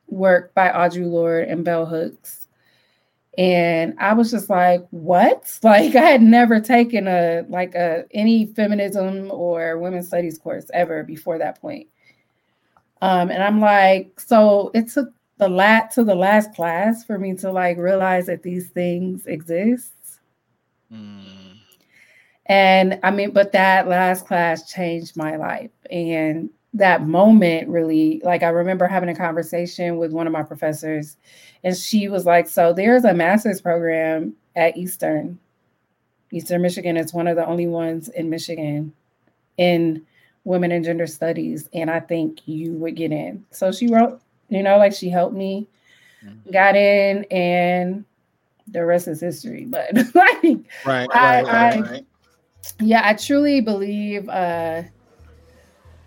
work 0.06 0.54
by 0.54 0.70
Audre 0.70 1.11
Lorde 1.11 1.48
and 1.48 1.62
Bell 1.62 1.84
Hooks. 1.84 2.38
And 3.38 3.94
I 4.01 4.14
was 4.14 4.33
just 4.33 4.51
like, 4.51 4.85
what? 4.90 5.59
Like 5.62 5.94
I 5.94 6.11
had 6.11 6.22
never 6.22 6.61
taken 6.61 7.07
a 7.07 7.44
like 7.48 7.74
a 7.74 8.05
any 8.11 8.46
feminism 8.46 9.31
or 9.31 9.79
women's 9.79 10.09
studies 10.09 10.38
course 10.38 10.70
ever 10.74 11.05
before 11.05 11.38
that 11.38 11.61
point. 11.61 11.88
Um, 13.01 13.31
and 13.31 13.42
I'm 13.42 13.61
like, 13.61 14.18
so 14.18 14.72
it 14.74 14.88
took 14.88 15.11
the 15.37 15.48
lat 15.48 15.92
to 15.92 16.03
the 16.03 16.16
last 16.16 16.53
class 16.55 17.05
for 17.05 17.16
me 17.16 17.35
to 17.37 17.53
like 17.53 17.79
realize 17.79 18.27
that 18.27 18.42
these 18.42 18.70
things 18.70 19.24
exist. 19.27 19.92
Mm. 20.92 21.59
And 22.46 22.98
I 23.05 23.12
mean, 23.12 23.31
but 23.31 23.53
that 23.53 23.87
last 23.87 24.27
class 24.27 24.68
changed 24.68 25.16
my 25.16 25.37
life. 25.37 25.70
And 25.90 26.51
that 26.74 27.07
moment 27.07 27.68
really 27.68 28.20
like 28.24 28.42
i 28.42 28.48
remember 28.48 28.87
having 28.87 29.09
a 29.09 29.14
conversation 29.14 29.96
with 29.96 30.12
one 30.12 30.26
of 30.26 30.33
my 30.33 30.42
professors 30.42 31.16
and 31.64 31.76
she 31.76 32.09
was 32.09 32.26
like 32.26 32.48
so 32.48 32.72
there's 32.72 33.04
a 33.04 33.14
master's 33.14 33.61
program 33.61 34.35
at 34.54 34.76
eastern 34.76 35.38
eastern 36.31 36.61
michigan 36.61 36.96
it's 36.96 37.14
one 37.14 37.26
of 37.26 37.37
the 37.37 37.46
only 37.46 37.66
ones 37.66 38.09
in 38.11 38.28
michigan 38.28 38.92
in 39.57 40.04
women 40.44 40.70
and 40.70 40.85
gender 40.85 41.07
studies 41.07 41.68
and 41.72 41.90
i 41.90 41.98
think 41.98 42.46
you 42.46 42.72
would 42.74 42.96
get 42.96 43.12
in 43.12 43.44
so 43.50 43.72
she 43.72 43.88
wrote 43.88 44.20
you 44.50 44.62
know 44.62 44.76
like 44.76 44.92
she 44.92 45.09
helped 45.09 45.35
me 45.35 45.66
mm-hmm. 46.22 46.50
got 46.50 46.76
in 46.76 47.24
and 47.31 48.04
the 48.68 48.85
rest 48.85 49.09
is 49.09 49.20
history 49.20 49.64
but 49.64 49.94
like 50.14 50.44
right, 50.85 51.09
I, 51.14 51.42
right, 51.42 51.46
I, 51.46 51.81
right. 51.81 52.07
yeah 52.78 53.00
i 53.04 53.14
truly 53.14 53.62
believe 53.62 54.28
uh 54.28 54.83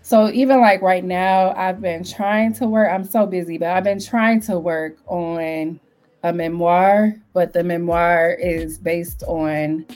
so 0.02 0.30
even 0.30 0.60
like 0.60 0.82
right 0.82 1.04
now, 1.04 1.54
I've 1.56 1.80
been 1.80 2.04
trying 2.04 2.52
to 2.54 2.66
work. 2.66 2.90
I'm 2.90 3.04
so 3.04 3.26
busy, 3.26 3.56
but 3.56 3.68
I've 3.68 3.84
been 3.84 4.02
trying 4.02 4.40
to 4.42 4.58
work 4.58 4.98
on 5.06 5.80
a 6.24 6.32
memoir, 6.32 7.14
but 7.32 7.52
the 7.52 7.64
memoir 7.64 8.32
is 8.32 8.78
based 8.78 9.22
on 9.24 9.86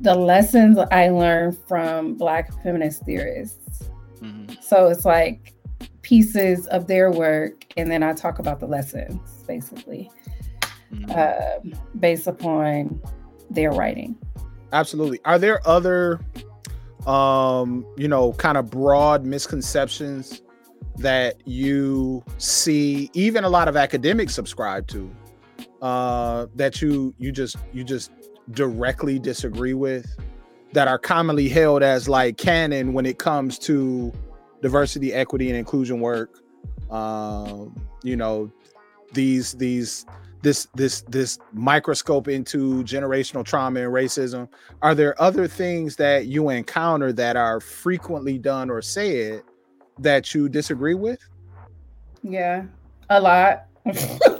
the 0.00 0.14
lessons 0.14 0.78
I 0.90 1.08
learned 1.08 1.58
from 1.66 2.14
Black 2.14 2.52
feminist 2.62 3.04
theorists. 3.04 3.84
Mm-hmm. 4.20 4.54
So 4.60 4.88
it's 4.88 5.04
like 5.04 5.52
pieces 6.02 6.66
of 6.68 6.86
their 6.86 7.10
work, 7.10 7.66
and 7.76 7.90
then 7.90 8.02
I 8.02 8.12
talk 8.12 8.38
about 8.38 8.60
the 8.60 8.66
lessons 8.66 9.20
basically 9.46 10.10
mm-hmm. 10.92 11.10
uh, 11.10 11.72
based 11.98 12.26
upon 12.26 13.00
their 13.50 13.72
writing. 13.72 14.16
Absolutely. 14.72 15.20
Are 15.24 15.38
there 15.38 15.66
other 15.66 16.20
um, 17.06 17.86
you 17.96 18.08
know, 18.08 18.32
kind 18.34 18.56
of 18.56 18.70
broad 18.70 19.24
misconceptions 19.24 20.42
that 20.96 21.46
you 21.46 22.24
see 22.38 23.10
even 23.14 23.44
a 23.44 23.48
lot 23.48 23.68
of 23.68 23.76
academics 23.76 24.32
subscribe 24.32 24.86
to 24.86 25.10
uh 25.82 26.46
that 26.54 26.80
you 26.80 27.12
you 27.18 27.32
just 27.32 27.56
you 27.72 27.82
just 27.82 28.12
directly 28.52 29.18
disagree 29.18 29.74
with 29.74 30.16
that 30.72 30.86
are 30.86 30.98
commonly 30.98 31.48
held 31.48 31.82
as 31.82 32.08
like 32.08 32.36
canon 32.36 32.92
when 32.92 33.06
it 33.06 33.18
comes 33.18 33.58
to 33.58 34.12
diversity 34.62 35.12
equity 35.12 35.48
and 35.48 35.58
inclusion 35.58 36.00
work. 36.00 36.40
Um 36.90 37.74
you 38.02 38.16
know 38.16 38.50
these 39.12 39.54
these 39.54 40.06
this 40.44 40.68
this 40.74 41.00
this 41.08 41.38
microscope 41.52 42.28
into 42.28 42.84
generational 42.84 43.44
trauma 43.44 43.80
and 43.80 43.92
racism. 43.92 44.48
Are 44.82 44.94
there 44.94 45.20
other 45.20 45.48
things 45.48 45.96
that 45.96 46.26
you 46.26 46.50
encounter 46.50 47.12
that 47.14 47.36
are 47.36 47.58
frequently 47.58 48.38
done 48.38 48.70
or 48.70 48.80
said 48.80 49.42
that 49.98 50.32
you 50.32 50.48
disagree 50.48 50.94
with? 50.94 51.18
Yeah 52.22 52.64
a 53.10 53.20
lot. 53.20 53.66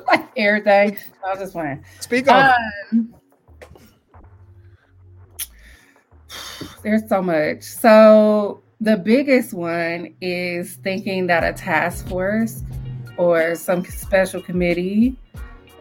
Like 0.07 0.29
everything. 0.37 0.99
I 1.27 1.31
was 1.31 1.39
just 1.39 1.53
playing. 1.55 1.83
Speak 2.01 2.31
on 2.31 2.53
um, 2.93 3.15
there's 6.83 7.09
so 7.09 7.23
much. 7.23 7.63
So 7.63 8.63
the 8.81 8.99
biggest 8.99 9.55
one 9.55 10.15
is 10.21 10.75
thinking 10.77 11.27
that 11.29 11.43
a 11.43 11.53
task 11.55 12.07
force 12.07 12.63
or 13.17 13.55
some 13.55 13.85
special 13.87 14.43
committee 14.43 15.17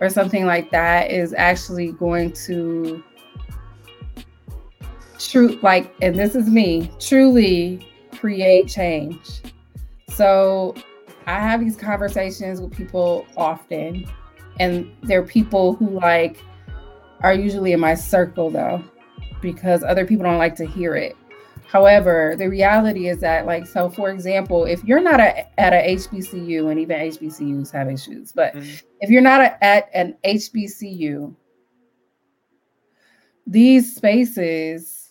or 0.01 0.09
something 0.09 0.45
like 0.45 0.71
that 0.71 1.11
is 1.11 1.33
actually 1.33 1.91
going 1.93 2.31
to 2.31 3.03
true 5.19 5.57
like 5.61 5.93
and 6.01 6.17
this 6.17 6.35
is 6.35 6.49
me 6.49 6.91
truly 6.99 7.87
create 8.11 8.67
change. 8.67 9.41
So 10.09 10.75
i 11.25 11.39
have 11.39 11.61
these 11.61 11.77
conversations 11.77 12.59
with 12.59 12.75
people 12.75 13.25
often 13.37 14.05
and 14.59 14.91
they're 15.03 15.23
people 15.23 15.73
who 15.73 15.89
like 15.89 16.37
are 17.21 17.33
usually 17.33 17.71
in 17.71 17.79
my 17.79 17.95
circle 17.95 18.49
though 18.49 18.83
because 19.41 19.83
other 19.83 20.05
people 20.05 20.23
don't 20.23 20.37
like 20.37 20.55
to 20.55 20.65
hear 20.65 20.95
it 20.95 21.15
However, 21.73 22.35
the 22.37 22.51
reality 22.51 23.07
is 23.07 23.19
that, 23.21 23.47
like, 23.47 23.65
so 23.65 23.89
for 23.89 24.11
example, 24.11 24.65
if 24.65 24.83
you're 24.83 25.01
not 25.01 25.19
a, 25.19 25.59
at 25.59 25.73
a 25.73 25.95
HBCU, 25.95 26.69
and 26.69 26.79
even 26.79 26.99
HBCUs 26.99 27.71
have 27.71 27.89
issues, 27.89 28.31
but 28.31 28.53
mm-hmm. 28.53 28.75
if 29.01 29.09
you're 29.09 29.23
not 29.23 29.41
a, 29.41 29.63
at 29.63 29.89
an 29.95 30.15
HBCU, 30.23 31.33
these 33.47 33.95
spaces, 33.95 35.09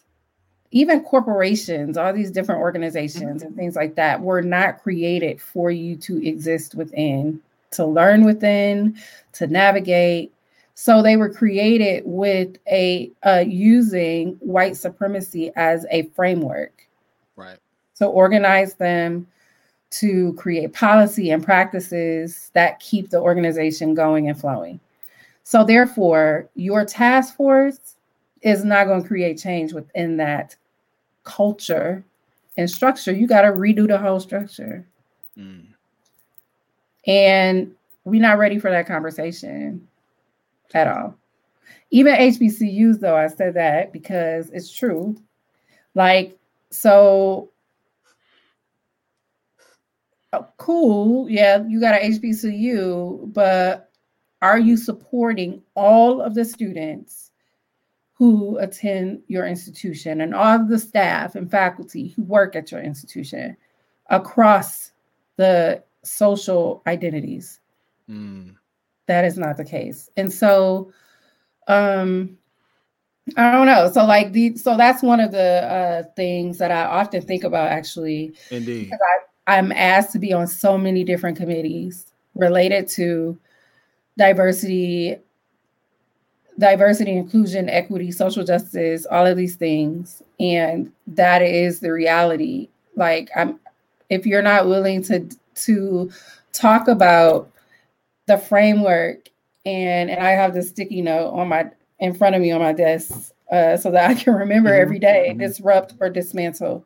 even 0.71 1.03
corporations, 1.03 1.97
all 1.97 2.13
these 2.13 2.31
different 2.31 2.61
organizations 2.61 3.43
mm-hmm. 3.43 3.49
and 3.49 3.57
things 3.57 3.75
like 3.75 3.97
that, 3.97 4.21
were 4.21 4.41
not 4.41 4.81
created 4.85 5.43
for 5.43 5.73
you 5.73 5.97
to 5.97 6.25
exist 6.25 6.77
within, 6.77 7.41
to 7.73 7.85
learn 7.85 8.25
within, 8.25 8.97
to 9.33 9.49
navigate, 9.49 10.32
so 10.75 11.03
they 11.03 11.17
were 11.17 11.33
created 11.33 12.03
with 12.07 12.57
a 12.67 13.11
uh, 13.25 13.45
using 13.47 14.37
white 14.41 14.77
supremacy 14.77 15.53
as 15.57 15.87
a 15.91 16.05
framework. 16.15 16.89
Right. 17.37 17.59
So 17.95 18.11
organize 18.11 18.75
them 18.75 19.27
to 19.91 20.33
create 20.35 20.73
policy 20.73 21.31
and 21.31 21.45
practices 21.45 22.51
that 22.55 22.81
keep 22.81 23.11
the 23.11 23.21
organization 23.21 23.95
going 23.95 24.29
and 24.29 24.41
flowing. 24.41 24.81
So 25.45 25.65
therefore, 25.65 26.49
your 26.55 26.85
task 26.85 27.37
force 27.37 27.97
is 28.41 28.65
not 28.65 28.87
going 28.87 29.03
to 29.03 29.09
create 29.09 29.39
change 29.39 29.75
within 29.75 30.17
that 30.17 30.57
culture 31.25 32.03
and 32.57 32.71
structure. 32.71 33.13
You 33.13 33.27
got 33.27 33.43
to 33.43 33.53
redo 33.53 33.87
the 33.87 33.99
whole 33.99 34.21
structure. 34.21 34.87
Mm. 35.37 35.67
And 37.07 37.75
we're 38.05 38.23
not 38.23 38.39
ready 38.39 38.59
for 38.59 38.71
that 38.71 38.87
conversation 38.87 39.87
at 40.75 40.89
all. 40.89 41.17
Even 41.91 42.15
HBCUs, 42.15 43.01
though, 43.01 43.17
I 43.17 43.27
said 43.27 43.55
that 43.55 43.93
because 43.93 44.51
it's 44.51 44.73
true. 44.73 45.17
Like, 45.95 46.39
so 46.71 47.51
oh, 50.33 50.47
cool. 50.57 51.29
Yeah, 51.29 51.63
you 51.69 51.81
got 51.81 52.01
an 52.01 52.13
HBCU, 52.13 53.33
but 53.33 53.91
are 54.41 54.59
you 54.59 54.77
supporting 54.77 55.63
all 55.75 56.21
of 56.21 56.35
the 56.35 56.45
students 56.45 57.31
who 58.15 58.57
attend 58.59 59.23
your 59.29 59.47
institution 59.47 60.21
and 60.21 60.35
all 60.35 60.61
of 60.61 60.69
the 60.69 60.79
staff 60.79 61.35
and 61.35 61.51
faculty 61.51 62.09
who 62.09 62.23
work 62.23 62.57
at 62.57 62.71
your 62.71 62.81
institution 62.81 63.57
across 64.09 64.93
the 65.37 65.83
social 66.03 66.83
identities? 66.87 67.61
Mm. 68.09 68.55
That 69.07 69.25
is 69.25 69.37
not 69.37 69.57
the 69.57 69.65
case. 69.65 70.09
And 70.17 70.33
so, 70.33 70.93
um, 71.69 72.39
I 73.37 73.53
don't 73.53 73.67
know. 73.67 73.91
So 73.93 74.05
like 74.05 74.33
the 74.33 74.57
so 74.57 74.77
that's 74.77 75.03
one 75.03 75.21
of 75.21 75.31
the 75.31 75.63
uh 75.63 76.03
things 76.17 76.59
that 76.59 76.73
I 76.73 76.85
often 76.85 77.23
think 77.23 77.45
about 77.45 77.69
actually. 77.69 78.35
Indeed. 78.51 78.91
I, 79.47 79.59
I'm 79.59 79.73
asked 79.73 80.13
to 80.13 80.19
be 80.19 80.33
on 80.33 80.47
so 80.47 80.77
many 80.77 81.05
different 81.05 81.37
committees 81.37 82.07
related 82.35 82.89
to 82.89 83.39
diversity, 84.19 85.17
diversity, 86.59 87.13
inclusion, 87.13 87.69
equity, 87.69 88.11
social 88.11 88.45
justice, 88.45 89.07
all 89.07 89.27
of 89.27 89.37
these 89.37 89.57
things. 89.57 90.23
And 90.41 90.93
that 91.07 91.43
is 91.43 91.81
the 91.81 91.93
reality. 91.93 92.69
Like 92.97 93.31
I'm 93.37 93.61
if 94.11 94.27
you're 94.27 94.43
not 94.43 94.67
willing 94.67 95.03
to 95.05 95.29
to 95.55 96.11
talk 96.53 96.89
about 96.89 97.52
the 98.27 98.39
framework 98.39 99.29
and 99.65 100.11
and 100.11 100.21
I 100.21 100.31
have 100.31 100.55
the 100.55 100.63
sticky 100.63 101.03
note 101.03 101.31
on 101.31 101.49
my 101.49 101.71
in 101.99 102.15
front 102.15 102.35
of 102.35 102.43
me 102.43 102.51
on 102.51 102.61
my 102.61 102.73
desk 102.73 103.33
uh, 103.51 103.77
so 103.77 103.91
that 103.91 104.11
I 104.11 104.15
can 104.15 104.35
remember 104.35 104.71
mm-hmm. 104.71 104.83
every 104.83 104.99
day, 104.99 105.29
mm-hmm. 105.31 105.39
disrupt 105.39 105.95
or 106.01 106.11
dismantle. 106.11 106.85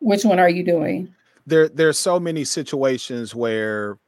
Which 0.00 0.24
one 0.24 0.38
are 0.38 0.48
you 0.48 0.64
doing? 0.64 1.14
There, 1.46 1.68
there's 1.68 1.98
so 1.98 2.18
many 2.18 2.44
situations 2.44 3.34
where 3.34 3.98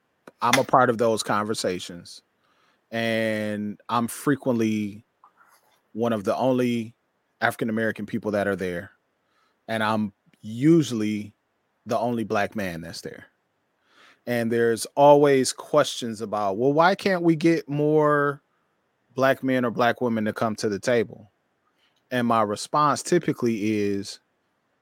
I'm 0.40 0.58
a 0.58 0.64
part 0.64 0.90
of 0.90 0.98
those 0.98 1.22
conversations, 1.22 2.22
and 2.90 3.78
I'm 3.88 4.08
frequently 4.08 5.04
one 5.92 6.12
of 6.12 6.24
the 6.24 6.36
only 6.36 6.94
African 7.40 7.70
American 7.70 8.06
people 8.06 8.32
that 8.32 8.48
are 8.48 8.56
there, 8.56 8.90
and 9.68 9.82
I'm 9.82 10.12
usually 10.40 11.34
the 11.84 11.98
only 11.98 12.24
black 12.24 12.56
man 12.56 12.80
that's 12.80 13.02
there. 13.02 13.26
And 14.26 14.50
there's 14.50 14.86
always 14.96 15.52
questions 15.52 16.20
about, 16.20 16.56
well, 16.56 16.72
why 16.72 16.94
can't 16.94 17.22
we 17.22 17.36
get 17.36 17.68
more 17.68 18.42
black 19.14 19.42
men 19.44 19.64
or 19.64 19.70
black 19.70 20.00
women 20.00 20.24
to 20.24 20.32
come 20.32 20.56
to 20.56 20.68
the 20.68 20.80
table? 20.80 21.30
And 22.10 22.26
my 22.26 22.42
response 22.42 23.02
typically 23.02 23.78
is 23.80 24.20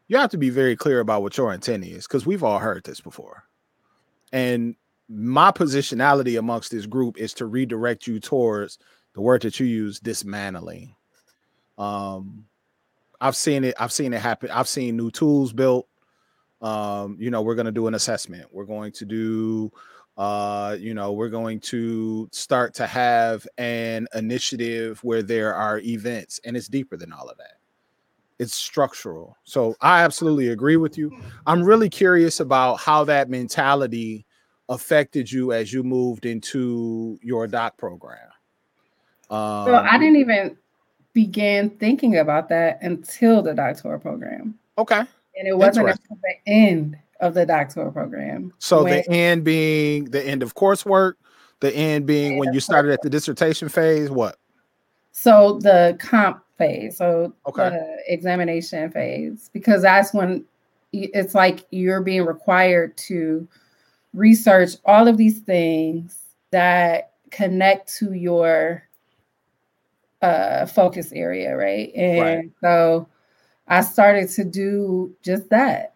you 0.08 0.16
have 0.16 0.30
to 0.30 0.38
be 0.38 0.50
very 0.50 0.76
clear 0.76 1.00
about 1.00 1.22
what 1.22 1.36
your 1.36 1.52
intent 1.52 1.84
is 1.84 2.06
because 2.06 2.26
we've 2.26 2.42
all 2.42 2.58
heard 2.58 2.84
this 2.84 3.00
before. 3.00 3.44
And 4.32 4.76
my 5.08 5.50
positionality 5.50 6.38
amongst 6.38 6.70
this 6.70 6.86
group 6.86 7.18
is 7.18 7.34
to 7.34 7.46
redirect 7.46 8.06
you 8.06 8.20
towards 8.20 8.78
the 9.14 9.20
word 9.20 9.42
that 9.42 9.60
you 9.60 9.66
use 9.66 10.00
dismantling. 10.00 10.94
Um, 11.78 12.46
I've 13.20 13.36
seen 13.36 13.64
it, 13.64 13.74
I've 13.78 13.92
seen 13.92 14.12
it 14.12 14.20
happen. 14.20 14.50
I've 14.50 14.68
seen 14.68 14.96
new 14.96 15.10
tools 15.10 15.52
built. 15.52 15.86
Um, 16.64 17.16
you 17.20 17.30
know, 17.30 17.42
we're 17.42 17.54
going 17.54 17.66
to 17.66 17.72
do 17.72 17.86
an 17.86 17.94
assessment. 17.94 18.48
We're 18.50 18.64
going 18.64 18.90
to 18.92 19.04
do 19.04 19.70
uh, 20.16 20.76
you 20.78 20.94
know, 20.94 21.12
we're 21.12 21.28
going 21.28 21.58
to 21.58 22.28
start 22.30 22.72
to 22.74 22.86
have 22.86 23.46
an 23.58 24.06
initiative 24.14 25.02
where 25.02 25.22
there 25.22 25.54
are 25.54 25.80
events, 25.80 26.40
and 26.44 26.56
it's 26.56 26.68
deeper 26.68 26.96
than 26.96 27.12
all 27.12 27.28
of 27.28 27.36
that. 27.38 27.58
It's 28.38 28.54
structural. 28.54 29.36
So 29.44 29.74
I 29.80 30.02
absolutely 30.02 30.48
agree 30.48 30.76
with 30.76 30.96
you. 30.98 31.16
I'm 31.46 31.62
really 31.62 31.88
curious 31.88 32.40
about 32.40 32.76
how 32.76 33.04
that 33.04 33.28
mentality 33.28 34.24
affected 34.68 35.30
you 35.30 35.52
as 35.52 35.72
you 35.72 35.82
moved 35.82 36.26
into 36.26 37.18
your 37.22 37.46
doc 37.46 37.76
program. 37.76 38.28
Um, 39.30 39.66
well, 39.66 39.86
I 39.88 39.98
didn't 39.98 40.16
even 40.16 40.56
begin 41.12 41.70
thinking 41.70 42.18
about 42.18 42.48
that 42.50 42.78
until 42.82 43.42
the 43.42 43.54
doctoral 43.54 43.98
program. 43.98 44.58
Okay. 44.78 45.02
And 45.38 45.48
it 45.48 45.56
wasn't 45.56 45.88
until 45.88 46.18
the 46.22 46.50
end 46.50 46.96
of 47.20 47.34
the 47.34 47.46
doctoral 47.46 47.90
program. 47.90 48.52
So 48.58 48.84
when, 48.84 48.92
the 48.92 49.10
end 49.10 49.44
being 49.44 50.06
the 50.06 50.24
end 50.24 50.42
of 50.42 50.54
coursework, 50.54 51.14
the 51.60 51.74
end 51.74 52.06
being 52.06 52.38
when 52.38 52.52
you 52.52 52.60
started 52.60 52.92
at 52.92 53.02
the 53.02 53.10
dissertation 53.10 53.68
phase, 53.68 54.10
what? 54.10 54.36
So 55.12 55.58
the 55.62 55.96
comp 56.00 56.42
phase, 56.58 56.96
so 56.98 57.32
okay. 57.46 57.70
the 57.70 57.98
examination 58.06 58.90
phase, 58.90 59.50
because 59.52 59.82
that's 59.82 60.12
when 60.12 60.44
it's 60.92 61.34
like 61.34 61.66
you're 61.70 62.02
being 62.02 62.24
required 62.24 62.96
to 62.96 63.48
research 64.12 64.72
all 64.84 65.08
of 65.08 65.16
these 65.16 65.40
things 65.40 66.18
that 66.50 67.12
connect 67.30 67.92
to 67.96 68.12
your 68.12 68.88
uh, 70.22 70.66
focus 70.66 71.12
area, 71.12 71.56
right? 71.56 71.92
And 71.94 72.20
right. 72.20 72.50
so 72.60 73.08
I 73.68 73.80
started 73.82 74.28
to 74.30 74.44
do 74.44 75.14
just 75.22 75.48
that. 75.50 75.94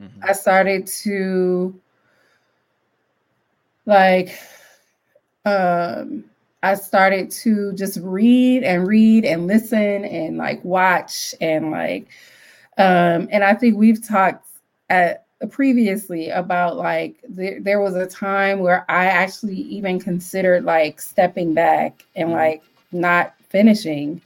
Mm-hmm. 0.00 0.20
I 0.28 0.32
started 0.32 0.86
to 0.86 1.78
like 3.86 4.38
um 5.44 6.24
I 6.62 6.74
started 6.74 7.30
to 7.32 7.72
just 7.72 7.98
read 8.00 8.62
and 8.62 8.86
read 8.86 9.24
and 9.24 9.46
listen 9.46 10.04
and 10.04 10.38
like 10.38 10.64
watch 10.64 11.34
and 11.40 11.70
like 11.70 12.08
um 12.78 13.28
and 13.30 13.44
I 13.44 13.54
think 13.54 13.76
we've 13.76 14.06
talked 14.06 14.46
at 14.88 15.26
previously 15.50 16.28
about 16.28 16.76
like 16.76 17.16
there, 17.28 17.60
there 17.60 17.80
was 17.80 17.96
a 17.96 18.06
time 18.06 18.60
where 18.60 18.84
I 18.88 19.06
actually 19.06 19.56
even 19.56 19.98
considered 19.98 20.64
like 20.64 21.00
stepping 21.00 21.54
back 21.54 22.04
and 22.14 22.28
mm-hmm. 22.28 22.38
like 22.38 22.62
not 22.92 23.34
finishing 23.48 24.20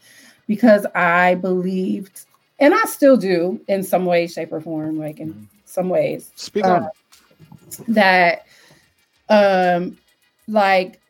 because 0.46 0.86
I 0.94 1.36
believed 1.36 2.26
and 2.58 2.74
I 2.74 2.84
still 2.84 3.16
do 3.16 3.60
in 3.68 3.82
some 3.82 4.06
way 4.06 4.26
shape 4.26 4.52
or 4.52 4.60
form 4.60 4.98
like 4.98 5.20
in 5.20 5.32
mm-hmm 5.32 5.44
some 5.66 5.90
ways. 5.90 6.30
Speak 6.36 6.64
on 6.64 6.84
uh, 6.84 6.88
that 7.88 8.46
um 9.28 9.98
like 10.48 11.00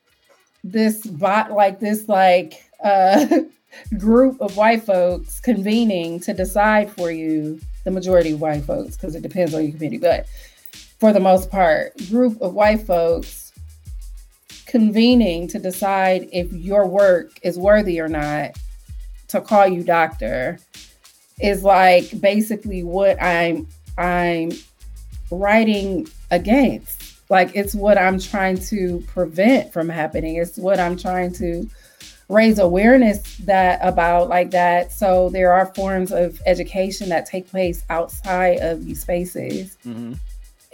this 0.65 1.07
bot 1.07 1.53
like 1.53 1.79
this 1.79 2.09
like 2.09 2.65
uh 2.83 3.27
group 3.99 4.41
of 4.41 4.57
white 4.57 4.83
folks 4.83 5.39
convening 5.39 6.19
to 6.19 6.33
decide 6.33 6.91
for 6.91 7.11
you 7.11 7.61
the 7.85 7.91
majority 7.91 8.33
of 8.33 8.41
white 8.41 8.65
folks 8.65 8.97
because 8.97 9.15
it 9.15 9.23
depends 9.23 9.55
on 9.55 9.63
your 9.63 9.73
community 9.73 9.99
but 9.99 10.27
for 10.99 11.13
the 11.13 11.21
most 11.21 11.51
part 11.51 11.95
group 12.09 12.41
of 12.41 12.55
white 12.55 12.85
folks 12.87 13.53
convening 14.65 15.47
to 15.47 15.59
decide 15.59 16.27
if 16.33 16.51
your 16.53 16.87
work 16.87 17.39
is 17.43 17.59
worthy 17.59 18.01
or 18.01 18.09
not 18.09 18.53
to 19.29 19.43
call 19.43 19.69
you 19.69 19.85
doctor 19.85 20.59
is 21.41 21.63
like 21.63 22.21
basically 22.21 22.83
what 22.83 23.21
i'm 23.23 23.67
I'm 23.99 24.53
writing 25.31 26.09
against. 26.31 27.21
Like 27.29 27.55
it's 27.55 27.75
what 27.75 27.99
I'm 27.99 28.19
trying 28.19 28.59
to 28.59 29.03
prevent 29.09 29.73
from 29.73 29.89
happening. 29.89 30.37
It's 30.37 30.57
what 30.59 30.79
I'm 30.79 30.97
trying 30.97 31.33
to 31.35 31.69
raise 32.29 32.59
awareness 32.59 33.37
that 33.39 33.81
about 33.83 34.29
like 34.29 34.51
that. 34.51 34.93
So 34.93 35.31
there 35.31 35.53
are 35.53 35.73
forms 35.75 36.13
of 36.13 36.41
education 36.47 37.09
that 37.09 37.27
take 37.27 37.49
place 37.49 37.83
outside 37.91 38.59
of 38.61 38.85
these 38.85 39.01
spaces. 39.01 39.77
Mm-hmm. 39.85 40.15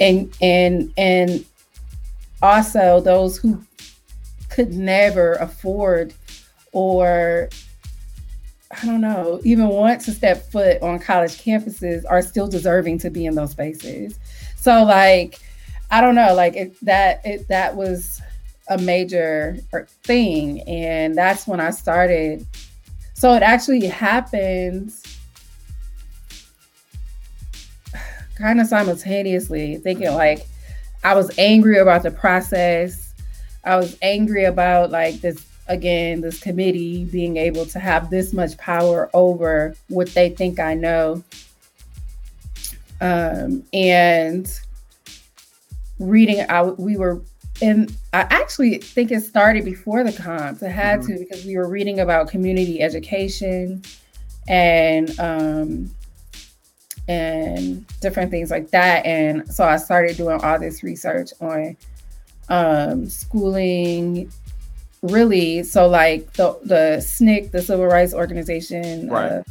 And 0.00 0.36
and 0.40 0.92
and 0.96 1.44
also 2.42 3.00
those 3.00 3.38
who 3.38 3.62
could 4.50 4.74
never 4.74 5.34
afford 5.34 6.12
or 6.72 7.48
I 8.80 8.86
don't 8.86 9.02
know, 9.02 9.40
even 9.44 9.68
want 9.68 10.00
to 10.02 10.12
step 10.12 10.50
foot 10.50 10.80
on 10.80 10.98
college 10.98 11.42
campuses 11.42 12.04
are 12.08 12.22
still 12.22 12.48
deserving 12.48 12.98
to 13.00 13.10
be 13.10 13.26
in 13.26 13.34
those 13.34 13.50
spaces. 13.50 14.18
So 14.56 14.84
like, 14.84 15.38
I 15.90 16.00
don't 16.00 16.14
know, 16.14 16.34
like 16.34 16.56
it, 16.56 16.74
that 16.82 17.20
it, 17.24 17.48
that 17.48 17.76
was 17.76 18.22
a 18.68 18.78
major 18.78 19.58
thing, 20.04 20.62
and 20.62 21.16
that's 21.16 21.46
when 21.46 21.60
I 21.60 21.70
started. 21.70 22.46
So 23.12 23.34
it 23.34 23.42
actually 23.42 23.86
happens 23.86 25.02
kind 28.36 28.60
of 28.60 28.66
simultaneously, 28.66 29.76
thinking 29.76 30.12
like 30.14 30.46
I 31.04 31.14
was 31.14 31.36
angry 31.38 31.78
about 31.78 32.02
the 32.02 32.10
process. 32.10 33.12
I 33.64 33.76
was 33.76 33.98
angry 34.00 34.44
about 34.44 34.90
like 34.90 35.20
this 35.20 35.44
again, 35.68 36.20
this 36.20 36.40
committee 36.40 37.04
being 37.04 37.36
able 37.36 37.66
to 37.66 37.78
have 37.78 38.10
this 38.10 38.32
much 38.32 38.56
power 38.58 39.10
over 39.14 39.74
what 39.88 40.08
they 40.08 40.30
think 40.30 40.58
I 40.58 40.74
know. 40.74 41.22
Um, 43.00 43.64
and 43.72 44.48
reading, 45.98 46.44
I, 46.48 46.62
we 46.62 46.96
were 46.96 47.22
and 47.60 47.96
I 48.12 48.22
actually 48.22 48.78
think 48.78 49.12
it 49.12 49.22
started 49.22 49.64
before 49.64 50.02
the 50.02 50.12
comps. 50.12 50.62
It 50.62 50.70
had 50.70 51.00
mm-hmm. 51.00 51.12
to 51.12 51.18
because 51.20 51.44
we 51.44 51.56
were 51.56 51.68
reading 51.68 52.00
about 52.00 52.28
community 52.28 52.82
education 52.82 53.82
and 54.48 55.18
um, 55.20 55.94
and 57.08 57.86
different 58.00 58.30
things 58.30 58.50
like 58.50 58.70
that. 58.70 59.06
And 59.06 59.52
so 59.52 59.64
I 59.64 59.76
started 59.76 60.16
doing 60.16 60.40
all 60.42 60.58
this 60.58 60.82
research 60.82 61.30
on 61.40 61.76
um, 62.48 63.08
schooling, 63.08 64.30
really. 65.02 65.62
So 65.62 65.86
like 65.88 66.32
the 66.34 66.58
the 66.64 66.98
SNCC, 66.98 67.50
the 67.50 67.62
Civil 67.62 67.86
Rights 67.86 68.14
Organization, 68.14 69.08
Right. 69.10 69.32
uh, 69.32 69.42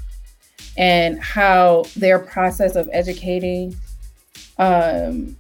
and 0.77 1.19
how 1.21 1.83
their 1.97 2.17
process 2.19 2.75
of 2.75 2.89
educating 2.93 3.75
um, 4.57 5.35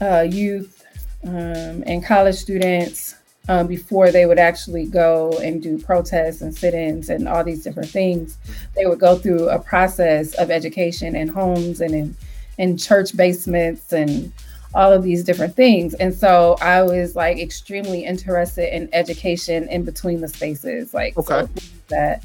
uh, 0.00 0.26
youth 0.28 0.84
um, 1.24 1.82
and 1.86 2.04
college 2.04 2.34
students 2.36 3.14
um, 3.48 3.66
before 3.66 4.10
they 4.10 4.26
would 4.26 4.38
actually 4.38 4.86
go 4.86 5.38
and 5.38 5.62
do 5.62 5.78
protests 5.78 6.42
and 6.42 6.54
sit-ins 6.54 7.08
and 7.08 7.26
all 7.28 7.42
these 7.42 7.64
different 7.64 7.88
things. 7.88 8.36
They 8.74 8.86
would 8.86 8.98
go 8.98 9.16
through 9.16 9.48
a 9.48 9.58
process 9.58 10.34
of 10.34 10.50
education 10.50 11.16
in 11.16 11.28
homes 11.28 11.80
and 11.80 11.94
in 11.94 12.16
in 12.58 12.76
church 12.76 13.16
basements 13.16 13.92
and 13.92 14.32
all 14.74 14.92
of 14.92 15.02
these 15.02 15.24
different 15.24 15.56
things. 15.56 15.94
And 15.94 16.14
so 16.14 16.56
I 16.60 16.82
was 16.82 17.16
like 17.16 17.38
extremely 17.38 18.04
interested 18.04 18.74
in 18.74 18.88
education 18.92 19.68
in 19.68 19.84
between 19.84 20.20
the 20.20 20.28
spaces, 20.28 20.92
like 20.92 21.16
Okay. 21.16 21.46
things 21.46 21.72
that 21.88 22.22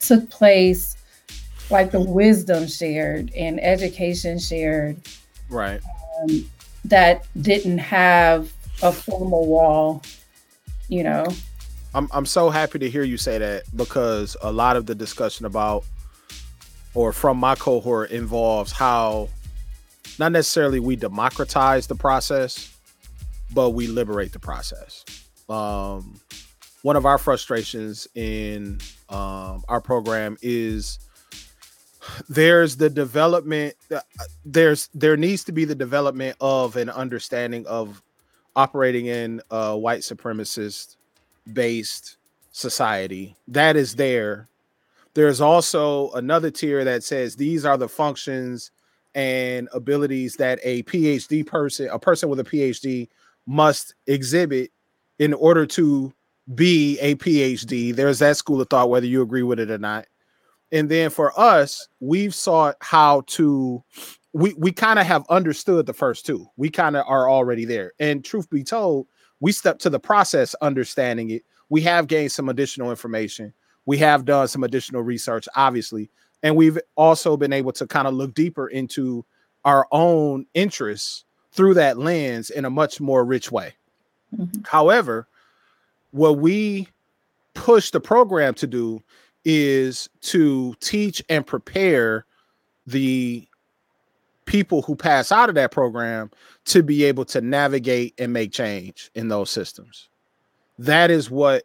took 0.00 0.28
place, 0.30 0.96
like 1.70 1.90
the 1.90 2.00
wisdom 2.00 2.66
shared 2.66 3.32
and 3.34 3.62
education 3.62 4.38
shared 4.38 4.96
Right. 5.48 5.80
um, 6.22 6.48
that 6.84 7.26
didn't 7.40 7.78
have 7.78 8.52
a 8.82 8.92
formal 8.92 9.46
wall, 9.46 10.02
you 10.88 11.02
know. 11.02 11.26
I'm 11.94 12.08
I'm 12.12 12.26
so 12.26 12.50
happy 12.50 12.78
to 12.80 12.90
hear 12.90 13.02
you 13.02 13.16
say 13.16 13.38
that 13.38 13.64
because 13.74 14.36
a 14.42 14.52
lot 14.52 14.76
of 14.76 14.84
the 14.86 14.94
discussion 14.94 15.46
about 15.46 15.84
or 16.94 17.12
from 17.12 17.38
my 17.38 17.54
cohort 17.54 18.10
involves 18.10 18.72
how 18.72 19.28
not 20.18 20.32
necessarily 20.32 20.80
we 20.80 20.96
democratize 20.96 21.86
the 21.86 21.94
process, 21.94 22.74
but 23.54 23.70
we 23.70 23.86
liberate 23.86 24.32
the 24.32 24.38
process. 24.38 25.04
Um, 25.48 26.20
one 26.82 26.96
of 26.96 27.06
our 27.06 27.18
frustrations 27.18 28.06
in 28.14 28.78
um, 29.08 29.64
our 29.68 29.80
program 29.80 30.36
is 30.42 30.98
there's 32.28 32.76
the 32.76 32.88
development 32.88 33.74
uh, 33.94 34.00
there's 34.44 34.88
there 34.94 35.16
needs 35.16 35.44
to 35.44 35.52
be 35.52 35.64
the 35.64 35.74
development 35.74 36.36
of 36.40 36.76
an 36.76 36.88
understanding 36.88 37.66
of 37.66 38.02
operating 38.56 39.06
in 39.06 39.40
a 39.50 39.76
white 39.76 40.00
supremacist 40.00 40.96
based 41.52 42.16
society 42.52 43.36
that 43.46 43.76
is 43.76 43.96
there 43.96 44.48
there's 45.14 45.40
also 45.40 46.10
another 46.12 46.50
tier 46.50 46.84
that 46.84 47.02
says 47.02 47.36
these 47.36 47.64
are 47.64 47.76
the 47.76 47.88
functions 47.88 48.70
and 49.18 49.68
abilities 49.72 50.36
that 50.36 50.60
a 50.62 50.84
phd 50.84 51.44
person 51.44 51.88
a 51.90 51.98
person 51.98 52.28
with 52.28 52.38
a 52.38 52.44
phd 52.44 53.08
must 53.46 53.92
exhibit 54.06 54.70
in 55.18 55.34
order 55.34 55.66
to 55.66 56.14
be 56.54 56.96
a 57.00 57.16
phd 57.16 57.96
there's 57.96 58.20
that 58.20 58.36
school 58.36 58.60
of 58.60 58.70
thought 58.70 58.90
whether 58.90 59.06
you 59.06 59.20
agree 59.20 59.42
with 59.42 59.58
it 59.58 59.72
or 59.72 59.78
not. 59.78 60.06
And 60.70 60.88
then 60.88 61.10
for 61.10 61.38
us 61.38 61.88
we've 61.98 62.34
sought 62.34 62.76
how 62.80 63.22
to 63.26 63.82
we 64.32 64.54
we 64.56 64.70
kind 64.70 65.00
of 65.00 65.06
have 65.06 65.24
understood 65.30 65.86
the 65.86 65.94
first 65.94 66.24
two. 66.24 66.46
We 66.56 66.70
kind 66.70 66.96
of 66.96 67.04
are 67.08 67.28
already 67.28 67.64
there. 67.64 67.92
And 67.98 68.24
truth 68.24 68.48
be 68.48 68.62
told 68.62 69.08
we 69.40 69.50
stepped 69.50 69.80
to 69.82 69.90
the 69.90 69.98
process 69.98 70.54
understanding 70.62 71.30
it. 71.30 71.42
We 71.70 71.80
have 71.82 72.06
gained 72.06 72.30
some 72.30 72.48
additional 72.48 72.90
information. 72.90 73.52
We 73.84 73.98
have 73.98 74.24
done 74.24 74.46
some 74.46 74.62
additional 74.62 75.02
research 75.02 75.48
obviously 75.56 76.08
and 76.42 76.56
we've 76.56 76.78
also 76.96 77.36
been 77.36 77.52
able 77.52 77.72
to 77.72 77.86
kind 77.86 78.06
of 78.08 78.14
look 78.14 78.34
deeper 78.34 78.68
into 78.68 79.24
our 79.64 79.86
own 79.92 80.46
interests 80.54 81.24
through 81.52 81.74
that 81.74 81.98
lens 81.98 82.50
in 82.50 82.64
a 82.64 82.70
much 82.70 83.00
more 83.00 83.24
rich 83.24 83.50
way 83.50 83.74
Mhm. 84.36 84.66
however 84.66 85.26
what 86.10 86.38
we 86.38 86.88
push 87.54 87.90
the 87.90 88.00
program 88.00 88.54
to 88.54 88.66
do 88.66 89.02
is 89.44 90.08
to 90.20 90.74
teach 90.80 91.22
and 91.28 91.46
prepare 91.46 92.24
the 92.86 93.46
people 94.46 94.82
who 94.82 94.94
pass 94.96 95.30
out 95.32 95.48
of 95.48 95.54
that 95.54 95.70
program 95.70 96.30
to 96.64 96.82
be 96.82 97.04
able 97.04 97.24
to 97.24 97.40
navigate 97.40 98.14
and 98.18 98.32
make 98.32 98.52
change 98.52 99.10
in 99.14 99.28
those 99.28 99.50
systems. 99.50 100.08
That 100.78 101.10
is 101.10 101.30
what 101.30 101.64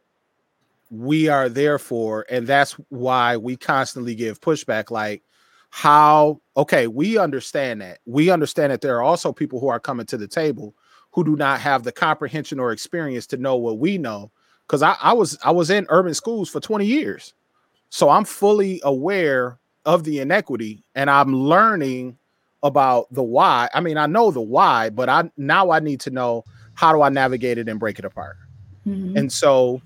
we 0.93 1.27
are 1.27 1.49
there 1.49 1.79
for. 1.79 2.25
And 2.29 2.45
that's 2.45 2.73
why 2.89 3.36
we 3.38 3.58
constantly 3.58 4.13
give 4.13 4.39
pushback 4.39 4.91
like, 4.91 5.23
how, 5.71 6.39
okay, 6.56 6.86
we 6.86 7.17
understand 7.17 7.82
that. 7.82 7.97
We 8.06 8.29
understand 8.29 8.71
that 8.71 8.82
there 8.82 8.95
are 8.97 9.01
also 9.01 9.34
people 9.34 9.60
who 9.60 9.69
are 9.69 9.79
coming 9.79 10.06
to 10.06 10.17
the 10.17 10.27
table 10.27 10.75
who 11.12 11.23
do 11.23 11.36
not 11.36 11.60
have 11.62 11.84
the 11.84 11.91
comprehension 11.91 12.60
or 12.60 12.71
experience 12.71 13.25
to 13.27 13.38
know 13.38 13.56
what 13.56 13.79
we 13.79 13.97
know. 13.97 14.32
Because 14.67 14.84
I, 14.84 14.95
I 15.01 15.13
was 15.13 15.38
I 15.43 15.51
was 15.51 15.71
in 15.71 15.88
urban 15.89 16.13
schools 16.13 16.47
for 16.47 16.60
20 16.60 16.86
years. 16.86 17.34
So 17.89 18.10
I'm 18.10 18.23
fully 18.23 18.82
aware 18.84 19.58
of 19.86 20.03
the 20.03 20.19
inequity 20.19 20.84
and 20.93 21.10
I'm 21.10 21.36
learning 21.36 22.17
about 22.62 23.12
the 23.12 23.23
why. 23.23 23.67
I 23.73 23.82
mean, 23.82 23.97
I 23.97 24.06
know 24.06 24.29
the 24.29 24.41
why, 24.41 24.91
but 24.91 25.10
I 25.10 25.29
now 25.38 25.71
I 25.71 25.79
need 25.79 26.01
to 26.01 26.12
know 26.12 26.43
how 26.75 26.93
do 26.93 27.01
I 27.01 27.10
navigate 27.10 27.58
it 27.58 27.67
and 27.67 27.79
break 27.79 27.97
it 27.97 28.06
apart. 28.06 28.38
Mhm. 28.88 29.17
And 29.17 29.32
so 29.32 29.82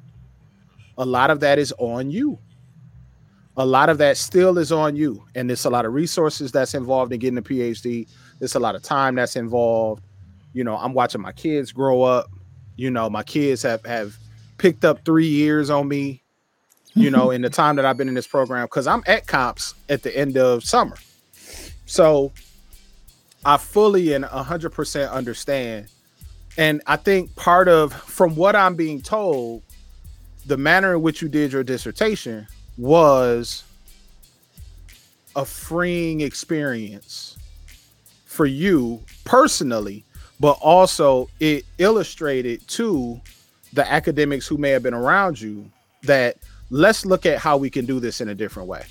a 0.98 1.06
lot 1.06 1.30
of 1.30 1.40
that 1.42 1.60
is 1.60 1.74
on 1.78 2.10
you. 2.12 2.40
A 3.56 3.66
lot 3.66 3.90
of 3.90 3.98
that 3.98 4.18
still 4.18 4.58
is 4.58 4.72
on 4.72 4.96
you. 4.96 5.24
And 5.36 5.50
there's 5.50 5.66
a 5.66 5.70
lot 5.70 5.86
of 5.86 5.94
resources 5.94 6.52
that's 6.52 6.74
involved 6.74 7.12
in 7.12 7.20
getting 7.20 7.38
a 7.38 7.42
PhD. 7.42 8.08
There's 8.40 8.56
a 8.56 8.60
lot 8.60 8.76
of 8.76 8.84
time 8.84 9.16
that's 9.16 9.36
involved. 9.36 10.04
You 10.54 10.64
know, 10.64 10.78
I'm 10.78 10.94
watching 10.94 11.22
my 11.22 11.32
kids 11.32 11.72
grow 11.72 12.04
up. 12.04 12.30
You 12.76 12.92
know, 12.92 13.10
my 13.10 13.24
kids 13.24 13.64
have 13.64 13.84
have 13.86 14.16
picked 14.58 14.86
up 14.86 15.04
three 15.06 15.28
years 15.28 15.70
on 15.70 15.88
me, 15.88 16.22
you 16.94 17.10
know, 17.10 17.32
in 17.32 17.42
the 17.42 17.50
time 17.62 17.76
that 17.78 17.86
I've 17.86 17.98
been 17.98 18.08
in 18.08 18.14
this 18.14 18.28
program, 18.28 18.66
because 18.66 18.88
I'm 18.88 19.04
at 19.08 19.26
comps 19.28 19.74
at 19.90 20.04
the 20.04 20.16
end 20.16 20.38
of 20.38 20.64
summer. 20.64 20.98
So 21.86 22.32
I 23.46 23.58
fully 23.58 24.14
and 24.14 24.26
100% 24.26 25.12
understand. 25.12 25.88
And 26.58 26.82
I 26.86 26.96
think 26.96 27.36
part 27.36 27.68
of, 27.68 27.94
from 27.94 28.36
what 28.36 28.56
I'm 28.56 28.76
being 28.76 29.02
told, 29.02 29.64
the 30.48 30.58
manner 30.58 30.96
in 30.96 31.02
which 31.02 31.22
you 31.22 31.28
did 31.28 31.52
your 31.52 31.64
dissertation 31.64 32.48
was 32.78 33.64
a 35.36 35.44
freeing 35.46 36.22
experience 36.22 37.38
for 38.26 38.46
you 38.46 39.02
personally, 39.26 40.06
but 40.40 40.58
also 40.62 41.30
it 41.42 41.66
illustrated 41.80 42.66
to 42.68 43.20
the 43.74 43.90
academics 43.92 44.48
who 44.48 44.58
may 44.58 44.70
have 44.70 44.82
been 44.82 44.94
around 44.94 45.40
you 45.40 45.70
that 46.04 46.38
let's 46.70 47.06
look 47.06 47.26
at 47.26 47.40
how 47.40 47.58
we 47.58 47.70
can 47.70 47.86
do 47.86 48.00
this 48.00 48.22
in 48.22 48.30
a 48.30 48.36
different 48.36 48.70
way. 48.70 48.86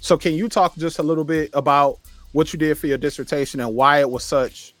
So, 0.00 0.18
can 0.18 0.34
you 0.34 0.48
talk 0.48 0.76
just 0.76 0.98
a 0.98 1.02
little 1.02 1.24
bit 1.24 1.50
about 1.54 1.98
what 2.32 2.52
you 2.52 2.58
did 2.58 2.76
for 2.76 2.88
your 2.88 2.98
dissertation 2.98 3.60
and 3.60 3.74
why 3.74 4.00
it 4.00 4.10
was 4.10 4.24
such 4.24 4.74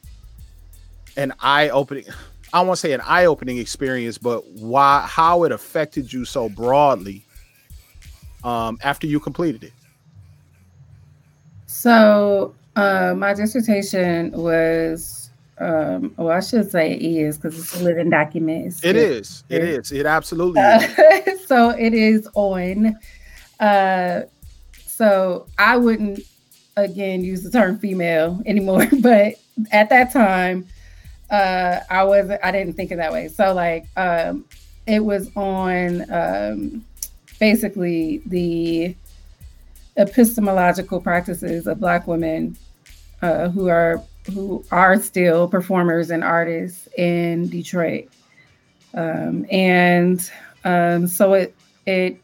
an 1.16 1.32
eye-opening? 1.40 2.04
I 2.52 2.60
won't 2.60 2.78
say 2.78 2.92
an 2.92 3.00
eye-opening 3.02 3.58
experience, 3.58 4.18
but 4.18 4.46
why 4.52 5.06
how 5.06 5.44
it 5.44 5.52
affected 5.52 6.12
you 6.12 6.24
so 6.24 6.48
broadly 6.48 7.24
um, 8.44 8.78
after 8.82 9.06
you 9.06 9.20
completed 9.20 9.64
it. 9.64 9.72
So 11.66 12.54
uh, 12.76 13.14
my 13.16 13.34
dissertation 13.34 14.32
was, 14.32 15.30
um, 15.58 16.14
well, 16.16 16.30
I 16.30 16.40
should 16.40 16.70
say 16.70 16.92
is 16.94 17.38
because 17.38 17.58
it's 17.58 17.80
a 17.80 17.84
living 17.84 18.10
document. 18.10 18.66
It's 18.66 18.84
It 18.84 18.96
is. 18.96 19.44
It 19.48 19.64
is. 19.64 19.92
It 19.92 20.06
absolutely 20.06 20.60
is. 20.60 20.98
Uh, 20.98 21.36
so 21.46 21.70
it 21.70 21.94
is 21.94 22.28
on. 22.34 22.98
Uh, 23.58 24.22
so 24.86 25.46
I 25.58 25.76
wouldn't 25.76 26.20
again 26.76 27.24
use 27.24 27.42
the 27.42 27.50
term 27.50 27.78
female 27.78 28.40
anymore, 28.46 28.86
but 29.00 29.34
at 29.70 29.88
that 29.90 30.12
time, 30.12 30.66
uh, 31.32 31.80
I 31.88 32.04
wasn't. 32.04 32.44
I 32.44 32.52
didn't 32.52 32.74
think 32.74 32.90
of 32.90 32.98
that 32.98 33.10
way. 33.10 33.28
So 33.28 33.54
like, 33.54 33.86
um, 33.96 34.44
it 34.86 35.00
was 35.00 35.34
on 35.34 36.04
um, 36.12 36.84
basically 37.40 38.22
the 38.26 38.94
epistemological 39.96 41.00
practices 41.00 41.66
of 41.66 41.80
Black 41.80 42.06
women 42.06 42.56
uh, 43.22 43.48
who 43.48 43.68
are 43.68 44.02
who 44.34 44.62
are 44.70 45.00
still 45.00 45.48
performers 45.48 46.10
and 46.10 46.22
artists 46.22 46.86
in 46.98 47.48
Detroit, 47.48 48.08
um, 48.92 49.46
and 49.50 50.30
um, 50.64 51.06
so 51.06 51.32
it 51.32 51.54
it 51.86 52.18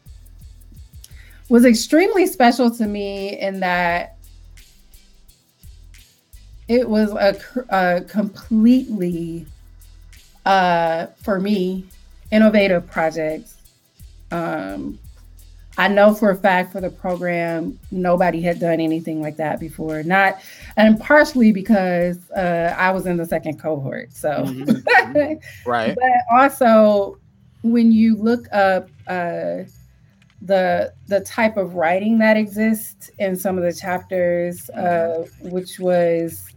was 1.48 1.64
extremely 1.64 2.26
special 2.26 2.70
to 2.70 2.86
me 2.86 3.40
in 3.40 3.60
that 3.60 4.17
it 6.68 6.88
was 6.88 7.12
a, 7.12 7.36
a 7.70 8.02
completely 8.02 9.46
uh, 10.44 11.06
for 11.16 11.40
me 11.40 11.84
innovative 12.30 12.86
project. 12.90 13.50
Um, 14.30 14.98
I 15.78 15.86
know 15.86 16.12
for 16.12 16.30
a 16.30 16.36
fact 16.36 16.72
for 16.72 16.80
the 16.80 16.90
program, 16.90 17.78
nobody 17.90 18.42
had 18.42 18.58
done 18.58 18.80
anything 18.80 19.22
like 19.22 19.36
that 19.36 19.60
before. 19.60 20.02
Not, 20.02 20.40
and 20.76 20.98
partially 20.98 21.52
because 21.52 22.30
uh, 22.32 22.74
I 22.76 22.90
was 22.90 23.06
in 23.06 23.16
the 23.16 23.24
second 23.24 23.60
cohort. 23.60 24.12
So, 24.12 24.30
mm-hmm. 24.30 25.34
right. 25.70 25.94
But 25.94 26.36
also, 26.36 27.18
when 27.62 27.92
you 27.92 28.16
look 28.16 28.46
up 28.52 28.88
uh, 29.06 29.64
the 30.42 30.92
the 31.06 31.20
type 31.20 31.56
of 31.56 31.74
writing 31.74 32.18
that 32.18 32.36
exists 32.36 33.10
in 33.18 33.36
some 33.36 33.56
of 33.56 33.64
the 33.64 33.72
chapters, 33.72 34.68
uh, 34.70 35.26
which 35.42 35.78
was 35.78 36.47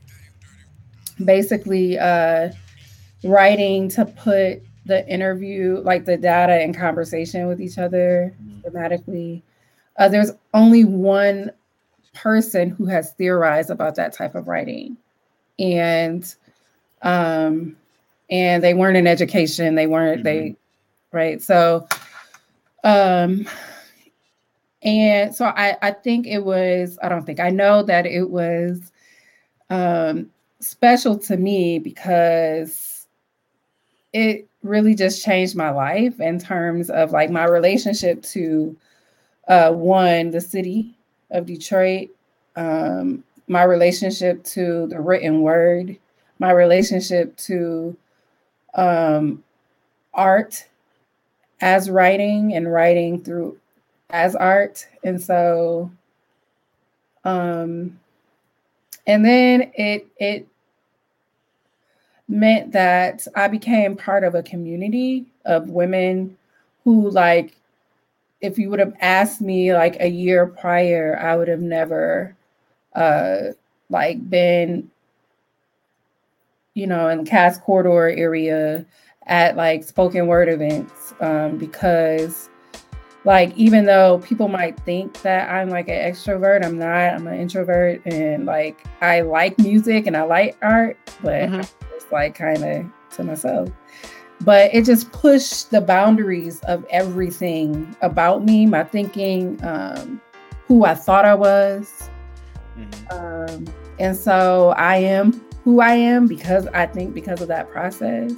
basically 1.25 1.97
uh, 1.97 2.51
writing 3.23 3.89
to 3.89 4.05
put 4.05 4.61
the 4.85 5.07
interview, 5.07 5.79
like 5.83 6.05
the 6.05 6.17
data 6.17 6.61
in 6.61 6.73
conversation 6.73 7.47
with 7.47 7.61
each 7.61 7.77
other 7.77 8.33
thematically. 8.63 9.41
Uh, 9.97 10.07
there's 10.07 10.31
only 10.53 10.83
one 10.83 11.51
person 12.13 12.69
who 12.69 12.85
has 12.85 13.13
theorized 13.13 13.69
about 13.69 13.95
that 13.95 14.13
type 14.13 14.35
of 14.35 14.47
writing, 14.47 14.97
and 15.59 16.35
um, 17.01 17.75
and 18.29 18.63
they 18.63 18.73
weren't 18.73 18.97
in 18.97 19.07
education. 19.07 19.75
They 19.75 19.87
weren't 19.87 20.23
mm-hmm. 20.23 20.23
they, 20.23 20.55
right? 21.11 21.41
So, 21.41 21.87
um, 22.83 23.47
and 24.81 25.35
so 25.35 25.45
I 25.45 25.77
I 25.81 25.91
think 25.91 26.25
it 26.25 26.43
was. 26.43 26.97
I 27.03 27.09
don't 27.09 27.25
think 27.25 27.39
I 27.39 27.49
know 27.49 27.83
that 27.83 28.05
it 28.05 28.29
was 28.29 28.91
um 29.69 30.29
special 30.61 31.17
to 31.17 31.37
me 31.37 31.79
because 31.79 33.07
it 34.13 34.47
really 34.63 34.93
just 34.93 35.23
changed 35.23 35.55
my 35.55 35.69
life 35.69 36.19
in 36.19 36.39
terms 36.39 36.89
of 36.89 37.11
like 37.11 37.29
my 37.29 37.45
relationship 37.45 38.21
to 38.21 38.75
uh, 39.47 39.71
one, 39.71 40.31
the 40.31 40.41
city 40.41 40.95
of 41.31 41.45
Detroit, 41.45 42.09
um, 42.55 43.23
my 43.47 43.63
relationship 43.63 44.43
to 44.43 44.87
the 44.87 44.99
written 44.99 45.41
word, 45.41 45.97
my 46.39 46.51
relationship 46.51 47.35
to 47.37 47.95
um, 48.75 49.43
art 50.13 50.67
as 51.61 51.89
writing 51.89 52.53
and 52.53 52.71
writing 52.71 53.21
through 53.23 53.57
as 54.09 54.35
art. 54.35 54.87
And 55.03 55.21
so, 55.21 55.91
um, 57.23 57.99
and 59.07 59.25
then 59.25 59.71
it, 59.75 60.07
it 60.17 60.47
meant 62.31 62.71
that 62.71 63.27
I 63.35 63.47
became 63.47 63.95
part 63.95 64.23
of 64.23 64.33
a 64.33 64.43
community 64.43 65.25
of 65.45 65.69
women 65.69 66.37
who, 66.83 67.09
like, 67.09 67.57
if 68.39 68.57
you 68.57 68.69
would 68.69 68.79
have 68.79 68.95
asked 69.01 69.41
me 69.41 69.73
like 69.73 69.97
a 69.99 70.07
year 70.09 70.47
prior, 70.47 71.19
I 71.21 71.35
would 71.35 71.47
have 71.47 71.59
never, 71.59 72.35
uh, 72.95 73.51
like, 73.89 74.27
been, 74.29 74.89
you 76.73 76.87
know, 76.87 77.09
in 77.09 77.23
the 77.23 77.29
Cass 77.29 77.59
Corridor 77.59 78.09
area 78.09 78.85
at 79.27 79.55
like 79.55 79.83
spoken 79.83 80.25
word 80.25 80.49
events 80.49 81.13
um, 81.19 81.57
because 81.57 82.49
like 83.23 83.55
even 83.55 83.85
though 83.85 84.19
people 84.25 84.47
might 84.47 84.79
think 84.79 85.21
that 85.21 85.49
I'm 85.51 85.69
like 85.69 85.87
an 85.89 86.11
extrovert, 86.11 86.65
I'm 86.65 86.79
not. 86.79 87.13
I'm 87.13 87.27
an 87.27 87.39
introvert, 87.39 88.01
and 88.05 88.47
like 88.47 88.83
I 89.01 89.21
like 89.21 89.59
music 89.59 90.07
and 90.07 90.17
I 90.17 90.23
like 90.23 90.57
art, 90.61 90.97
but 91.21 91.49
mm-hmm 91.49 91.90
like 92.11 92.35
kind 92.35 92.63
of 92.63 92.85
to 93.15 93.23
myself. 93.23 93.69
But 94.43 94.73
it 94.73 94.85
just 94.85 95.11
pushed 95.11 95.69
the 95.69 95.81
boundaries 95.81 96.61
of 96.61 96.85
everything 96.89 97.95
about 98.01 98.43
me, 98.43 98.65
my 98.65 98.83
thinking, 98.83 99.59
um, 99.63 100.19
who 100.65 100.83
I 100.85 100.95
thought 100.95 101.25
I 101.25 101.35
was. 101.35 102.09
Mm-hmm. 102.77 103.55
Um, 103.59 103.65
and 103.99 104.17
so 104.17 104.73
I 104.77 104.95
am 104.97 105.45
who 105.63 105.79
I 105.79 105.93
am 105.93 106.27
because 106.27 106.65
I 106.67 106.87
think 106.87 107.13
because 107.13 107.41
of 107.41 107.47
that 107.49 107.69
process. 107.69 108.33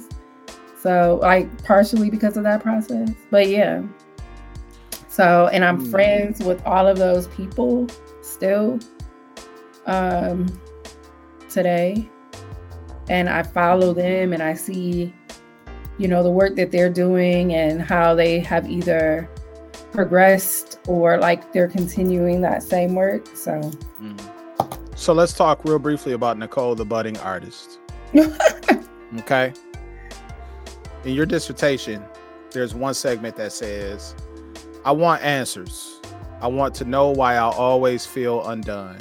So, 0.78 1.18
like, 1.22 1.64
partially 1.64 2.10
because 2.10 2.36
of 2.36 2.42
that 2.42 2.62
process. 2.62 3.10
But 3.30 3.48
yeah. 3.48 3.82
So, 5.08 5.48
and 5.52 5.64
I'm 5.64 5.86
mm. 5.86 5.90
friends 5.90 6.44
with 6.44 6.64
all 6.66 6.86
of 6.86 6.98
those 6.98 7.28
people 7.28 7.86
still 8.20 8.78
um, 9.86 10.60
today 11.48 12.10
and 13.08 13.28
I 13.28 13.42
follow 13.42 13.92
them 13.92 14.32
and 14.32 14.42
I 14.42 14.54
see, 14.54 15.12
you 15.98 16.08
know, 16.08 16.22
the 16.22 16.30
work 16.30 16.56
that 16.56 16.70
they're 16.70 16.90
doing 16.90 17.54
and 17.54 17.80
how 17.82 18.14
they 18.14 18.40
have 18.40 18.68
either 18.68 19.28
progressed 19.92 20.80
or 20.88 21.18
like 21.18 21.52
they're 21.52 21.68
continuing 21.68 22.40
that 22.42 22.62
same 22.62 22.94
work. 22.94 23.28
So, 23.36 23.60
mm. 24.00 24.98
so 24.98 25.12
let's 25.12 25.32
talk 25.32 25.64
real 25.64 25.78
briefly 25.78 26.12
about 26.12 26.38
Nicole, 26.38 26.74
the 26.74 26.84
budding 26.84 27.16
artist. 27.18 27.78
okay. 29.18 29.52
In 31.04 31.12
your 31.12 31.26
dissertation, 31.26 32.02
there's 32.50 32.74
one 32.74 32.94
segment 32.94 33.36
that 33.36 33.52
says, 33.52 34.14
I 34.84 34.92
want 34.92 35.22
answers. 35.22 36.00
I 36.40 36.48
want 36.48 36.74
to 36.76 36.84
know 36.84 37.10
why 37.10 37.34
I 37.34 37.50
always 37.50 38.04
feel 38.04 38.46
undone. 38.46 38.98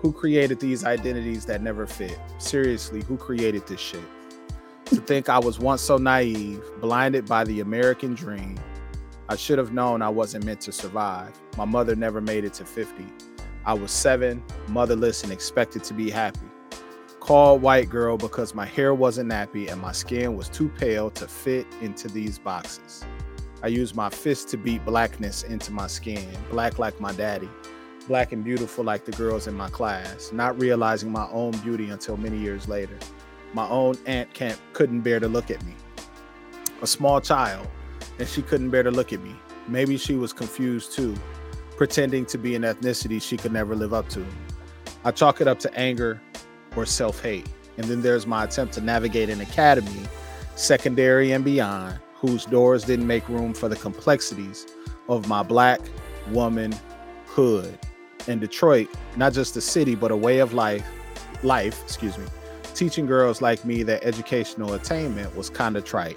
Who 0.00 0.12
created 0.12 0.60
these 0.60 0.84
identities 0.84 1.44
that 1.46 1.62
never 1.62 1.86
fit? 1.86 2.18
Seriously, 2.38 3.02
who 3.02 3.16
created 3.16 3.66
this 3.66 3.80
shit? 3.80 4.04
to 4.94 4.96
think 5.02 5.28
I 5.28 5.38
was 5.38 5.58
once 5.58 5.82
so 5.82 5.98
naive, 5.98 6.62
blinded 6.80 7.26
by 7.26 7.44
the 7.44 7.60
American 7.60 8.14
dream. 8.14 8.58
I 9.28 9.36
should 9.36 9.58
have 9.58 9.74
known 9.74 10.00
I 10.00 10.08
wasn't 10.08 10.46
meant 10.46 10.62
to 10.62 10.72
survive. 10.72 11.38
My 11.58 11.66
mother 11.66 11.94
never 11.94 12.22
made 12.22 12.44
it 12.44 12.54
to 12.54 12.64
50. 12.64 13.04
I 13.66 13.74
was 13.74 13.90
seven, 13.90 14.42
motherless, 14.68 15.24
and 15.24 15.32
expected 15.32 15.84
to 15.84 15.94
be 15.94 16.08
happy. 16.08 16.40
Called 17.20 17.60
white 17.60 17.90
girl 17.90 18.16
because 18.16 18.54
my 18.54 18.64
hair 18.64 18.94
wasn't 18.94 19.30
nappy 19.30 19.70
and 19.70 19.80
my 19.80 19.92
skin 19.92 20.34
was 20.36 20.48
too 20.48 20.70
pale 20.78 21.10
to 21.10 21.28
fit 21.28 21.66
into 21.82 22.08
these 22.08 22.38
boxes. 22.38 23.04
I 23.62 23.66
used 23.66 23.94
my 23.94 24.08
fist 24.08 24.48
to 24.50 24.56
beat 24.56 24.86
blackness 24.86 25.42
into 25.42 25.70
my 25.70 25.88
skin, 25.88 26.26
black 26.50 26.78
like 26.78 26.98
my 26.98 27.12
daddy 27.12 27.50
black 28.08 28.32
and 28.32 28.42
beautiful 28.42 28.82
like 28.82 29.04
the 29.04 29.12
girls 29.12 29.46
in 29.46 29.54
my 29.54 29.68
class, 29.68 30.32
not 30.32 30.58
realizing 30.58 31.12
my 31.12 31.28
own 31.30 31.52
beauty 31.58 31.90
until 31.90 32.16
many 32.16 32.38
years 32.38 32.66
later. 32.66 32.98
My 33.52 33.68
own 33.68 33.96
aunt 34.06 34.32
can't, 34.32 34.58
couldn't 34.72 35.02
bear 35.02 35.20
to 35.20 35.28
look 35.28 35.50
at 35.50 35.62
me. 35.64 35.74
A 36.80 36.86
small 36.86 37.20
child, 37.20 37.68
and 38.18 38.26
she 38.26 38.40
couldn't 38.40 38.70
bear 38.70 38.82
to 38.82 38.90
look 38.90 39.12
at 39.12 39.22
me. 39.22 39.36
Maybe 39.68 39.98
she 39.98 40.14
was 40.14 40.32
confused 40.32 40.92
too, 40.92 41.14
pretending 41.76 42.24
to 42.26 42.38
be 42.38 42.54
an 42.54 42.62
ethnicity 42.62 43.20
she 43.20 43.36
could 43.36 43.52
never 43.52 43.76
live 43.76 43.92
up 43.92 44.08
to. 44.10 44.24
I 45.04 45.10
chalk 45.10 45.42
it 45.42 45.46
up 45.46 45.58
to 45.60 45.74
anger 45.78 46.20
or 46.76 46.86
self 46.86 47.22
hate. 47.22 47.48
And 47.76 47.86
then 47.86 48.00
there's 48.00 48.26
my 48.26 48.44
attempt 48.44 48.74
to 48.74 48.80
navigate 48.80 49.28
an 49.28 49.40
academy, 49.40 50.02
secondary 50.56 51.30
and 51.32 51.44
beyond, 51.44 52.00
whose 52.14 52.46
doors 52.46 52.84
didn't 52.84 53.06
make 53.06 53.28
room 53.28 53.52
for 53.52 53.68
the 53.68 53.76
complexities 53.76 54.66
of 55.08 55.28
my 55.28 55.42
black 55.42 55.80
woman 56.30 56.74
hood 57.26 57.78
in 58.28 58.38
Detroit, 58.38 58.88
not 59.16 59.32
just 59.32 59.56
a 59.56 59.60
city, 59.60 59.94
but 59.94 60.10
a 60.10 60.16
way 60.16 60.38
of 60.38 60.52
life, 60.52 60.86
life, 61.42 61.82
excuse 61.82 62.16
me, 62.18 62.26
teaching 62.74 63.06
girls 63.06 63.42
like 63.42 63.64
me 63.64 63.82
that 63.82 64.04
educational 64.04 64.74
attainment 64.74 65.34
was 65.36 65.50
kind 65.50 65.76
of 65.76 65.84
trite. 65.84 66.16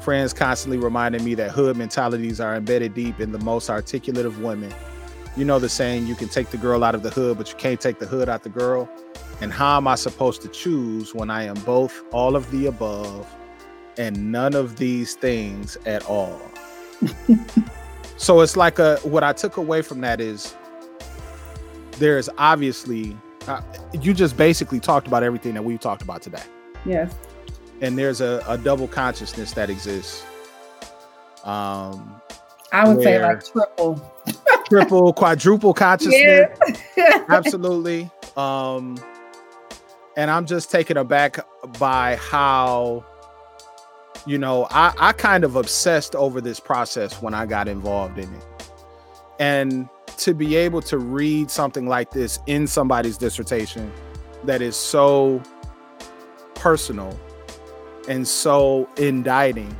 Friends 0.00 0.32
constantly 0.32 0.78
reminded 0.78 1.22
me 1.22 1.34
that 1.34 1.50
hood 1.50 1.76
mentalities 1.76 2.40
are 2.40 2.54
embedded 2.54 2.94
deep 2.94 3.20
in 3.20 3.32
the 3.32 3.38
most 3.38 3.68
articulate 3.68 4.26
of 4.26 4.40
women. 4.40 4.72
You 5.36 5.44
know 5.44 5.58
the 5.58 5.68
saying, 5.68 6.06
you 6.06 6.14
can 6.14 6.28
take 6.28 6.50
the 6.50 6.56
girl 6.56 6.82
out 6.82 6.94
of 6.94 7.02
the 7.02 7.10
hood, 7.10 7.38
but 7.38 7.50
you 7.50 7.56
can't 7.56 7.80
take 7.80 7.98
the 7.98 8.06
hood 8.06 8.28
out 8.28 8.42
the 8.42 8.48
girl. 8.48 8.88
And 9.40 9.52
how 9.52 9.76
am 9.76 9.86
I 9.86 9.94
supposed 9.94 10.42
to 10.42 10.48
choose 10.48 11.14
when 11.14 11.30
I 11.30 11.44
am 11.44 11.54
both 11.60 12.02
all 12.12 12.34
of 12.34 12.50
the 12.50 12.66
above 12.66 13.26
and 13.96 14.32
none 14.32 14.54
of 14.54 14.76
these 14.76 15.14
things 15.14 15.76
at 15.86 16.04
all? 16.06 16.40
so 18.16 18.40
it's 18.40 18.56
like 18.56 18.78
a 18.78 18.96
what 18.98 19.22
I 19.22 19.32
took 19.32 19.56
away 19.56 19.82
from 19.82 20.00
that 20.00 20.20
is 20.20 20.54
there's 22.00 22.28
obviously 22.38 23.16
uh, 23.46 23.62
you 24.00 24.12
just 24.12 24.36
basically 24.36 24.80
talked 24.80 25.06
about 25.06 25.22
everything 25.22 25.54
that 25.54 25.62
we've 25.62 25.78
talked 25.78 26.02
about 26.02 26.22
today. 26.22 26.42
Yes. 26.84 27.14
And 27.80 27.96
there's 27.96 28.20
a, 28.20 28.42
a 28.48 28.58
double 28.58 28.88
consciousness 28.88 29.52
that 29.52 29.70
exists. 29.70 30.24
Um, 31.44 32.20
I 32.72 32.88
would 32.88 33.02
say 33.02 33.22
like 33.22 33.44
triple, 33.44 34.12
triple, 34.68 35.12
quadruple 35.12 35.74
consciousness. 35.74 36.50
Yeah. 36.96 37.24
Absolutely. 37.28 38.10
Um, 38.36 38.98
and 40.16 40.30
I'm 40.30 40.46
just 40.46 40.70
taken 40.70 40.96
aback 40.96 41.38
by 41.78 42.16
how, 42.16 43.04
you 44.26 44.38
know, 44.38 44.66
I, 44.70 44.92
I 44.98 45.12
kind 45.12 45.44
of 45.44 45.56
obsessed 45.56 46.14
over 46.14 46.40
this 46.40 46.60
process 46.60 47.22
when 47.22 47.34
I 47.34 47.46
got 47.46 47.68
involved 47.68 48.18
in 48.18 48.32
it. 48.32 48.44
And 49.38 49.88
to 50.20 50.34
be 50.34 50.54
able 50.54 50.82
to 50.82 50.98
read 50.98 51.50
something 51.50 51.86
like 51.86 52.10
this 52.10 52.38
in 52.46 52.66
somebody's 52.66 53.16
dissertation 53.16 53.90
that 54.44 54.60
is 54.60 54.76
so 54.76 55.42
personal 56.54 57.18
and 58.06 58.28
so 58.28 58.88
indicting 58.98 59.74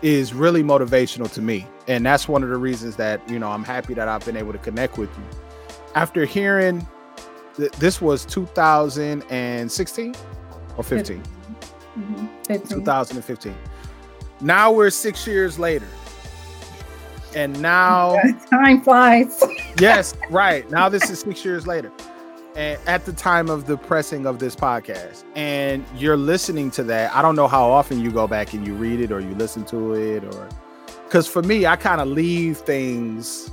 is 0.00 0.32
really 0.32 0.62
motivational 0.62 1.30
to 1.32 1.42
me. 1.42 1.66
and 1.86 2.06
that's 2.06 2.28
one 2.28 2.42
of 2.42 2.48
the 2.48 2.56
reasons 2.56 2.96
that 2.96 3.26
you 3.28 3.38
know 3.38 3.50
I'm 3.50 3.64
happy 3.64 3.92
that 3.94 4.08
I've 4.08 4.24
been 4.24 4.36
able 4.36 4.52
to 4.52 4.58
connect 4.58 4.98
with 4.98 5.10
you. 5.18 5.24
After 5.94 6.24
hearing 6.24 6.86
th- 7.56 7.72
this 7.72 8.00
was 8.00 8.24
2016 8.24 10.14
or 10.76 10.84
15? 10.84 11.22
Mm-hmm. 11.98 12.68
2015. 12.68 13.54
Now 14.40 14.72
we're 14.72 14.90
six 14.90 15.26
years 15.26 15.58
later. 15.58 15.86
And 17.34 17.60
now 17.60 18.16
time 18.50 18.82
flies. 18.82 19.42
yes, 19.78 20.14
right. 20.30 20.68
Now 20.70 20.88
this 20.88 21.10
is 21.10 21.20
six 21.20 21.44
years 21.44 21.66
later. 21.66 21.90
And 22.54 22.78
at 22.86 23.06
the 23.06 23.12
time 23.12 23.48
of 23.48 23.66
the 23.66 23.78
pressing 23.78 24.26
of 24.26 24.38
this 24.38 24.54
podcast. 24.54 25.24
And 25.34 25.84
you're 25.96 26.18
listening 26.18 26.70
to 26.72 26.82
that. 26.84 27.14
I 27.14 27.22
don't 27.22 27.36
know 27.36 27.48
how 27.48 27.70
often 27.70 28.00
you 28.00 28.10
go 28.10 28.26
back 28.26 28.52
and 28.52 28.66
you 28.66 28.74
read 28.74 29.00
it 29.00 29.10
or 29.10 29.20
you 29.20 29.34
listen 29.34 29.64
to 29.66 29.94
it 29.94 30.24
or 30.24 30.48
because 31.04 31.26
for 31.26 31.42
me, 31.42 31.66
I 31.66 31.76
kind 31.76 32.00
of 32.00 32.08
leave 32.08 32.58
things. 32.58 33.50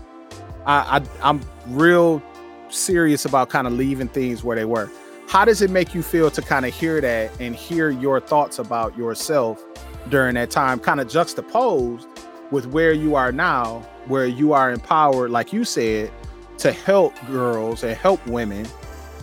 I, 0.65 0.99
I 0.99 1.29
I'm 1.29 1.41
real 1.67 2.21
serious 2.69 3.25
about 3.25 3.49
kind 3.49 3.67
of 3.67 3.73
leaving 3.73 4.07
things 4.07 4.43
where 4.43 4.55
they 4.55 4.65
were. 4.65 4.89
How 5.27 5.45
does 5.45 5.61
it 5.61 5.69
make 5.69 5.93
you 5.93 6.01
feel 6.01 6.31
to 6.31 6.41
kind 6.41 6.65
of 6.65 6.73
hear 6.73 7.01
that 7.01 7.31
and 7.39 7.55
hear 7.55 7.89
your 7.89 8.19
thoughts 8.19 8.59
about 8.59 8.97
yourself 8.97 9.63
during 10.09 10.35
that 10.35 10.49
time, 10.49 10.79
kind 10.79 10.99
of 10.99 11.07
juxtaposed 11.07 12.07
with 12.51 12.67
where 12.67 12.93
you 12.93 13.15
are 13.15 13.31
now, 13.31 13.79
where 14.07 14.25
you 14.25 14.53
are 14.53 14.71
empowered, 14.71 15.31
like 15.31 15.53
you 15.53 15.63
said, 15.63 16.11
to 16.59 16.71
help 16.71 17.13
girls 17.27 17.83
and 17.83 17.95
help 17.95 18.25
women 18.27 18.67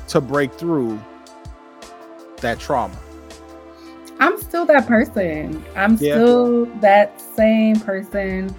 to 0.09 0.21
break 0.21 0.53
through 0.55 1.01
that 2.41 2.59
trauma? 2.59 2.97
I'm 4.19 4.41
still 4.41 4.65
that 4.67 4.87
person. 4.87 5.63
I'm 5.75 5.97
yeah. 5.97 6.15
still 6.15 6.67
that 6.81 7.21
same 7.21 7.79
person. 7.81 8.55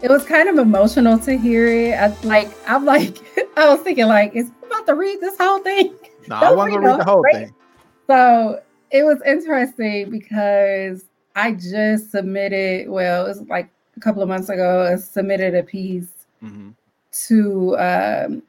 It 0.00 0.10
was 0.10 0.24
kind 0.24 0.48
of 0.48 0.58
emotional 0.58 1.18
to 1.20 1.36
hear 1.36 1.66
it. 1.66 1.94
I, 1.94 2.08
like 2.26 2.50
I'm 2.66 2.84
like 2.84 3.18
I 3.56 3.68
was 3.68 3.80
thinking 3.80 4.06
like, 4.06 4.34
is 4.34 4.50
about 4.64 4.86
to 4.86 4.94
read 4.94 5.20
this 5.20 5.36
whole 5.38 5.60
thing? 5.60 5.94
No, 6.28 6.36
I 6.36 6.52
want 6.52 6.72
to 6.72 6.80
read 6.80 7.00
the 7.00 7.04
whole 7.04 7.24
thing. 7.32 7.54
So 8.06 8.62
it 8.90 9.04
was 9.04 9.20
interesting 9.26 10.10
because 10.10 11.04
I 11.34 11.52
just 11.52 12.10
submitted. 12.10 12.88
Well, 12.88 13.26
it 13.26 13.28
was 13.28 13.42
like 13.42 13.70
a 13.96 14.00
couple 14.00 14.22
of 14.22 14.28
months 14.28 14.48
ago. 14.48 14.92
I 14.92 14.96
submitted 14.96 15.54
a 15.54 15.62
piece 15.62 16.08
mm-hmm. 16.42 16.70
to 17.28 17.76
um, 17.78 18.42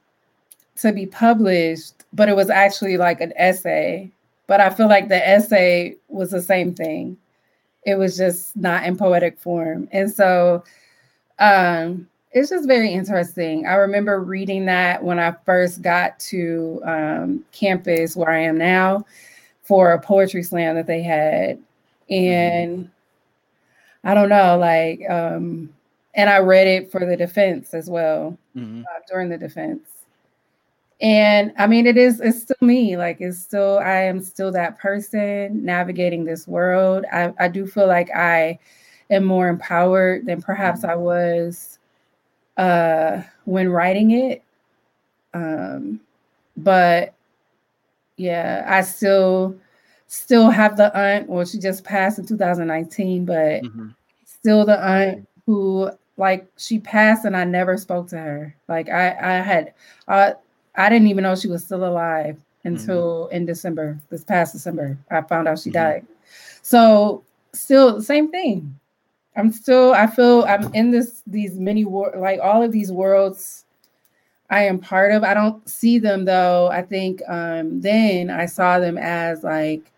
to 0.78 0.91
be 0.91 1.06
published, 1.06 2.04
but 2.14 2.30
it 2.30 2.36
was 2.36 2.50
actually 2.50 2.98
like 2.98 3.22
an 3.22 3.34
essay 3.36 4.12
but 4.48 4.60
I 4.60 4.70
feel 4.70 4.88
like 4.88 5.08
the 5.08 5.28
essay 5.28 5.96
was 6.10 6.32
the 6.32 6.41
same 6.41 6.74
thing. 6.74 7.18
It 7.86 7.96
was 7.96 8.18
just 8.18 8.56
not 8.56 8.84
in 8.86 8.98
poetic 8.98 9.39
form. 9.39 9.88
And 9.91 10.12
so 10.12 10.64
um, 11.39 12.08
it's 12.32 12.50
just 12.50 12.68
very 12.68 12.91
interesting. 12.91 13.66
I 13.66 13.74
remember 13.76 14.20
reading 14.22 14.66
that 14.66 15.04
when 15.04 15.20
I 15.20 15.34
first 15.46 15.82
got 15.82 16.20
to 16.20 16.82
um, 16.86 17.46
campus 17.52 18.16
where 18.16 18.30
I 18.30 18.39
am 18.39 18.58
now 18.58 19.06
for 19.64 19.91
a 19.91 20.00
poetry 20.00 20.44
slam 20.44 20.76
that 20.76 20.88
they 20.88 21.02
had. 21.02 21.60
And 22.10 22.89
I 24.04 24.14
don't 24.14 24.30
know, 24.30 24.58
like, 24.58 25.01
um, 25.10 25.70
and 26.16 26.30
I 26.30 26.39
read 26.39 26.68
it 26.68 26.91
for 26.91 27.06
the 27.06 27.18
defense 27.18 27.74
as 27.74 27.89
well 27.89 28.38
mm-hmm. 28.56 28.82
uh, 28.82 28.99
during 29.10 29.30
the 29.30 29.38
defense. 29.38 29.88
And 31.01 31.51
i 31.58 31.68
mean 31.68 31.86
it 31.86 31.97
is 31.97 32.22
it's 32.22 32.43
still 32.43 32.56
me 32.62 32.95
like 32.95 33.18
it's 33.20 33.38
still 33.38 33.80
i 33.80 33.95
am 33.95 34.22
still 34.22 34.51
that 34.54 34.80
person 34.80 35.66
navigating 35.66 36.24
this 36.24 36.47
world. 36.47 37.04
I, 37.12 37.34
I 37.39 37.47
do 37.49 37.68
feel 37.68 37.88
like 37.88 38.10
i 38.16 38.58
am 39.10 39.26
more 39.26 39.49
empowered 39.49 40.26
than 40.26 40.41
perhaps 40.41 40.86
i 40.86 40.95
was 40.95 41.80
uh 42.58 43.22
when 43.45 43.70
writing 43.70 44.12
it. 44.12 44.43
Um 45.34 45.99
but 46.56 47.14
yeah 48.16 48.64
i 48.70 48.82
still 48.82 49.56
still 50.14 50.49
have 50.49 50.78
the 50.78 50.95
aunt 50.97 51.28
well 51.28 51.45
she 51.45 51.57
just 51.57 51.84
passed 51.84 52.20
in 52.20 52.26
2019 52.26 53.26
but 53.26 53.64
mm-hmm. 53.64 53.88
still 54.26 54.66
the 54.66 54.80
aunt 54.86 55.28
who 55.45 55.89
like 56.18 56.47
she 56.57 56.78
passed 56.80 57.26
and 57.26 57.36
i 57.36 57.43
never 57.43 57.78
spoke 57.78 58.07
to 58.07 58.18
her 58.18 58.55
like 58.68 58.89
i 58.89 59.07
i 59.07 59.41
had 59.41 59.74
uh 60.07 60.34
I 60.76 60.89
didn't 60.89 61.07
even 61.07 61.24
know 61.24 61.36
she 61.36 61.47
was 61.47 61.64
still 61.64 61.86
alive 61.86 62.38
until 62.64 63.26
mm-hmm. 63.26 63.36
in 63.36 63.45
December, 63.45 63.99
this 64.09 64.24
past 64.24 64.53
December. 64.53 64.97
I 65.11 65.22
found 65.22 65.47
out 65.47 65.59
she 65.59 65.70
mm-hmm. 65.70 65.74
died. 65.74 66.05
So 66.61 67.24
still 67.53 68.01
same 68.01 68.32
thing. 68.32 68.80
I'm 69.36 69.51
still 69.51 69.93
I 69.93 70.07
feel 70.07 70.43
I'm 70.43 70.74
in 70.74 70.91
this 70.91 71.22
these 71.28 71.59
many 71.59 71.86
war 71.86 72.14
like 72.16 72.39
all 72.41 72.64
of 72.64 72.72
these 72.72 72.91
worlds 72.91 73.66
I 74.49 74.64
am 74.66 74.80
part 74.80 75.11
of. 75.11 75.24
I 75.24 75.34
don't 75.34 75.68
see 75.68 75.99
them 75.99 76.26
though. 76.26 76.70
I 76.72 76.82
think 76.82 77.22
um 77.28 77.82
then 77.82 78.30
I 78.30 78.45
saw 78.45 78.80
them 78.80 78.97
as 78.97 79.43
like 79.43 79.91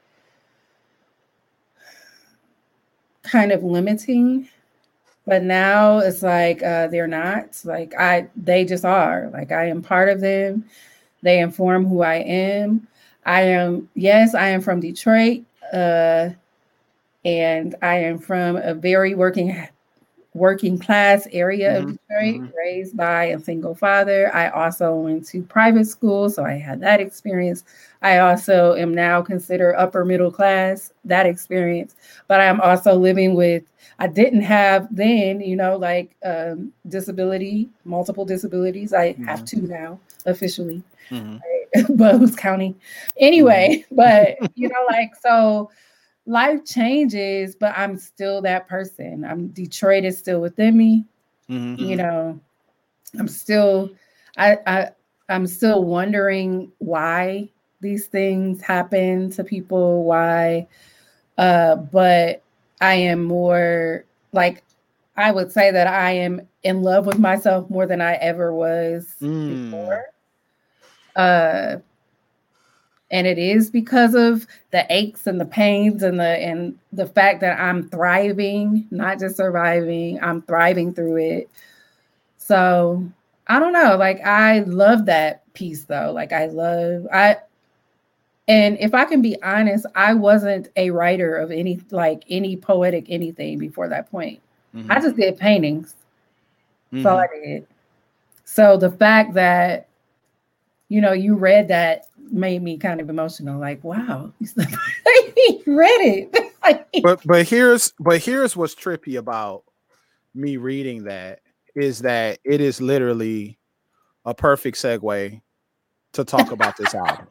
kind 3.26 3.51
of 3.51 3.63
limiting 3.63 4.47
but 5.26 5.43
now 5.43 5.99
it's 5.99 6.21
like 6.21 6.61
uh, 6.61 6.88
they're 6.88 7.07
not. 7.07 7.59
Like 7.63 7.93
i 7.97 8.28
they 8.36 8.63
just 8.65 8.86
are. 8.86 9.30
Like 9.34 9.51
i 9.51 9.67
am 9.67 9.82
part 9.82 10.09
of 10.09 10.21
them. 10.21 10.65
They 11.21 11.39
inform 11.39 11.86
who 11.86 12.01
i 12.01 12.15
am. 12.15 12.88
I 13.26 13.41
am 13.41 13.89
yes 13.95 14.36
i 14.36 14.47
am 14.49 14.61
from 14.61 14.80
detroit 14.80 15.43
uh, 15.73 16.30
and 17.23 17.76
i 17.82 17.95
am 17.95 18.19
from 18.19 18.57
a 18.57 18.76
very 18.76 19.15
working 19.15 19.49
working 20.36 20.78
class 20.78 21.28
area 21.32 21.80
mm-hmm. 21.80 21.90
of 21.90 21.98
detroit 21.98 22.42
mm-hmm. 22.42 22.58
raised 22.58 22.96
by 22.96 23.26
a 23.26 23.40
single 23.40 23.74
father 23.74 24.30
i 24.36 24.50
also 24.50 24.94
went 24.94 25.26
to 25.26 25.42
private 25.42 25.86
school 25.86 26.30
so 26.30 26.44
i 26.44 26.54
had 26.54 26.80
that 26.82 27.00
experience 27.00 27.64
i 28.02 28.20
also 28.20 28.76
am 28.76 28.94
now 28.94 29.22
considered 29.22 29.76
upper 29.76 30.06
middle 30.06 30.32
class 30.32 30.92
that 31.06 31.26
experience 31.26 31.96
but 32.28 32.42
i'm 32.42 32.62
also 32.62 32.94
living 32.94 33.34
with 33.34 33.64
I 34.00 34.08
didn't 34.08 34.42
have 34.42 34.94
then, 34.94 35.40
you 35.40 35.56
know, 35.56 35.78
like 35.78 36.16
um, 36.26 36.74
disability, 36.88 37.70
multiple 37.86 38.26
disabilities. 38.26 38.94
I 38.94 39.14
mm-hmm. 39.14 39.24
have 39.26 39.46
two 39.46 39.62
now 39.62 40.00
officially, 40.26 40.84
mm-hmm. 41.10 41.38
right? 41.38 41.86
but 41.98 42.18
who's 42.18 42.36
counting? 42.36 42.76
Anyway, 43.18 43.86
mm-hmm. 43.86 43.96
but 43.96 44.52
you 44.56 44.68
know, 44.68 44.86
like 44.90 45.12
so 45.22 45.70
life 46.26 46.65
changes, 46.65 47.55
but 47.55 47.73
I'm 47.78 47.97
still 47.97 48.41
that 48.41 48.67
person. 48.67 49.26
I'm 49.26 49.47
Detroit 49.49 50.05
is 50.05 50.17
still 50.17 50.41
within 50.41 50.78
me. 50.78 51.05
Mm-hmm. 51.49 51.84
You 51.84 51.95
know, 51.95 52.39
I'm 53.17 53.28
still 53.28 53.91
I 54.38 54.57
I 54.65 54.89
I'm 55.30 55.47
still 55.47 55.84
wondering 55.84 56.71
why 56.80 57.49
these 57.82 58.07
things 58.07 58.61
happen 58.61 59.30
to 59.32 59.43
people, 59.43 60.03
why 60.03 60.67
uh 61.38 61.76
but 61.76 62.41
I 62.82 62.95
am 62.95 63.23
more 63.23 64.05
like 64.32 64.63
I 65.17 65.32
would 65.32 65.51
say 65.51 65.71
that 65.71 65.88
I 65.88 66.11
am 66.11 66.41
in 66.63 66.82
love 66.82 67.05
with 67.05 67.19
myself 67.19 67.69
more 67.69 67.86
than 67.86 68.01
I 68.01 68.15
ever 68.15 68.53
was 68.53 69.15
mm. 69.21 69.71
before. 69.71 70.05
Uh 71.15 71.78
and 73.12 73.28
it 73.28 73.38
is 73.38 73.70
because 73.70 74.16
of 74.16 74.47
the 74.72 74.86
aches 74.89 75.28
and 75.28 75.39
the 75.39 75.45
pains 75.45 76.03
and 76.03 76.20
the 76.20 76.24
and 76.24 76.78
the 76.91 77.08
fact 77.08 77.41
that 77.41 77.60
I'm 77.60 77.89
thriving, 77.89 78.88
not 78.91 79.20
just 79.20 79.38
surviving, 79.38 80.22
I'm 80.22 80.41
thriving 80.41 80.93
through 80.93 81.18
it. 81.18 81.49
So, 82.38 83.03
I 83.47 83.60
don't 83.60 83.74
know, 83.74 83.95
like 83.97 84.22
I 84.26 84.60
love 84.60 85.06
that 85.06 85.51
piece 85.53 85.84
though. 85.84 86.12
Like 86.12 86.34
I 86.34 86.47
love 86.47 87.08
I 87.14 87.38
and 88.47 88.78
if 88.80 88.93
I 88.93 89.06
can 89.06 89.22
be 89.22 89.41
honest, 89.41 89.86
I 89.95 90.14
wasn't 90.14 90.70
a 90.76 90.91
writer 90.91 91.36
of 91.36 91.51
any 91.51 91.80
like 91.91 92.24
any 92.30 92.56
poetic 92.56 93.06
anything 93.10 93.58
before 93.58 93.89
that 93.89 94.12
point. 94.12 94.39
Mm-hmm. 94.76 94.91
I 94.91 94.99
just 94.99 95.16
did 95.16 95.38
paintings. 95.38 95.95
Mm-hmm. 96.88 97.03
That's 97.03 97.12
all 97.12 97.20
I 97.20 97.28
did. 97.28 97.68
So 98.45 98.78
the 98.78 98.91
fact 98.91 99.34
that 99.34 99.88
you 100.89 101.01
know 101.01 101.14
you 101.14 101.36
read 101.36 101.68
that 101.70 102.08
made 102.32 102.61
me 102.61 102.78
kind 102.78 103.01
of 103.01 103.09
emotional. 103.09 103.59
Like, 103.59 103.84
wow, 103.84 104.32
he 104.39 105.63
read 105.67 106.01
it. 106.01 107.01
but 107.03 107.21
but 107.26 107.47
here's 107.47 107.93
but 107.99 108.21
here's 108.21 108.55
what's 108.55 108.76
trippy 108.76 109.17
about 109.17 109.63
me 110.34 110.57
reading 110.57 111.03
that 111.03 111.39
is 111.76 111.99
that 111.99 112.39
it 112.43 112.61
is 112.61 112.82
literally 112.82 113.57
a 114.26 114.34
perfect 114.34 114.78
segue 114.78 115.41
to 116.13 116.23
talk 116.23 116.51
about 116.51 116.76
this 116.78 116.95
album 116.95 117.28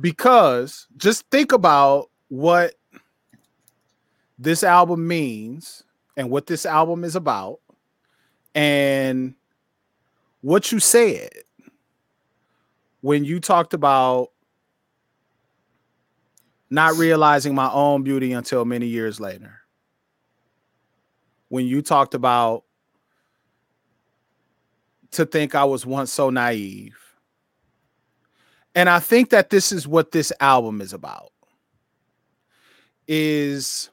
because 0.00 0.86
just 0.96 1.28
think 1.30 1.52
about 1.52 2.10
what 2.28 2.74
this 4.38 4.62
album 4.62 5.06
means 5.06 5.84
and 6.16 6.30
what 6.30 6.46
this 6.46 6.66
album 6.66 7.04
is 7.04 7.16
about 7.16 7.60
and 8.54 9.34
what 10.40 10.70
you 10.72 10.78
said 10.78 11.30
when 13.06 13.24
you 13.24 13.38
talked 13.38 13.72
about 13.72 14.32
not 16.70 16.96
realizing 16.96 17.54
my 17.54 17.70
own 17.70 18.02
beauty 18.02 18.32
until 18.32 18.64
many 18.64 18.88
years 18.88 19.20
later 19.20 19.60
when 21.46 21.64
you 21.66 21.82
talked 21.82 22.14
about 22.14 22.64
to 25.12 25.24
think 25.24 25.54
I 25.54 25.62
was 25.62 25.86
once 25.86 26.12
so 26.12 26.30
naive. 26.30 26.98
And 28.74 28.88
I 28.88 28.98
think 28.98 29.30
that 29.30 29.50
this 29.50 29.70
is 29.70 29.86
what 29.86 30.10
this 30.10 30.32
album 30.40 30.80
is 30.80 30.92
about. 30.92 31.30
Is 33.06 33.88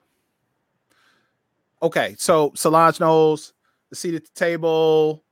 okay, 1.83 2.15
so 2.17 2.51
Solange 2.55 2.99
Knowles, 2.99 3.53
the 3.91 3.95
seat 3.95 4.15
at 4.15 4.23
the 4.23 4.31
table, 4.33 5.22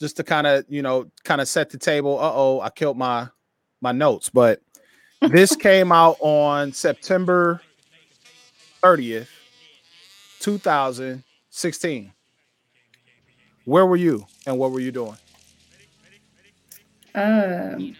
just 0.00 0.16
to 0.16 0.24
kind 0.24 0.46
of, 0.46 0.64
you 0.68 0.82
know, 0.82 1.10
kind 1.24 1.40
of 1.40 1.48
set 1.48 1.70
the 1.70 1.78
table. 1.78 2.18
Uh-oh, 2.18 2.60
I 2.60 2.70
killed 2.70 2.96
my 2.96 3.28
my 3.80 3.92
notes, 3.92 4.28
but 4.30 4.60
this 5.20 5.54
came 5.56 5.92
out 5.92 6.16
on 6.20 6.72
September 6.72 7.60
30th, 8.82 9.28
2016. 10.40 12.12
Where 13.66 13.86
were 13.86 13.96
you 13.96 14.26
and 14.46 14.58
what 14.58 14.72
were 14.72 14.80
you 14.80 14.90
doing? 14.90 15.16
Um 17.14 17.96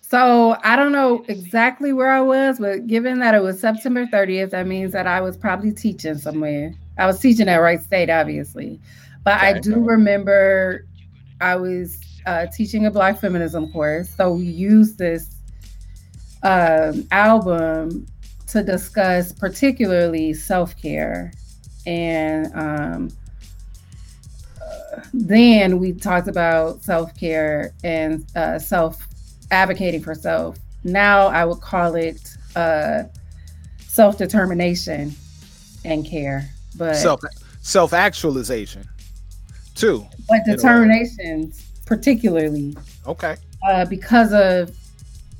so 0.00 0.56
I 0.62 0.76
don't 0.76 0.92
know 0.92 1.24
exactly 1.26 1.92
where 1.92 2.10
I 2.10 2.20
was, 2.20 2.60
but 2.60 2.86
given 2.86 3.18
that 3.18 3.34
it 3.34 3.42
was 3.42 3.58
September 3.58 4.06
30th, 4.06 4.50
that 4.50 4.66
means 4.66 4.92
that 4.92 5.08
I 5.08 5.20
was 5.20 5.36
probably 5.36 5.72
teaching 5.72 6.16
somewhere. 6.16 6.74
I 6.96 7.06
was 7.06 7.18
teaching 7.18 7.48
at 7.48 7.56
Wright 7.56 7.82
State, 7.82 8.08
obviously. 8.08 8.80
But 9.24 9.38
okay. 9.38 9.46
I 9.48 9.58
do 9.58 9.80
remember 9.80 10.86
I 11.40 11.56
was 11.56 11.98
uh, 12.26 12.46
teaching 12.46 12.86
a 12.86 12.90
Black 12.90 13.18
feminism 13.20 13.70
course. 13.72 14.10
So 14.10 14.32
we 14.32 14.44
used 14.44 14.98
this 14.98 15.36
um, 16.42 17.06
album 17.10 18.06
to 18.48 18.62
discuss 18.62 19.32
particularly 19.32 20.34
self 20.34 20.76
care. 20.80 21.32
And 21.86 22.52
um, 22.54 23.10
uh, 24.60 25.00
then 25.12 25.78
we 25.78 25.92
talked 25.92 26.28
about 26.28 26.82
self 26.82 27.16
care 27.16 27.72
and 27.84 28.24
uh, 28.34 28.58
self 28.58 29.06
advocating 29.50 30.02
for 30.02 30.14
self. 30.14 30.58
Now 30.84 31.26
I 31.26 31.44
would 31.44 31.60
call 31.60 31.94
it 31.94 32.36
uh, 32.54 33.04
self 33.78 34.18
determination 34.18 35.14
and 35.84 36.04
care, 36.06 36.48
but 36.76 36.96
self 36.96 37.20
self 37.60 37.92
actualization 37.92 38.88
too. 39.76 40.06
But 40.28 40.44
determinations, 40.44 41.64
particularly. 41.86 42.76
Okay. 43.06 43.36
Uh, 43.66 43.84
because 43.84 44.32
of 44.32 44.76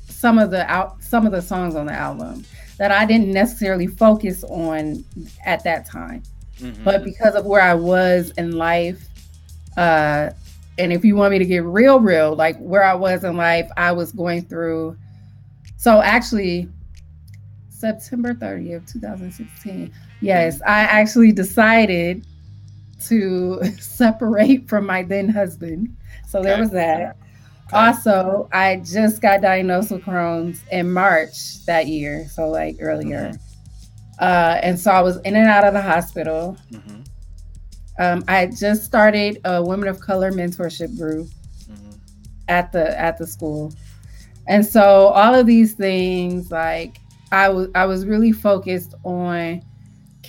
some 0.07 0.39
of 0.39 0.49
the 0.51 0.69
out 0.71 1.01
some 1.01 1.25
of 1.25 1.31
the 1.31 1.41
songs 1.41 1.75
on 1.75 1.85
the 1.85 1.93
album 1.93 2.43
that 2.77 2.91
I 2.91 3.05
didn't 3.05 3.31
necessarily 3.31 3.87
focus 3.87 4.43
on 4.45 5.03
at 5.45 5.63
that 5.63 5.85
time, 5.85 6.23
mm-hmm. 6.59 6.83
but 6.83 7.03
because 7.03 7.35
of 7.35 7.45
where 7.45 7.61
I 7.61 7.73
was 7.73 8.31
in 8.37 8.51
life, 8.51 9.07
uh, 9.77 10.31
and 10.77 10.93
if 10.93 11.03
you 11.03 11.15
want 11.15 11.31
me 11.31 11.39
to 11.39 11.45
get 11.45 11.63
real, 11.63 11.99
real, 11.99 12.35
like 12.35 12.57
where 12.57 12.83
I 12.83 12.93
was 12.93 13.23
in 13.23 13.35
life, 13.35 13.69
I 13.77 13.91
was 13.91 14.11
going 14.11 14.43
through. 14.43 14.97
So 15.77 16.01
actually, 16.01 16.69
September 17.69 18.33
30th, 18.33 18.91
2016. 18.91 19.93
Yes, 20.21 20.61
I 20.63 20.79
actually 20.81 21.31
decided 21.31 22.25
to 23.05 23.63
separate 23.79 24.67
from 24.67 24.85
my 24.85 25.03
then 25.03 25.29
husband. 25.29 25.95
So 26.27 26.41
there 26.41 26.59
was 26.59 26.71
that. 26.71 27.17
Okay. 27.67 27.75
Also, 27.75 28.47
I 28.53 28.77
just 28.77 29.21
got 29.21 29.41
diagnosed 29.41 29.91
with 29.91 30.03
Crohn's 30.03 30.61
in 30.71 30.91
March 30.91 31.65
that 31.65 31.87
year, 31.87 32.27
so 32.29 32.47
like 32.47 32.77
earlier. 32.79 33.31
Mm-hmm. 33.31 33.43
Uh, 34.19 34.59
and 34.63 34.79
so 34.79 34.91
I 34.91 35.01
was 35.01 35.17
in 35.17 35.35
and 35.35 35.47
out 35.47 35.65
of 35.65 35.73
the 35.73 35.81
hospital. 35.81 36.57
Mm-hmm. 36.71 37.01
Um, 37.99 38.23
I 38.27 38.47
just 38.47 38.83
started 38.83 39.41
a 39.43 39.61
women 39.63 39.89
of 39.89 39.99
color 39.99 40.31
mentorship 40.31 40.97
group 40.97 41.27
mm-hmm. 41.69 41.91
at 42.47 42.71
the 42.71 42.97
at 42.99 43.17
the 43.17 43.27
school, 43.27 43.73
and 44.47 44.65
so 44.65 45.07
all 45.07 45.35
of 45.35 45.45
these 45.45 45.73
things, 45.73 46.51
like 46.51 46.99
I 47.31 47.49
was, 47.49 47.69
I 47.75 47.85
was 47.85 48.05
really 48.05 48.31
focused 48.31 48.93
on 49.03 49.61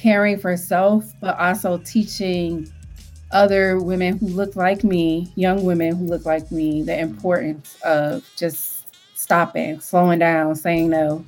caring 0.00 0.38
for 0.38 0.56
self, 0.56 1.12
but 1.20 1.38
also 1.38 1.78
teaching 1.78 2.70
other 3.30 3.78
women 3.80 4.16
who 4.18 4.28
look 4.28 4.56
like 4.56 4.84
me, 4.84 5.32
young 5.34 5.64
women 5.64 5.94
who 5.96 6.06
look 6.06 6.24
like 6.24 6.50
me, 6.50 6.82
the 6.82 6.98
importance 6.98 7.76
of 7.82 8.24
just 8.36 8.86
stopping, 9.14 9.80
slowing 9.80 10.18
down, 10.18 10.54
saying 10.54 10.88
no, 10.88 11.24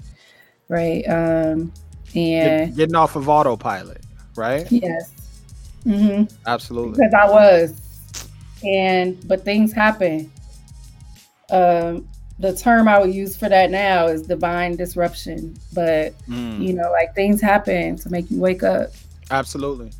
right? 0.68 1.02
Um, 1.08 1.72
and 2.14 2.74
getting 2.74 2.94
off 2.94 3.16
of 3.16 3.28
autopilot, 3.28 4.02
right? 4.36 4.66
Yes, 4.70 5.12
Mm-hmm. 5.84 6.34
Absolutely. 6.46 6.92
Because 6.92 7.14
I 7.14 7.30
was, 7.30 7.74
and 8.62 9.26
but 9.26 9.44
things 9.44 9.72
happen. 9.72 10.30
Um, 11.50 12.08
the 12.40 12.56
term 12.56 12.88
I 12.88 12.98
would 12.98 13.14
use 13.14 13.36
for 13.36 13.48
that 13.48 13.70
now 13.70 14.06
is 14.06 14.22
divine 14.22 14.74
disruption. 14.74 15.56
But 15.74 16.18
mm. 16.26 16.66
you 16.66 16.72
know, 16.72 16.90
like 16.90 17.14
things 17.14 17.40
happen 17.40 17.96
to 17.96 18.10
make 18.10 18.30
you 18.30 18.40
wake 18.40 18.62
up. 18.62 18.90
Absolutely. 19.30 19.92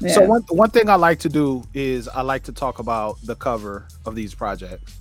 Yeah. 0.00 0.14
So 0.14 0.24
one 0.24 0.42
one 0.48 0.70
thing 0.70 0.88
I 0.88 0.96
like 0.96 1.20
to 1.20 1.28
do 1.28 1.62
is 1.74 2.08
I 2.08 2.22
like 2.22 2.42
to 2.44 2.52
talk 2.52 2.78
about 2.78 3.18
the 3.22 3.36
cover 3.36 3.86
of 4.06 4.14
these 4.14 4.34
projects. 4.34 4.98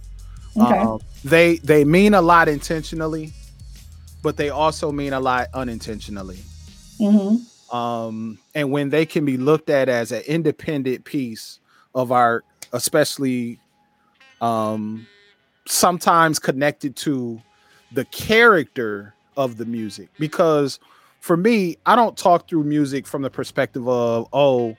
Okay. 0.55 0.77
Um, 0.77 0.99
they 1.23 1.57
they 1.57 1.85
mean 1.85 2.13
a 2.13 2.21
lot 2.21 2.47
intentionally, 2.49 3.31
but 4.21 4.37
they 4.37 4.49
also 4.49 4.91
mean 4.91 5.13
a 5.13 5.19
lot 5.19 5.47
unintentionally. 5.53 6.39
Mm-hmm. 6.99 7.75
Um, 7.75 8.37
and 8.53 8.71
when 8.71 8.89
they 8.89 9.05
can 9.05 9.25
be 9.25 9.37
looked 9.37 9.69
at 9.69 9.89
as 9.89 10.11
an 10.11 10.21
independent 10.27 11.05
piece 11.05 11.59
of 11.95 12.11
art, 12.11 12.45
especially 12.71 13.59
um, 14.41 15.07
sometimes 15.65 16.39
connected 16.39 16.95
to 16.97 17.41
the 17.91 18.05
character 18.05 19.13
of 19.37 19.57
the 19.57 19.65
music. 19.65 20.09
Because 20.19 20.79
for 21.19 21.37
me, 21.37 21.77
I 21.85 21.95
don't 21.95 22.17
talk 22.17 22.49
through 22.49 22.63
music 22.63 23.07
from 23.07 23.21
the 23.21 23.29
perspective 23.29 23.87
of, 23.87 24.27
oh, 24.33 24.75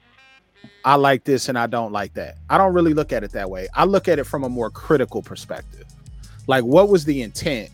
I 0.83 0.95
like 0.95 1.23
this 1.23 1.49
and 1.49 1.57
I 1.57 1.67
don't 1.67 1.91
like 1.91 2.13
that. 2.13 2.37
I 2.49 2.57
don't 2.57 2.73
really 2.73 2.93
look 2.93 3.11
at 3.13 3.23
it 3.23 3.31
that 3.31 3.49
way. 3.49 3.67
I 3.73 3.85
look 3.85 4.07
at 4.07 4.19
it 4.19 4.25
from 4.25 4.43
a 4.43 4.49
more 4.49 4.69
critical 4.69 5.21
perspective. 5.21 5.85
Like, 6.47 6.63
what 6.63 6.89
was 6.89 7.05
the 7.05 7.21
intent? 7.21 7.69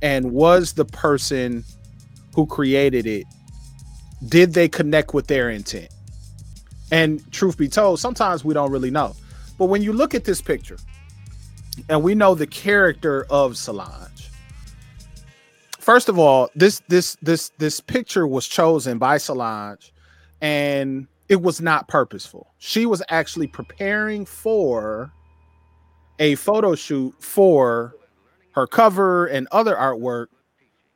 And 0.00 0.32
was 0.32 0.72
the 0.72 0.84
person 0.84 1.64
who 2.34 2.46
created 2.46 3.06
it 3.06 3.26
did 4.28 4.54
they 4.54 4.68
connect 4.68 5.14
with 5.14 5.26
their 5.26 5.50
intent? 5.50 5.88
And 6.90 7.30
truth 7.32 7.56
be 7.56 7.68
told, 7.68 7.98
sometimes 7.98 8.44
we 8.44 8.54
don't 8.54 8.70
really 8.70 8.90
know. 8.90 9.16
But 9.58 9.66
when 9.66 9.82
you 9.82 9.92
look 9.92 10.14
at 10.14 10.24
this 10.24 10.40
picture, 10.40 10.76
and 11.88 12.02
we 12.02 12.14
know 12.14 12.34
the 12.34 12.46
character 12.46 13.26
of 13.30 13.56
Solange. 13.56 14.30
First 15.78 16.08
of 16.08 16.18
all, 16.18 16.48
this 16.54 16.82
this 16.88 17.16
this 17.22 17.50
this 17.58 17.80
picture 17.80 18.26
was 18.26 18.46
chosen 18.46 18.98
by 18.98 19.18
Solange, 19.18 19.92
and 20.40 21.06
it 21.28 21.42
was 21.42 21.60
not 21.60 21.88
purposeful. 21.88 22.52
She 22.58 22.86
was 22.86 23.02
actually 23.08 23.46
preparing 23.46 24.26
for 24.26 25.12
a 26.18 26.34
photo 26.36 26.74
shoot 26.74 27.14
for 27.20 27.94
her 28.52 28.66
cover 28.66 29.26
and 29.26 29.48
other 29.50 29.74
artwork 29.74 30.26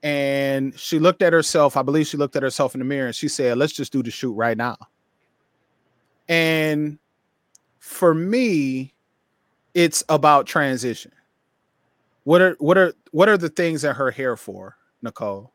and 0.03 0.79
she 0.79 1.01
looked 1.01 1.21
at 1.21 1.33
herself. 1.33 1.77
I 1.77 1.83
believe 1.83 2.07
she 2.07 2.17
looked 2.17 2.37
at 2.37 2.43
herself 2.45 2.75
in 2.75 2.79
the 2.79 2.85
mirror 2.85 3.07
and 3.07 3.17
she 3.17 3.27
said, 3.27 3.59
"Let's 3.59 3.73
just 3.73 3.93
do 3.93 4.05
the 4.05 4.11
shoot 4.13 4.35
right 4.35 4.57
now." 4.57 4.77
And 6.29 7.01
for 7.81 8.15
me, 8.15 8.95
it's 9.77 10.03
about 10.09 10.47
transition. 10.47 11.13
What 12.25 12.41
are 12.41 12.57
what 12.59 12.79
are 12.79 12.95
what 13.13 13.29
are 13.29 13.37
the 13.37 13.51
things 13.51 13.83
that 13.83 13.95
her 13.95 14.11
hair 14.11 14.35
for, 14.37 14.75
Nicole? 15.03 15.53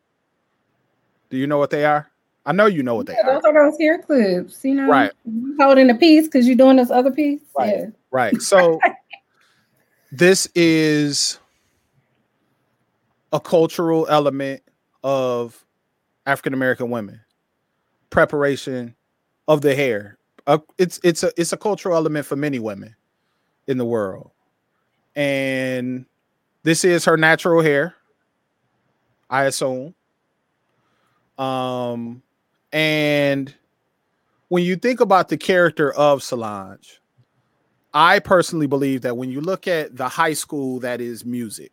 Do 1.28 1.36
you 1.36 1.46
know 1.46 1.58
what 1.58 1.70
they 1.70 1.84
are? 1.84 2.08
I 2.46 2.52
know 2.52 2.66
you 2.66 2.84
know 2.84 2.94
what 2.94 3.06
they 3.06 3.14
yeah, 3.14 3.28
are. 3.28 3.34
Those 3.34 3.44
are 3.44 3.70
those 3.70 3.78
hair 3.78 3.98
clips, 3.98 4.64
you 4.64 4.74
know. 4.76 4.88
Right. 4.88 5.10
Holding 5.58 5.90
a 5.90 5.94
piece 5.96 6.28
because 6.28 6.46
you're 6.46 6.56
doing 6.56 6.76
this 6.76 6.90
other 6.90 7.10
piece. 7.10 7.40
Right. 7.58 7.76
Yeah. 7.76 7.86
Right. 8.12 8.40
So 8.40 8.78
this 10.12 10.48
is 10.54 11.40
a 13.32 13.40
cultural 13.40 14.06
element 14.08 14.62
of 15.02 15.64
African 16.26 16.54
American 16.54 16.90
women. 16.90 17.20
Preparation 18.10 18.94
of 19.48 19.62
the 19.62 19.74
hair. 19.74 20.16
Uh, 20.46 20.58
it's 20.78 21.00
it's 21.02 21.24
a 21.24 21.32
it's 21.36 21.52
a 21.52 21.56
cultural 21.56 21.96
element 21.96 22.24
for 22.24 22.36
many 22.36 22.60
women 22.60 22.94
in 23.66 23.78
the 23.78 23.84
world. 23.84 24.30
And 25.14 26.06
this 26.62 26.84
is 26.84 27.04
her 27.04 27.16
natural 27.16 27.62
hair, 27.62 27.94
I 29.28 29.44
assume. 29.44 29.94
Um 31.38 32.22
and 32.72 33.54
when 34.48 34.64
you 34.64 34.76
think 34.76 35.00
about 35.00 35.28
the 35.28 35.36
character 35.36 35.92
of 35.92 36.22
Solange, 36.22 37.00
I 37.94 38.18
personally 38.18 38.66
believe 38.66 39.02
that 39.02 39.16
when 39.16 39.30
you 39.30 39.40
look 39.40 39.66
at 39.66 39.96
the 39.96 40.08
high 40.08 40.32
school 40.32 40.80
that 40.80 41.00
is 41.00 41.24
music, 41.24 41.72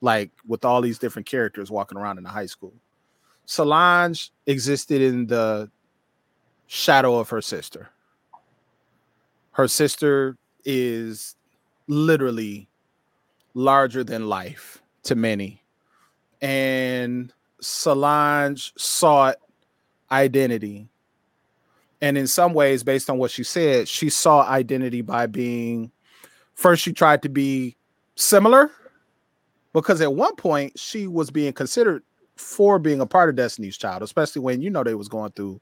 like 0.00 0.30
with 0.46 0.64
all 0.64 0.80
these 0.80 0.98
different 0.98 1.26
characters 1.26 1.70
walking 1.70 1.98
around 1.98 2.18
in 2.18 2.24
the 2.24 2.30
high 2.30 2.46
school. 2.46 2.74
Solange 3.46 4.32
existed 4.46 5.00
in 5.00 5.26
the 5.26 5.70
shadow 6.66 7.18
of 7.18 7.28
her 7.30 7.40
sister, 7.40 7.90
her 9.52 9.68
sister 9.68 10.36
is 10.66 11.34
literally 11.86 12.68
larger 13.54 14.04
than 14.04 14.28
life 14.28 14.82
to 15.04 15.14
many. 15.14 15.62
And 16.42 17.32
Solange 17.60 18.72
sought 18.76 19.36
identity. 20.10 20.88
And 22.02 22.18
in 22.18 22.26
some 22.26 22.52
ways, 22.52 22.82
based 22.82 23.08
on 23.08 23.16
what 23.16 23.30
she 23.30 23.42
said, 23.42 23.88
she 23.88 24.10
saw 24.10 24.46
identity 24.46 25.00
by 25.00 25.26
being 25.26 25.90
first, 26.54 26.82
she 26.82 26.92
tried 26.92 27.22
to 27.22 27.30
be 27.30 27.76
similar 28.16 28.70
because 29.72 30.00
at 30.00 30.14
one 30.14 30.36
point 30.36 30.78
she 30.78 31.06
was 31.06 31.30
being 31.30 31.52
considered 31.52 32.02
for 32.36 32.78
being 32.78 33.00
a 33.00 33.06
part 33.06 33.30
of 33.30 33.36
Destiny's 33.36 33.78
Child, 33.78 34.02
especially 34.02 34.42
when 34.42 34.60
you 34.60 34.68
know 34.68 34.84
they 34.84 34.94
was 34.94 35.08
going 35.08 35.32
through 35.32 35.60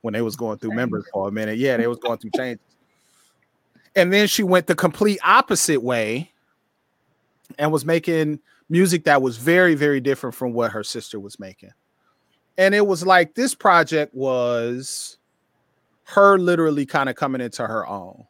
when 0.00 0.12
they 0.12 0.22
was 0.22 0.36
going 0.36 0.58
through 0.58 0.74
members 0.74 1.04
for 1.12 1.28
a 1.28 1.32
minute. 1.32 1.58
Yeah, 1.58 1.76
they 1.76 1.86
was 1.86 1.98
going 1.98 2.18
through 2.18 2.30
changes. 2.36 2.75
And 3.96 4.12
then 4.12 4.28
she 4.28 4.42
went 4.42 4.66
the 4.66 4.74
complete 4.74 5.18
opposite 5.24 5.82
way 5.82 6.30
and 7.58 7.72
was 7.72 7.84
making 7.84 8.40
music 8.68 9.04
that 9.04 9.22
was 9.22 9.38
very, 9.38 9.74
very 9.74 10.00
different 10.00 10.34
from 10.34 10.52
what 10.52 10.72
her 10.72 10.84
sister 10.84 11.18
was 11.18 11.40
making. 11.40 11.70
And 12.58 12.74
it 12.74 12.86
was 12.86 13.04
like 13.04 13.34
this 13.34 13.54
project 13.54 14.14
was 14.14 15.18
her 16.04 16.38
literally 16.38 16.86
kind 16.86 17.08
of 17.08 17.16
coming 17.16 17.40
into 17.40 17.66
her 17.66 17.86
own. 17.86 18.24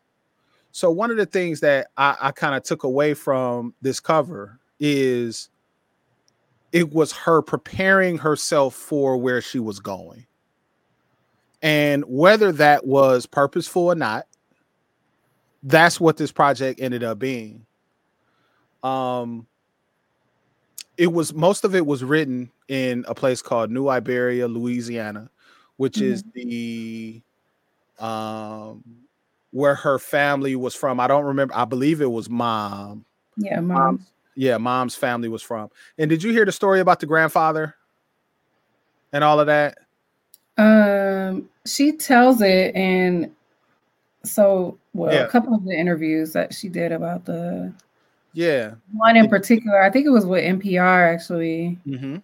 So 0.73 0.91
one 0.91 1.11
of 1.11 1.17
the 1.17 1.27
things 1.27 1.61
that 1.61 1.89
I, 1.97 2.17
I 2.21 2.31
kind 2.33 2.55
of 2.55 2.63
took 2.63 2.85
away 2.85 3.15
from 3.15 3.75
this 3.83 3.99
cover 3.99 4.61
is 4.79 5.49
it 6.73 6.93
was 6.93 7.13
her 7.13 7.43
preparing 7.43 8.19
herself 8.19 8.75
for 8.75 9.17
where 9.17 9.41
she 9.41 9.59
was 9.59 9.81
going. 9.81 10.27
And 11.63 12.05
whether 12.07 12.53
that 12.53 12.87
was 12.87 13.27
purposeful 13.27 13.87
or 13.87 13.95
not, 13.95 14.27
that's 15.67 16.01
what 16.01 16.17
this 16.17 16.33
project 16.33 16.81
ended 16.81 17.05
up 17.05 17.19
being. 17.19 17.67
Um 18.83 19.47
it 20.97 21.13
was 21.13 21.35
most 21.35 21.65
of 21.65 21.75
it 21.75 21.85
was 21.85 22.03
written 22.03 22.51
in 22.69 23.05
a 23.07 23.15
place 23.15 23.43
called 23.43 23.71
New 23.71 23.89
Iberia, 23.89 24.49
Louisiana, 24.49 25.29
which 25.77 25.97
mm-hmm. 25.97 26.13
is 26.13 26.25
the 26.33 27.21
um 27.99 28.83
where 29.51 29.75
her 29.75 29.99
family 29.99 30.57
was 30.57 30.75
from. 30.75 31.01
I 31.01 31.07
don't 31.07 31.25
remember. 31.25 31.55
I 31.57 31.65
believe 31.65 32.01
it 32.01 32.11
was 32.11 32.29
mom. 32.31 33.05
Yeah, 33.37 33.61
mom. 33.61 33.79
Mom's, 33.79 34.13
yeah, 34.35 34.59
mom's 34.59 34.95
family 34.95 35.29
was 35.29 35.43
from. 35.43 35.71
And 35.99 36.11
did 36.11 36.23
you 36.23 36.31
hear 36.31 36.45
the 36.45 36.53
story 36.53 36.81
about 36.81 37.01
the 37.01 37.07
grandfather 37.07 37.75
and 39.13 39.25
all 39.25 39.41
of 39.41 39.47
that? 39.47 39.79
Um, 40.59 41.49
she 41.67 41.93
tells 41.93 42.41
it, 42.41 42.75
and 42.75 43.31
so 44.27 44.79
well, 44.95 45.13
yeah. 45.13 45.21
a 45.21 45.29
couple 45.29 45.55
of 45.55 45.65
the 45.65 45.73
interviews 45.73 46.33
that 46.33 46.55
she 46.55 46.69
did 46.69 46.93
about 46.93 47.25
the 47.25 47.73
yeah 48.33 48.75
one 48.93 49.17
in 49.17 49.29
particular. 49.29 49.83
I 49.83 49.91
think 49.91 50.07
it 50.07 50.11
was 50.11 50.27
with 50.27 50.45
NPR 50.45 51.13
actually, 51.15 51.79
mm-hmm. 51.87 52.17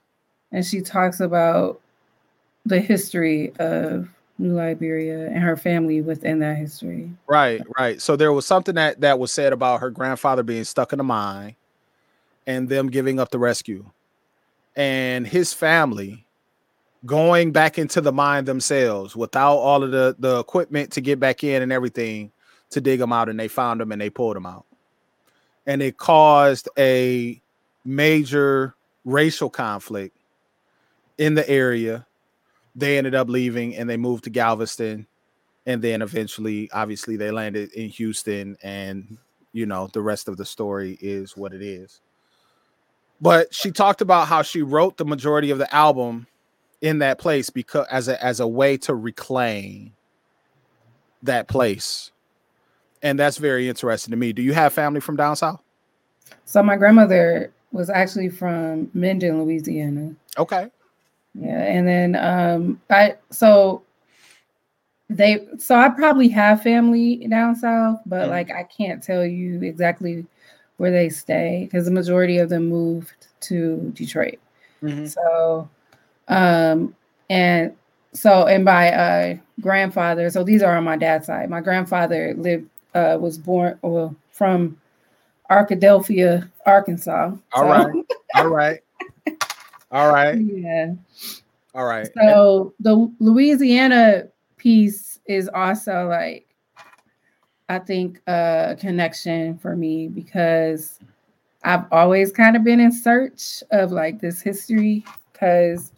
and 0.53 0.66
she 0.66 0.80
talks 0.80 1.20
about 1.20 1.80
the 2.64 2.80
history 2.80 3.53
of 3.59 4.09
New 4.38 4.59
Iberia 4.59 5.26
and 5.26 5.38
her 5.38 5.57
family 5.57 6.00
within 6.00 6.40
that 6.40 6.57
history. 6.57 7.11
Right, 7.26 7.62
right. 7.78 8.00
So 8.00 8.16
there 8.16 8.32
was 8.32 8.46
something 8.46 8.74
that 8.74 9.00
that 9.00 9.18
was 9.18 9.32
said 9.32 9.53
about 9.53 9.80
her 9.80 9.90
grandfather 9.90 10.42
being 10.42 10.64
stuck 10.64 10.92
in 10.92 11.00
a 11.00 11.05
mine 11.05 11.57
and 12.46 12.68
them 12.68 12.88
giving 12.88 13.20
up 13.20 13.30
the 13.30 13.38
rescue. 13.38 13.84
And 14.74 15.26
his 15.26 15.53
family 15.53 16.24
going 17.05 17.53
back 17.53 17.78
into 17.78 18.00
the 18.00 18.12
mine 18.12 18.44
themselves 18.44 19.16
without 19.16 19.57
all 19.57 19.82
of 19.82 19.90
the 19.90 20.14
the 20.18 20.38
equipment 20.38 20.92
to 20.92 21.00
get 21.00 21.18
back 21.18 21.42
in 21.42 21.62
and 21.62 21.72
everything 21.72 22.30
to 22.70 22.80
dig 22.80 22.98
them 22.98 23.12
out 23.12 23.28
and 23.28 23.38
they 23.38 23.48
found 23.48 23.80
them 23.80 23.92
and 23.92 24.00
they 24.00 24.11
pulled 24.11 24.36
them 24.36 24.46
out. 24.46 24.64
And 25.66 25.82
it 25.82 25.98
caused 25.98 26.68
a 26.78 27.40
major 27.84 28.74
racial 29.05 29.50
conflict 29.50 30.16
in 31.18 31.34
the 31.34 31.48
area 31.48 32.07
they 32.74 32.98
ended 32.98 33.14
up 33.14 33.28
leaving 33.28 33.76
and 33.76 33.88
they 33.88 33.96
moved 33.96 34.24
to 34.24 34.30
Galveston. 34.30 35.07
And 35.66 35.82
then 35.82 36.03
eventually, 36.03 36.70
obviously, 36.72 37.16
they 37.16 37.30
landed 37.30 37.72
in 37.72 37.88
Houston. 37.90 38.57
And, 38.62 39.18
you 39.53 39.66
know, 39.66 39.88
the 39.92 40.00
rest 40.00 40.28
of 40.28 40.36
the 40.36 40.44
story 40.44 40.98
is 41.00 41.36
what 41.36 41.53
it 41.53 41.62
is. 41.62 42.00
But 43.20 43.55
she 43.55 43.70
talked 43.70 44.00
about 44.00 44.26
how 44.26 44.42
she 44.42 44.62
wrote 44.62 44.96
the 44.96 45.05
majority 45.05 45.50
of 45.50 45.59
the 45.59 45.72
album 45.72 46.26
in 46.83 46.99
that 46.99 47.18
place 47.18 47.49
because 47.49 47.87
as 47.91 48.09
a 48.09 48.22
as 48.22 48.41
a 48.41 48.47
way 48.47 48.76
to 48.76 48.95
reclaim 48.95 49.93
that 51.22 51.49
place. 51.49 52.11
And 53.03 53.18
that's 53.18 53.39
very 53.39 53.68
interesting 53.68 54.11
to 54.11 54.16
me. 54.16 54.33
Do 54.33 54.43
you 54.43 54.53
have 54.53 54.72
family 54.72 55.01
from 55.01 55.16
down 55.16 55.35
south? 55.37 55.61
So 56.45 56.62
my 56.62 56.76
grandmother 56.76 57.53
was 57.72 57.89
actually 57.89 58.28
from 58.28 58.91
Minden, 58.95 59.43
Louisiana. 59.43 60.14
Okay. 60.37 60.68
Yeah, 61.35 61.62
and 61.62 61.89
then 61.89 62.16
um 62.16 62.80
I 62.91 63.16
so 63.30 63.83
they 65.09 65.47
so 65.59 65.76
I 65.76 65.89
probably 65.89 66.28
have 66.28 66.62
family 66.62 67.26
down 67.28 67.55
south, 67.55 68.01
but 68.05 68.22
mm-hmm. 68.22 68.30
like 68.30 68.51
I 68.51 68.64
can't 68.64 69.03
tell 69.03 69.24
you 69.24 69.62
exactly 69.62 70.26
where 70.78 70.91
they 70.91 71.09
stay 71.09 71.68
because 71.70 71.85
the 71.85 71.93
majority 71.93 72.39
of 72.39 72.49
them 72.49 72.68
moved 72.68 73.28
to 73.43 73.93
Detroit. 73.95 74.41
Mm-hmm. 74.83 75.07
So 75.07 75.68
um 76.29 76.95
and 77.31 77.75
so 78.12 78.47
and 78.47 78.64
my 78.64 78.93
uh 78.93 79.37
grandfather, 79.61 80.31
so 80.31 80.45
these 80.45 80.62
are 80.62 80.77
on 80.77 80.85
my 80.85 80.97
dad's 80.97 81.27
side. 81.27 81.49
My 81.51 81.61
grandfather 81.61 82.35
lived 82.37 82.68
uh 82.95 83.18
was 83.20 83.39
born 83.39 83.79
well 83.83 84.14
from 84.31 84.79
Arkadelphia, 85.51 86.51
Arkansas. 86.66 87.33
All 87.53 87.62
so. 87.62 87.66
right. 87.66 88.05
All 88.35 88.49
right. 88.49 88.81
All 89.91 90.12
right. 90.12 90.39
Yeah. 90.53 90.95
All 91.75 91.85
right. 91.85 92.09
So 92.14 92.75
the 92.81 93.11
Louisiana 93.18 94.29
piece 94.57 95.20
is 95.27 95.49
also 95.55 96.09
like 96.09 96.47
I 97.68 97.79
think 97.79 98.20
a 98.27 98.77
connection 98.79 99.57
for 99.59 99.77
me 99.77 100.09
because 100.09 100.99
I've 101.64 101.85
always 101.91 102.31
kind 102.31 102.57
of 102.57 102.64
been 102.64 102.81
in 102.81 102.93
search 102.93 103.62
of 103.70 103.93
like 103.93 104.20
this 104.20 104.43
history 104.43 105.05
because 105.33 105.93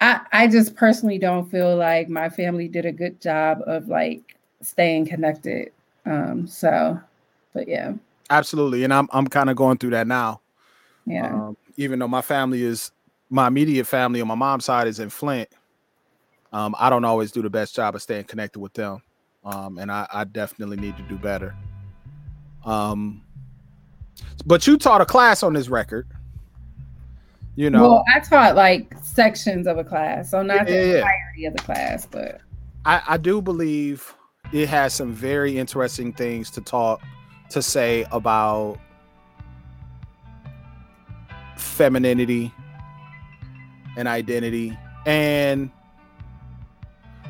I 0.00 0.20
I 0.32 0.46
just 0.48 0.74
personally 0.74 1.18
don't 1.18 1.50
feel 1.50 1.76
like 1.76 2.08
my 2.08 2.28
family 2.28 2.68
did 2.68 2.86
a 2.86 2.92
good 2.92 3.20
job 3.20 3.62
of 3.66 3.88
like 3.88 4.36
staying 4.60 5.06
connected. 5.06 5.72
Um 6.04 6.46
so 6.46 7.00
but 7.52 7.68
yeah. 7.68 7.94
Absolutely. 8.30 8.84
And 8.84 8.92
I'm 8.92 9.08
I'm 9.12 9.26
kind 9.26 9.50
of 9.50 9.56
going 9.56 9.78
through 9.78 9.90
that 9.90 10.06
now. 10.06 10.40
Yeah. 11.06 11.32
Um, 11.32 11.56
even 11.76 11.98
though 11.98 12.08
my 12.08 12.22
family 12.22 12.62
is 12.62 12.90
my 13.30 13.48
immediate 13.48 13.86
family 13.86 14.20
on 14.20 14.28
my 14.28 14.34
mom's 14.34 14.64
side 14.64 14.88
is 14.88 15.00
in 15.00 15.10
Flint. 15.10 15.48
Um, 16.52 16.74
I 16.78 16.90
don't 16.90 17.04
always 17.04 17.32
do 17.32 17.42
the 17.42 17.50
best 17.50 17.74
job 17.74 17.94
of 17.94 18.02
staying 18.02 18.24
connected 18.24 18.60
with 18.60 18.72
them. 18.72 19.02
Um, 19.44 19.78
and 19.78 19.90
I, 19.90 20.06
I, 20.12 20.24
definitely 20.24 20.76
need 20.76 20.96
to 20.96 21.02
do 21.04 21.16
better. 21.16 21.54
Um, 22.64 23.22
but 24.44 24.66
you 24.66 24.76
taught 24.76 25.00
a 25.00 25.04
class 25.04 25.42
on 25.42 25.52
this 25.52 25.68
record. 25.68 26.08
You 27.56 27.70
know, 27.70 27.82
well, 27.82 28.04
I 28.14 28.20
taught 28.20 28.54
like 28.54 28.94
sections 29.02 29.66
of 29.66 29.78
a 29.78 29.84
class, 29.84 30.30
so 30.30 30.42
not 30.42 30.68
yeah, 30.68 30.74
the 30.74 30.96
entirety 30.98 31.10
yeah. 31.38 31.48
of 31.48 31.56
the 31.56 31.62
class, 31.62 32.06
but 32.06 32.40
I, 32.84 33.02
I 33.08 33.16
do 33.16 33.40
believe 33.40 34.14
it 34.52 34.68
has 34.68 34.92
some 34.92 35.12
very 35.12 35.56
interesting 35.56 36.12
things 36.12 36.50
to 36.50 36.60
talk 36.60 37.00
to 37.50 37.62
say 37.62 38.04
about 38.12 38.78
femininity 41.56 42.52
and 43.96 44.06
identity 44.06 44.76
and 45.06 45.70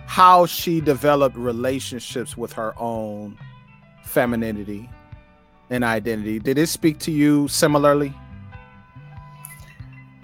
how 0.07 0.47
she 0.47 0.81
developed 0.81 1.37
relationships 1.37 2.37
with 2.37 2.53
her 2.53 2.75
own 2.79 3.39
femininity 4.05 4.91
and 5.71 5.85
identity. 5.85 6.39
Did 6.39 6.59
it 6.59 6.69
speak 6.69 6.99
to 7.01 7.13
you 7.13 7.47
similarly? 7.49 8.13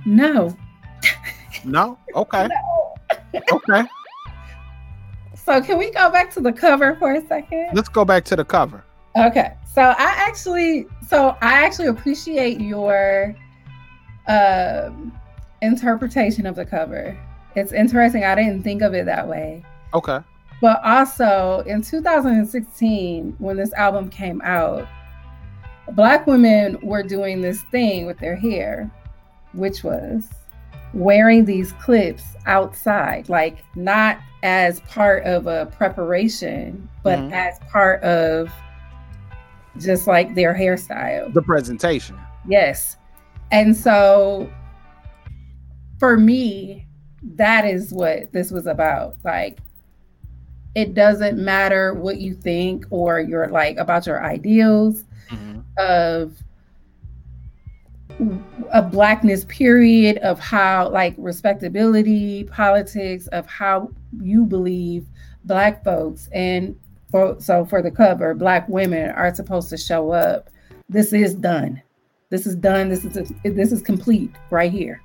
No. 0.05 0.57
No? 1.65 1.99
Okay. 2.15 2.49
No. 2.49 3.41
okay. 3.53 3.89
So 5.45 5.61
can 5.61 5.77
we 5.77 5.91
go 5.91 6.09
back 6.09 6.31
to 6.35 6.41
the 6.41 6.53
cover 6.53 6.95
for 7.01 7.15
a 7.15 7.27
second? 7.27 7.71
Let's 7.75 7.89
go 7.89 8.05
back 8.05 8.25
to 8.27 8.37
the 8.37 8.45
cover. 8.45 8.85
Okay. 9.17 9.55
So 9.75 9.83
I 9.83 10.15
actually 10.17 10.87
so 11.09 11.37
I 11.43 11.65
actually 11.65 11.89
appreciate 11.89 12.61
your 12.61 13.35
um 14.29 15.13
interpretation 15.61 16.47
of 16.47 16.55
the 16.55 16.65
cover. 16.65 17.19
It's 17.57 17.73
interesting. 17.73 18.25
I 18.25 18.37
didn't 18.37 18.63
think 18.63 18.83
of 18.83 18.95
it 18.95 19.05
that 19.07 19.27
way. 19.27 19.65
Okay. 19.95 20.21
But 20.61 20.81
also 20.85 21.65
in 21.67 21.83
2016, 21.83 23.35
when 23.39 23.57
this 23.57 23.73
album 23.73 24.11
came 24.11 24.41
out, 24.43 24.87
Black 25.93 26.27
women 26.27 26.79
were 26.83 27.03
doing 27.03 27.41
this 27.41 27.61
thing 27.63 28.07
with 28.07 28.19
their 28.19 28.37
hair, 28.37 28.91
which 29.53 29.85
was 29.85 30.29
wearing 30.95 31.45
these 31.45 31.73
clips 31.75 32.25
outside, 32.47 33.29
like 33.29 33.65
not 33.77 34.19
as 34.43 34.81
part 34.81 35.25
of 35.25 35.47
a 35.47 35.67
preparation, 35.67 36.89
but 37.03 37.19
mm-hmm. 37.19 37.33
as 37.33 37.59
part 37.71 38.03
of 38.03 38.51
just 39.79 40.07
like 40.07 40.35
their 40.35 40.55
hairstyle. 40.55 41.33
The 41.33 41.43
presentation. 41.43 42.19
Yes. 42.47 42.97
And 43.51 43.77
so 43.77 44.51
for 45.99 46.17
me, 46.17 46.87
that 47.37 47.65
is 47.65 47.93
what 47.93 48.33
this 48.33 48.51
was 48.51 48.67
about. 48.67 49.17
Like, 49.25 49.61
it 50.75 50.95
doesn't 50.95 51.39
matter 51.39 51.95
what 51.95 52.19
you 52.19 52.35
think 52.35 52.87
or 52.91 53.21
you're 53.21 53.49
like 53.49 53.77
about 53.77 54.07
your 54.07 54.25
ideals 54.25 55.05
mm-hmm. 55.31 55.61
of 55.79 56.37
a 58.73 58.83
blackness 58.83 59.45
period 59.47 60.19
of 60.19 60.39
how 60.39 60.89
like 60.91 61.15
respectability 61.19 62.45
politics 62.45 63.27
of 63.29 63.47
how 63.47 63.91
you 64.21 64.45
believe 64.45 65.07
black 65.45 65.85
folks. 65.85 66.29
And 66.33 66.79
for, 67.11 67.37
so 67.41 67.65
for 67.65 67.83
the 67.83 67.91
cover 67.91 68.35
black 68.35 68.69
women 68.69 69.11
are 69.11 69.35
supposed 69.35 69.69
to 69.71 69.77
show 69.77 70.13
up. 70.13 70.51
This 70.89 71.13
is 71.13 71.35
done. 71.35 71.83
This 72.31 72.47
is 72.47 72.57
done. 72.57 72.89
This 72.89 73.05
is 73.05 73.17
a, 73.17 73.51
this 73.51 73.73
is 73.73 73.83
complete 73.83 74.31
right 74.51 74.73
here. 74.73 75.03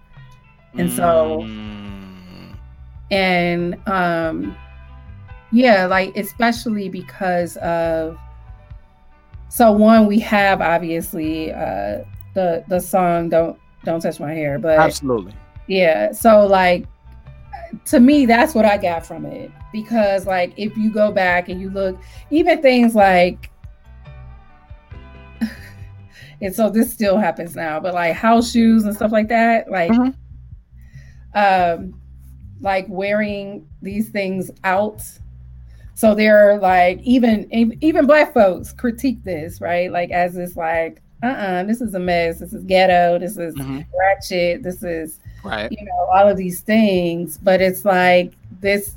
And 0.74 0.92
so 0.92 1.42
mm. 1.44 2.56
and 3.10 3.76
um 3.88 4.56
yeah 5.52 5.88
like 5.88 6.16
especially 6.16 6.88
because 6.90 7.58
of 7.58 8.18
so 9.50 9.72
one 9.72 10.06
we 10.06 10.20
have 10.20 10.62
obviously 10.62 11.52
uh 11.52 12.04
the 12.38 12.64
the 12.68 12.80
song 12.80 13.30
don't 13.30 13.60
don't 13.84 14.00
touch 14.02 14.20
my 14.20 14.34
hair 14.34 14.60
but 14.60 14.78
absolutely. 14.78 15.34
Yeah 15.68 16.12
so 16.12 16.46
like 16.46 16.86
to 17.86 18.00
me 18.00 18.26
that's 18.26 18.56
what 18.56 18.64
i 18.64 18.78
got 18.78 19.06
from 19.06 19.26
it. 19.26 19.52
Because 19.74 20.26
like 20.26 20.54
if 20.56 20.78
you 20.78 20.92
go 20.92 21.12
back 21.12 21.50
and 21.50 21.60
you 21.60 21.70
look 21.70 22.00
even 22.30 22.62
things 22.62 22.96
like 22.96 23.52
and 26.42 26.56
so 26.56 26.70
this 26.70 26.94
still 26.94 27.18
happens 27.18 27.56
now 27.56 27.80
but 27.80 27.94
like 27.94 28.16
house 28.16 28.52
shoes 28.52 28.86
and 28.86 28.96
stuff 28.96 29.12
like 29.12 29.28
that 29.28 29.70
like 29.70 29.92
mm-hmm. 29.92 30.12
um 31.38 32.00
like 32.62 32.86
wearing 32.90 33.68
these 33.82 34.10
things 34.10 34.52
out. 34.64 35.04
So 35.94 36.14
they're 36.14 36.60
like 36.60 37.00
even 37.02 37.48
even 37.82 38.06
black 38.06 38.34
folks 38.34 38.72
critique 38.72 39.24
this 39.24 39.62
right? 39.62 39.92
Like 39.92 40.12
as 40.12 40.36
this 40.36 40.56
like 40.56 41.02
uh-uh 41.24 41.64
this 41.64 41.82
is 41.82 41.94
a 41.94 42.00
mess. 42.00 42.40
This 42.40 42.54
is 42.54 42.64
ghetto. 42.64 43.20
This 43.20 43.38
is 43.38 43.56
mm-hmm. 43.56 43.82
ratchet. 43.98 44.64
This 44.64 44.84
is 44.84 45.20
right. 45.44 45.72
you 45.72 45.84
know 45.86 46.10
all 46.14 46.28
of 46.28 46.38
these 46.38 46.62
things. 46.62 47.38
But 47.38 47.62
it's 47.62 47.86
like 47.86 48.34
this 48.62 48.96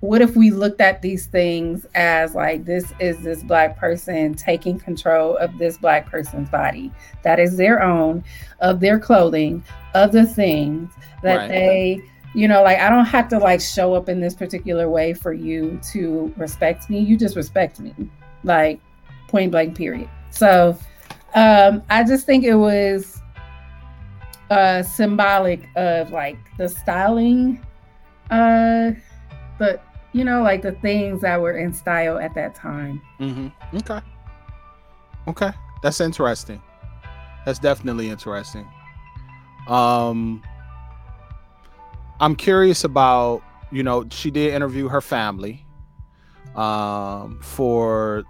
what 0.00 0.20
if 0.20 0.34
we 0.34 0.50
looked 0.50 0.80
at 0.80 1.00
these 1.00 1.26
things 1.26 1.86
as 1.94 2.34
like 2.34 2.64
this 2.64 2.92
is 2.98 3.22
this 3.22 3.42
black 3.44 3.78
person 3.78 4.34
taking 4.34 4.78
control 4.78 5.36
of 5.36 5.56
this 5.58 5.78
black 5.78 6.10
person's 6.10 6.48
body? 6.48 6.90
That 7.22 7.38
is 7.38 7.56
their 7.56 7.82
own 7.82 8.24
of 8.60 8.80
their 8.80 8.98
clothing 8.98 9.64
of 9.94 10.12
the 10.12 10.26
things 10.26 10.92
that 11.22 11.36
right. 11.36 11.48
they 11.48 12.02
you 12.34 12.48
know 12.48 12.62
like 12.62 12.78
i 12.78 12.88
don't 12.88 13.04
have 13.04 13.28
to 13.28 13.38
like 13.38 13.60
show 13.60 13.92
up 13.92 14.08
in 14.08 14.18
this 14.18 14.34
particular 14.34 14.88
way 14.88 15.12
for 15.12 15.32
you 15.32 15.80
to 15.92 16.32
respect 16.36 16.90
me. 16.90 16.98
You 16.98 17.16
just 17.16 17.36
respect 17.36 17.80
me 17.80 17.94
like 18.44 18.80
point 19.28 19.50
blank 19.50 19.76
period. 19.76 20.08
So 20.30 20.76
um 21.34 21.82
i 21.90 22.04
just 22.04 22.26
think 22.26 22.44
it 22.44 22.54
was 22.54 23.20
uh 24.50 24.82
symbolic 24.82 25.68
of 25.76 26.10
like 26.10 26.36
the 26.58 26.68
styling 26.68 27.64
uh 28.30 28.90
but 29.58 29.84
you 30.12 30.24
know 30.24 30.42
like 30.42 30.62
the 30.62 30.72
things 30.72 31.20
that 31.22 31.40
were 31.40 31.56
in 31.56 31.72
style 31.72 32.18
at 32.18 32.34
that 32.34 32.54
time. 32.54 33.00
Mm-hmm. 33.20 33.76
okay. 33.78 34.00
Okay. 35.28 35.50
That's 35.82 36.00
interesting. 36.00 36.60
That's 37.44 37.58
definitely 37.58 38.10
interesting. 38.10 38.68
Um 39.68 40.42
I'm 42.20 42.36
curious 42.36 42.84
about, 42.84 43.42
you 43.72 43.82
know, 43.82 44.04
she 44.10 44.30
did 44.30 44.54
interview 44.54 44.86
her 44.86 45.00
family 45.00 45.66
um, 46.54 47.40
for 47.42 48.22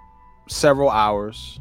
several 0.48 0.88
hours. 0.88 1.60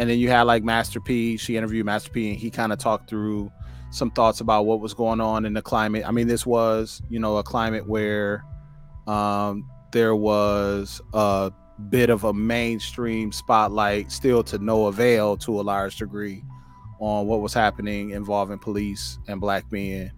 And 0.00 0.08
then 0.08 0.18
you 0.18 0.28
had 0.28 0.42
like 0.42 0.64
Master 0.64 1.00
P, 1.00 1.36
she 1.36 1.56
interviewed 1.56 1.84
Master 1.84 2.10
P, 2.10 2.30
and 2.30 2.38
he 2.38 2.50
kind 2.50 2.72
of 2.72 2.78
talked 2.78 3.08
through 3.08 3.52
some 3.90 4.10
thoughts 4.10 4.40
about 4.40 4.66
what 4.66 4.80
was 4.80 4.94
going 4.94 5.20
on 5.20 5.44
in 5.44 5.52
the 5.52 5.62
climate. 5.62 6.04
I 6.06 6.10
mean, 6.10 6.26
this 6.26 6.46
was, 6.46 7.02
you 7.08 7.18
know, 7.18 7.36
a 7.36 7.42
climate 7.42 7.86
where 7.86 8.44
um, 9.06 9.68
there 9.92 10.16
was 10.16 11.00
a 11.12 11.52
bit 11.90 12.08
of 12.08 12.24
a 12.24 12.32
mainstream 12.32 13.30
spotlight, 13.30 14.10
still 14.10 14.42
to 14.44 14.58
no 14.58 14.86
avail 14.86 15.36
to 15.38 15.60
a 15.60 15.62
large 15.62 15.96
degree, 15.96 16.42
on 16.98 17.26
what 17.26 17.40
was 17.40 17.52
happening 17.52 18.10
involving 18.10 18.58
police 18.58 19.18
and 19.28 19.40
black 19.40 19.70
men 19.70 20.12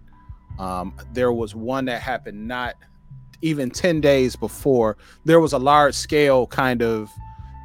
um, 0.59 0.93
there 1.13 1.31
was 1.31 1.55
one 1.55 1.85
that 1.85 2.01
happened 2.01 2.47
not 2.47 2.75
even 3.41 3.69
10 3.69 4.01
days 4.01 4.35
before. 4.35 4.97
There 5.25 5.39
was 5.39 5.53
a 5.53 5.59
large 5.59 5.95
scale 5.95 6.47
kind 6.47 6.81
of 6.81 7.09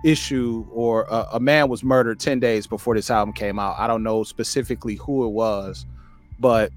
issue, 0.05 0.67
or 0.71 1.07
a, 1.11 1.27
a 1.35 1.41
man 1.41 1.69
was 1.69 1.83
murdered 1.83 2.21
10 2.21 2.41
days 2.41 2.67
before 2.67 2.95
this 2.95 3.11
album 3.11 3.33
came 3.33 3.59
out. 3.59 3.77
I 3.79 3.87
don't 3.87 4.03
know 4.03 4.23
specifically 4.23 4.97
who 4.97 5.25
it 5.27 5.31
was, 5.31 5.87
but 6.39 6.73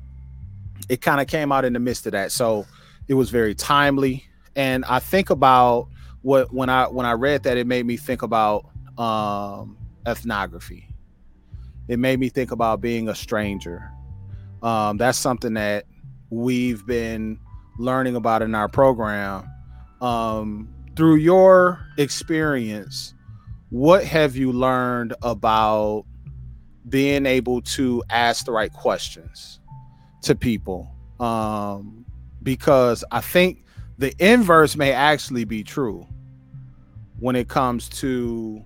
it 0.90 1.02
kind 1.02 1.22
of 1.22 1.28
came 1.28 1.52
out 1.52 1.66
in 1.66 1.74
the 1.74 1.80
midst 1.80 2.06
of 2.06 2.14
that. 2.14 2.32
So 2.32 2.66
it 3.08 3.14
was 3.14 3.30
very 3.30 3.56
timely. 3.56 4.26
And 4.56 4.84
I 4.86 5.00
think 5.00 5.30
about 5.30 5.88
what 6.22 6.54
when 6.54 6.70
I 6.70 6.88
when 6.88 7.06
I 7.06 7.14
read 7.14 7.44
that, 7.44 7.58
it 7.58 7.68
made 7.68 7.86
me 7.86 7.98
think 7.98 8.22
about 8.22 8.66
um, 8.98 9.78
ethnography. 10.06 10.88
It 11.88 12.00
made 12.00 12.20
me 12.20 12.30
think 12.30 12.52
about 12.52 12.82
being 12.82 13.10
a 13.10 13.16
stranger. 13.16 13.92
Um, 14.62 14.98
that's 14.98 15.18
something 15.18 15.56
that 15.56 15.86
we've 16.30 16.86
been 16.86 17.40
learning 17.78 18.16
about 18.16 18.42
in 18.42 18.54
our 18.56 18.70
program. 18.70 19.50
Um, 20.00 20.70
through 20.96 21.16
your 21.16 21.86
experience, 21.98 23.14
what 23.70 24.04
have 24.04 24.36
you 24.36 24.52
learned 24.52 25.14
about 25.22 26.06
being 26.90 27.26
able 27.26 27.62
to 27.62 28.04
ask 28.10 28.46
the 28.46 28.52
right 28.52 28.72
questions 28.74 29.60
to 30.24 30.36
people? 30.36 30.90
Um, 31.20 32.06
because 32.44 33.04
I 33.12 33.22
think 33.22 33.64
the 33.98 34.14
inverse 34.20 34.76
may 34.76 34.92
actually 34.92 35.46
be 35.46 35.64
true 35.64 36.06
when 37.20 37.36
it 37.36 37.48
comes 37.48 37.88
to 37.90 38.66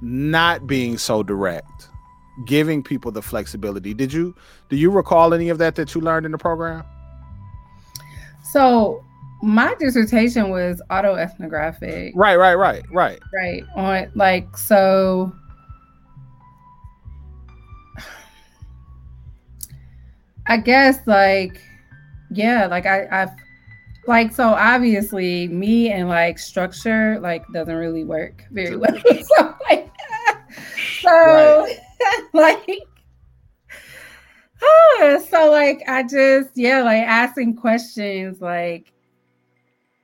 not 0.00 0.66
being 0.66 0.98
so 0.98 1.22
direct 1.22 1.88
giving 2.46 2.82
people 2.82 3.10
the 3.10 3.22
flexibility. 3.22 3.94
Did 3.94 4.12
you 4.12 4.34
do 4.68 4.76
you 4.76 4.90
recall 4.90 5.34
any 5.34 5.48
of 5.48 5.58
that 5.58 5.74
that 5.76 5.94
you 5.94 6.00
learned 6.00 6.26
in 6.26 6.32
the 6.32 6.38
program? 6.38 6.84
So 8.52 9.04
my 9.42 9.74
dissertation 9.80 10.50
was 10.50 10.80
autoethnographic. 10.88 12.12
Right, 12.14 12.36
right, 12.36 12.54
right, 12.54 12.84
right. 12.92 13.20
Right. 13.34 13.64
On 13.74 14.10
like 14.14 14.56
so 14.56 15.32
I 20.46 20.56
guess 20.58 20.98
like 21.06 21.60
yeah, 22.30 22.66
like 22.66 22.86
I 22.86 23.08
I've 23.10 23.30
like 24.06 24.32
so 24.32 24.48
obviously 24.48 25.48
me 25.48 25.90
and 25.90 26.08
like 26.08 26.38
structure 26.38 27.18
like 27.20 27.44
doesn't 27.52 27.74
really 27.74 28.04
work 28.04 28.44
very 28.52 28.76
well. 28.76 28.96
so 29.22 29.54
like 29.68 29.90
so 31.00 31.10
right. 31.10 31.78
like 32.32 32.78
so 35.28 35.50
like 35.50 35.82
I 35.88 36.04
just 36.04 36.50
yeah, 36.54 36.82
like 36.82 37.02
asking 37.02 37.56
questions 37.56 38.40
like 38.40 38.91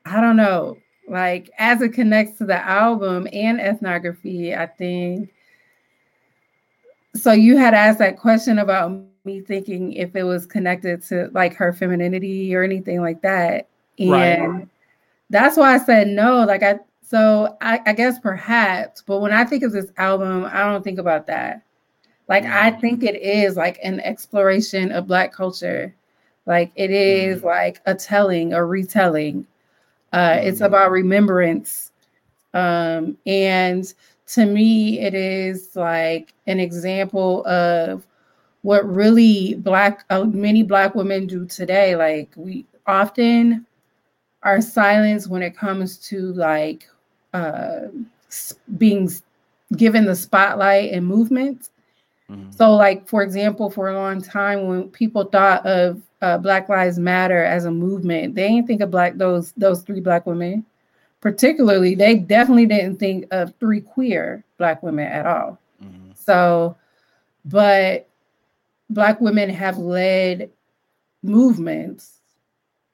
I 0.08 0.20
don't 0.20 0.36
know, 0.36 0.78
like 1.08 1.50
as 1.58 1.82
it 1.82 1.92
connects 1.92 2.38
to 2.38 2.44
the 2.44 2.56
album 2.56 3.28
and 3.32 3.60
ethnography, 3.60 4.54
I 4.54 4.66
think 4.66 5.32
so 7.14 7.32
you 7.32 7.56
had 7.56 7.74
asked 7.74 7.98
that 7.98 8.18
question 8.18 8.58
about 8.58 8.92
me 9.24 9.40
thinking 9.40 9.92
if 9.92 10.14
it 10.14 10.22
was 10.22 10.46
connected 10.46 11.02
to 11.04 11.28
like 11.32 11.54
her 11.54 11.72
femininity 11.72 12.54
or 12.54 12.62
anything 12.62 13.00
like 13.00 13.22
that. 13.22 13.68
And 13.98 14.10
right. 14.10 14.68
that's 15.30 15.56
why 15.56 15.74
I 15.74 15.78
said 15.78 16.08
no. 16.08 16.44
Like 16.44 16.62
I 16.62 16.78
so 17.02 17.56
I, 17.60 17.80
I 17.86 17.92
guess 17.94 18.18
perhaps, 18.18 19.02
but 19.06 19.20
when 19.20 19.32
I 19.32 19.44
think 19.44 19.62
of 19.62 19.72
this 19.72 19.90
album, 19.96 20.44
I 20.44 20.60
don't 20.64 20.84
think 20.84 20.98
about 20.98 21.26
that. 21.26 21.62
Like 22.28 22.44
I 22.44 22.70
mm. 22.70 22.80
think 22.80 23.02
it 23.02 23.16
is 23.16 23.56
like 23.56 23.78
an 23.82 24.00
exploration 24.00 24.92
of 24.92 25.06
black 25.06 25.32
culture. 25.32 25.94
Like 26.46 26.70
it 26.76 26.90
is 26.90 27.40
mm. 27.40 27.44
like 27.44 27.80
a 27.86 27.94
telling, 27.94 28.52
a 28.52 28.64
retelling. 28.64 29.46
Uh. 30.12 30.38
It's 30.40 30.60
about 30.60 30.90
remembrance. 30.90 31.92
Um, 32.54 33.18
and 33.26 33.92
to 34.28 34.46
me, 34.46 35.00
it 35.00 35.14
is 35.14 35.76
like 35.76 36.34
an 36.46 36.60
example 36.60 37.46
of 37.46 38.06
what 38.62 38.88
really 38.88 39.54
black 39.54 40.04
uh, 40.10 40.24
many 40.24 40.62
black 40.62 40.94
women 40.94 41.26
do 41.26 41.46
today 41.46 41.94
like 41.94 42.30
we 42.36 42.66
often 42.86 43.64
are 44.42 44.60
silenced 44.60 45.30
when 45.30 45.42
it 45.42 45.56
comes 45.56 45.98
to 45.98 46.32
like 46.32 46.88
uh 47.34 47.82
being 48.76 49.10
given 49.76 50.04
the 50.04 50.14
spotlight 50.14 50.92
and 50.92 51.06
movement 51.06 51.70
mm-hmm. 52.30 52.50
so 52.50 52.74
like 52.74 53.08
for 53.08 53.22
example 53.22 53.70
for 53.70 53.88
a 53.88 53.94
long 53.94 54.20
time 54.20 54.66
when 54.66 54.88
people 54.88 55.24
thought 55.24 55.64
of 55.64 56.02
uh, 56.20 56.38
black 56.38 56.68
lives 56.68 56.98
matter 56.98 57.44
as 57.44 57.64
a 57.64 57.70
movement 57.70 58.34
they 58.34 58.48
didn't 58.48 58.66
think 58.66 58.80
of 58.80 58.90
black 58.90 59.16
those 59.16 59.52
those 59.52 59.82
three 59.82 60.00
black 60.00 60.26
women 60.26 60.64
particularly 61.20 61.94
they 61.94 62.16
definitely 62.16 62.66
didn't 62.66 62.96
think 62.96 63.26
of 63.30 63.52
three 63.60 63.80
queer 63.80 64.44
black 64.56 64.82
women 64.82 65.06
at 65.06 65.26
all 65.26 65.58
mm-hmm. 65.82 66.10
so 66.14 66.76
but 67.44 68.08
black 68.90 69.20
women 69.20 69.48
have 69.48 69.78
led 69.78 70.50
movements 71.22 72.18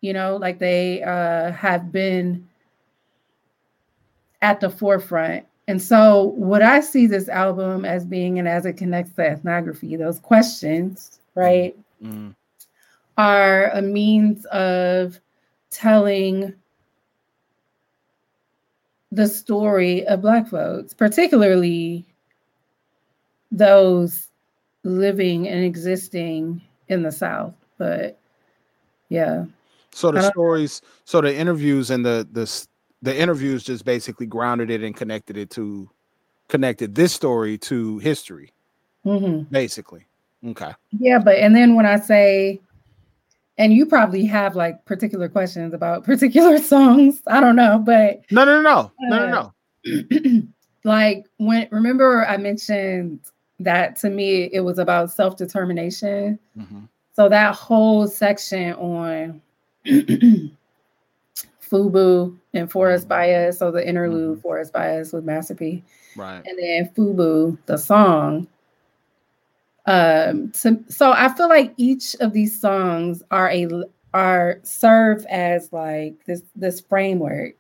you 0.01 0.13
know 0.13 0.37
like 0.37 0.59
they 0.59 1.03
uh, 1.03 1.51
have 1.53 1.91
been 1.91 2.47
at 4.43 4.61
the 4.61 4.69
forefront 4.69 5.47
and 5.67 5.81
so 5.81 6.25
what 6.37 6.61
i 6.63 6.81
see 6.81 7.07
this 7.07 7.29
album 7.29 7.87
as 7.87 8.05
being 8.05 8.39
and 8.39 8.47
as 8.47 8.67
it 8.67 8.75
connects 8.75 9.15
to 9.15 9.23
ethnography 9.23 9.97
those 9.97 10.19
questions 10.19 11.21
right 11.35 11.75
mm-hmm. 12.03 12.31
Are 13.17 13.71
a 13.71 13.83
means 13.83 14.45
of 14.47 15.21
telling 15.71 16.55
the 19.13 19.29
story 19.29 20.05
of 20.07 20.23
black 20.23 20.49
folks 20.49 20.93
particularly 20.93 22.05
those 23.53 24.29
living 24.85 25.49
and 25.49 25.65
existing 25.65 26.61
in 26.89 27.03
the 27.03 27.13
South. 27.13 27.55
But 27.79 28.19
yeah. 29.09 29.47
So 29.93 30.11
the 30.11 30.29
stories, 30.31 30.83
so 31.05 31.21
the 31.21 31.35
interviews 31.35 31.91
and 31.91 32.05
the 32.05 32.29
the 32.33 32.67
the 33.03 33.17
interviews 33.17 33.65
just 33.65 33.85
basically 33.85 34.27
grounded 34.27 34.71
it 34.71 34.83
and 34.83 34.95
connected 34.95 35.37
it 35.37 35.51
to 35.51 35.89
connected 36.49 36.95
this 36.95 37.13
story 37.13 37.59
to 37.59 37.99
history. 37.99 38.53
Mm-hmm. 39.07 39.45
Basically. 39.53 40.07
Okay. 40.47 40.73
Yeah, 40.99 41.19
but 41.19 41.37
and 41.37 41.55
then 41.55 41.75
when 41.75 41.87
I 41.87 41.99
say 42.01 42.61
and 43.59 43.73
you 43.73 43.87
probably 43.87 44.25
have 44.27 44.57
like 44.57 44.85
particular 44.85 45.29
questions 45.29 45.75
about 45.75 46.05
particular 46.05 46.59
songs. 46.59 47.23
I 47.27 47.41
don't 47.41 47.57
know, 47.57 47.79
but 47.79 48.23
no, 48.31 48.45
no, 48.45 48.61
no, 48.61 48.93
no, 49.01 49.17
uh, 49.17 49.27
no, 49.27 49.53
no. 49.85 50.43
like 50.85 51.27
when 51.39 51.69
remember 51.71 52.27
I 52.27 52.37
mentioned 52.37 53.21
that 53.61 53.97
to 53.97 54.11
me 54.11 54.51
it 54.53 54.61
was 54.61 54.79
about 54.79 55.11
self-determination 55.11 56.39
mm-hmm. 56.59 56.81
so 57.15 57.29
that 57.29 57.55
whole 57.55 58.07
section 58.07 58.75
on 58.75 59.41
fubu 61.63 62.37
and 62.53 62.71
forest 62.71 63.05
mm-hmm. 63.05 63.09
bias 63.09 63.59
so 63.59 63.71
the 63.71 63.87
interlude 63.87 64.33
mm-hmm. 64.33 64.41
For 64.41 64.61
Us 64.61 64.71
By 64.71 64.99
Us 64.99 65.13
with 65.13 65.25
master 65.25 65.55
p 65.55 65.83
right 66.17 66.43
and 66.47 66.59
then 66.59 66.91
fubu 66.97 67.57
the 67.67 67.77
song 67.79 68.47
um 69.87 70.51
to, 70.53 70.83
so 70.89 71.13
i 71.13 71.29
feel 71.35 71.49
like 71.49 71.75
each 71.77 72.15
of 72.21 72.33
these 72.33 72.59
songs 72.59 73.23
are 73.31 73.51
a 73.51 73.69
are 74.15 74.61
serve 74.63 75.27
as 75.27 75.73
like 75.73 76.15
this 76.25 76.43
this 76.57 76.81
framework 76.81 77.55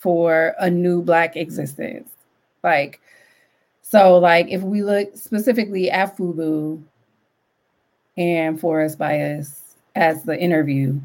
for 0.00 0.54
a 0.58 0.68
new 0.68 1.02
black 1.02 1.36
existence. 1.36 2.10
Like 2.64 3.00
so, 3.82 4.18
like, 4.18 4.46
if 4.48 4.62
we 4.62 4.84
look 4.84 5.16
specifically 5.16 5.90
at 5.90 6.16
Fubu 6.16 6.80
and 8.16 8.60
For 8.60 8.82
Us 8.84 8.94
By 8.94 9.20
Us 9.20 9.74
as 9.96 10.22
the 10.22 10.40
interview, 10.40 11.00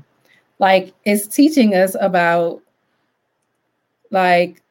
like, 0.59 0.93
it's 1.03 1.25
teaching 1.25 1.73
us 1.73 1.95
about 1.99 2.61
like 4.11 4.61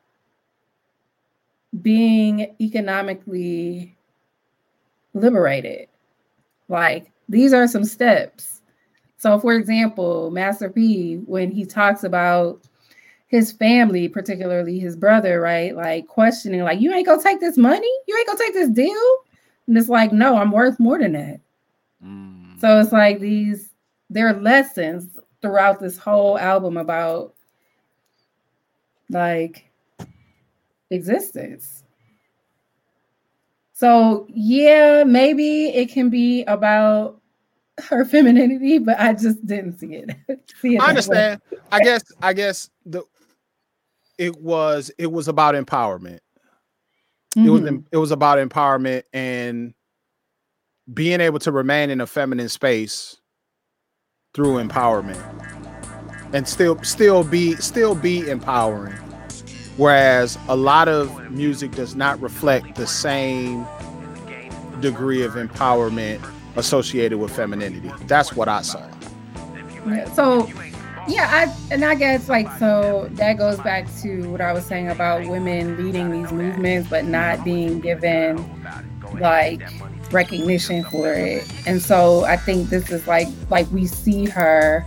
being 1.82 2.54
economically 2.60 3.93
liberated. 5.14 5.88
Like, 6.68 7.10
these 7.28 7.52
are 7.52 7.66
some 7.66 7.84
steps. 7.84 8.60
So, 9.16 9.38
for 9.38 9.54
example, 9.54 10.30
Master 10.30 10.68
P, 10.68 11.16
when 11.26 11.50
he 11.50 11.64
talks 11.64 12.04
about 12.04 12.68
his 13.28 13.52
family, 13.52 14.08
particularly 14.08 14.78
his 14.78 14.96
brother, 14.96 15.40
right? 15.40 15.74
Like 15.74 16.06
questioning, 16.06 16.62
like, 16.62 16.80
you 16.80 16.92
ain't 16.92 17.06
gonna 17.06 17.22
take 17.22 17.40
this 17.40 17.56
money? 17.56 17.90
You 18.06 18.16
ain't 18.16 18.26
gonna 18.26 18.38
take 18.38 18.54
this 18.54 18.68
deal? 18.68 19.16
And 19.66 19.78
it's 19.78 19.88
like, 19.88 20.12
no, 20.12 20.36
I'm 20.36 20.50
worth 20.50 20.78
more 20.78 20.98
than 20.98 21.12
that. 21.12 21.40
Mm. 22.04 22.60
So 22.60 22.78
it's 22.80 22.92
like 22.92 23.20
these, 23.20 23.70
there 24.10 24.28
are 24.28 24.40
lessons 24.40 25.18
throughout 25.40 25.80
this 25.80 25.96
whole 25.96 26.38
album 26.38 26.76
about 26.76 27.34
like 29.10 29.70
existence. 30.90 31.83
So 33.74 34.26
yeah, 34.30 35.02
maybe 35.04 35.66
it 35.66 35.90
can 35.90 36.08
be 36.08 36.44
about 36.44 37.20
her 37.88 38.04
femininity, 38.04 38.78
but 38.78 38.98
I 38.98 39.12
just 39.12 39.44
didn't 39.44 39.78
see 39.78 39.94
it. 39.94 40.16
see 40.60 40.76
it 40.76 40.80
I 40.80 40.88
understand. 40.88 41.42
I 41.70 41.80
guess 41.80 42.04
I 42.22 42.32
guess 42.32 42.70
the 42.86 43.02
it 44.16 44.40
was 44.40 44.92
it 44.96 45.10
was 45.10 45.26
about 45.26 45.56
empowerment. 45.56 46.20
Mm-hmm. 47.36 47.46
It 47.46 47.50
was 47.50 47.60
mm-hmm. 47.62 47.86
it 47.90 47.96
was 47.96 48.12
about 48.12 48.38
empowerment 48.38 49.02
and 49.12 49.74
being 50.92 51.20
able 51.20 51.40
to 51.40 51.50
remain 51.50 51.90
in 51.90 52.00
a 52.00 52.06
feminine 52.06 52.48
space 52.48 53.16
through 54.34 54.62
empowerment 54.62 55.20
and 56.32 56.46
still 56.46 56.80
still 56.84 57.24
be 57.24 57.56
still 57.56 57.96
be 57.96 58.28
empowering 58.28 58.94
whereas 59.76 60.38
a 60.48 60.56
lot 60.56 60.88
of 60.88 61.30
music 61.30 61.72
does 61.72 61.94
not 61.94 62.20
reflect 62.20 62.76
the 62.76 62.86
same 62.86 63.66
degree 64.80 65.22
of 65.22 65.34
empowerment 65.34 66.24
associated 66.56 67.18
with 67.18 67.34
femininity. 67.34 67.90
That's 68.06 68.34
what 68.34 68.48
i 68.48 68.62
saw. 68.62 68.88
So 70.14 70.48
yeah, 71.06 71.28
I 71.30 71.72
and 71.72 71.84
I 71.84 71.94
guess 71.94 72.28
like 72.28 72.50
so 72.58 73.08
that 73.12 73.34
goes 73.36 73.58
back 73.60 73.86
to 74.02 74.30
what 74.30 74.40
I 74.40 74.52
was 74.52 74.64
saying 74.64 74.88
about 74.88 75.26
women 75.26 75.76
leading 75.76 76.10
these 76.10 76.32
movements 76.32 76.88
but 76.88 77.04
not 77.04 77.44
being 77.44 77.80
given 77.80 78.38
like 79.20 79.60
recognition 80.10 80.84
for 80.84 81.12
it. 81.12 81.46
And 81.66 81.82
so 81.82 82.24
I 82.24 82.36
think 82.36 82.70
this 82.70 82.90
is 82.90 83.06
like 83.06 83.28
like 83.50 83.70
we 83.70 83.86
see 83.86 84.26
her 84.26 84.86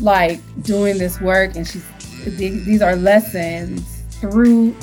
like 0.00 0.40
doing 0.62 0.98
this 0.98 1.20
work 1.20 1.56
and 1.56 1.66
she's 1.66 1.84
these 2.24 2.82
are 2.82 2.96
lessons 2.96 4.02
through 4.20 4.74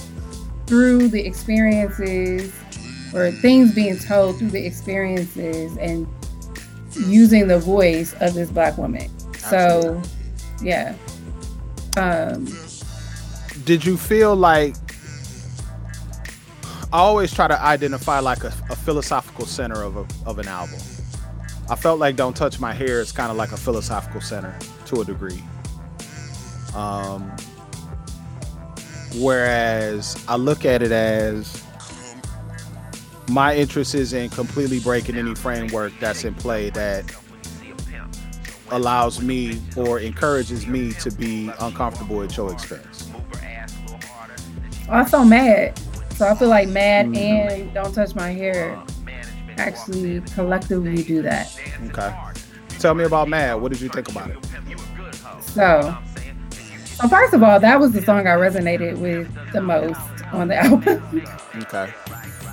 through 0.65 1.07
the 1.07 1.25
experiences 1.25 2.53
or 3.13 3.31
things 3.31 3.73
being 3.73 3.97
told 3.97 4.37
through 4.37 4.49
the 4.49 4.65
experiences 4.65 5.77
and 5.77 6.07
using 6.91 7.47
the 7.47 7.59
voice 7.59 8.13
of 8.19 8.33
this 8.33 8.49
black 8.49 8.77
woman 8.77 9.09
so, 9.49 10.01
yeah. 10.61 10.93
Um, 11.95 12.47
Did 13.63 13.85
you 13.85 13.97
feel 13.97 14.35
like 14.35 14.75
I 16.91 16.99
always 16.99 17.33
try 17.33 17.47
to 17.47 17.61
identify 17.61 18.19
like 18.19 18.43
a, 18.43 18.53
a 18.69 18.75
philosophical 18.75 19.45
center 19.45 19.83
of, 19.83 19.97
a, 19.97 20.05
of 20.25 20.39
an 20.39 20.47
album. 20.47 20.79
I 21.69 21.75
felt 21.75 21.99
like 21.99 22.15
Don't 22.15 22.35
Touch 22.35 22.59
My 22.61 22.73
Hair 22.73 23.01
is 23.01 23.11
kind 23.11 23.29
of 23.29 23.35
like 23.35 23.51
a 23.51 23.57
philosophical 23.57 24.21
center 24.21 24.57
to 24.85 25.01
a 25.01 25.05
degree. 25.05 25.43
Um, 26.75 27.35
whereas 29.15 30.23
I 30.27 30.35
look 30.35 30.65
at 30.65 30.81
it 30.81 30.91
as 30.91 31.63
my 33.29 33.55
interest 33.55 33.95
is 33.95 34.13
in 34.13 34.29
completely 34.29 34.79
breaking 34.79 35.17
any 35.17 35.35
framework 35.35 35.93
that's 35.99 36.23
in 36.23 36.33
play 36.35 36.69
that 36.71 37.03
allows 38.71 39.21
me 39.21 39.61
or 39.75 39.99
encourages 39.99 40.67
me 40.67 40.93
to 40.93 41.11
be 41.11 41.49
uncomfortable 41.59 42.21
at 42.21 42.35
your 42.35 42.51
expense. 42.51 43.09
Also 44.89 45.23
mad. 45.23 45.77
So 46.15 46.27
I 46.27 46.35
feel 46.35 46.47
like 46.49 46.69
mad 46.69 47.07
mm-hmm. 47.07 47.15
and 47.15 47.73
don't 47.73 47.93
touch 47.93 48.15
my 48.15 48.29
hair 48.31 48.81
actually 49.57 50.21
collectively 50.33 51.03
do 51.03 51.21
that. 51.21 51.59
Okay. 51.87 52.15
Tell 52.79 52.93
me 52.93 53.03
about 53.03 53.27
Mad. 53.27 53.55
What 53.55 53.71
did 53.71 53.81
you 53.81 53.89
think 53.89 54.09
about 54.09 54.29
it? 54.29 54.37
So, 55.41 55.97
so 56.97 57.07
first 57.07 57.33
of 57.33 57.43
all, 57.43 57.59
that 57.59 57.79
was 57.79 57.91
the 57.91 58.01
song 58.01 58.25
I 58.25 58.31
resonated 58.31 58.97
with 58.97 59.31
the 59.53 59.61
most 59.61 59.99
on 60.33 60.47
the 60.47 60.55
album. 60.63 61.23
okay. 61.55 61.93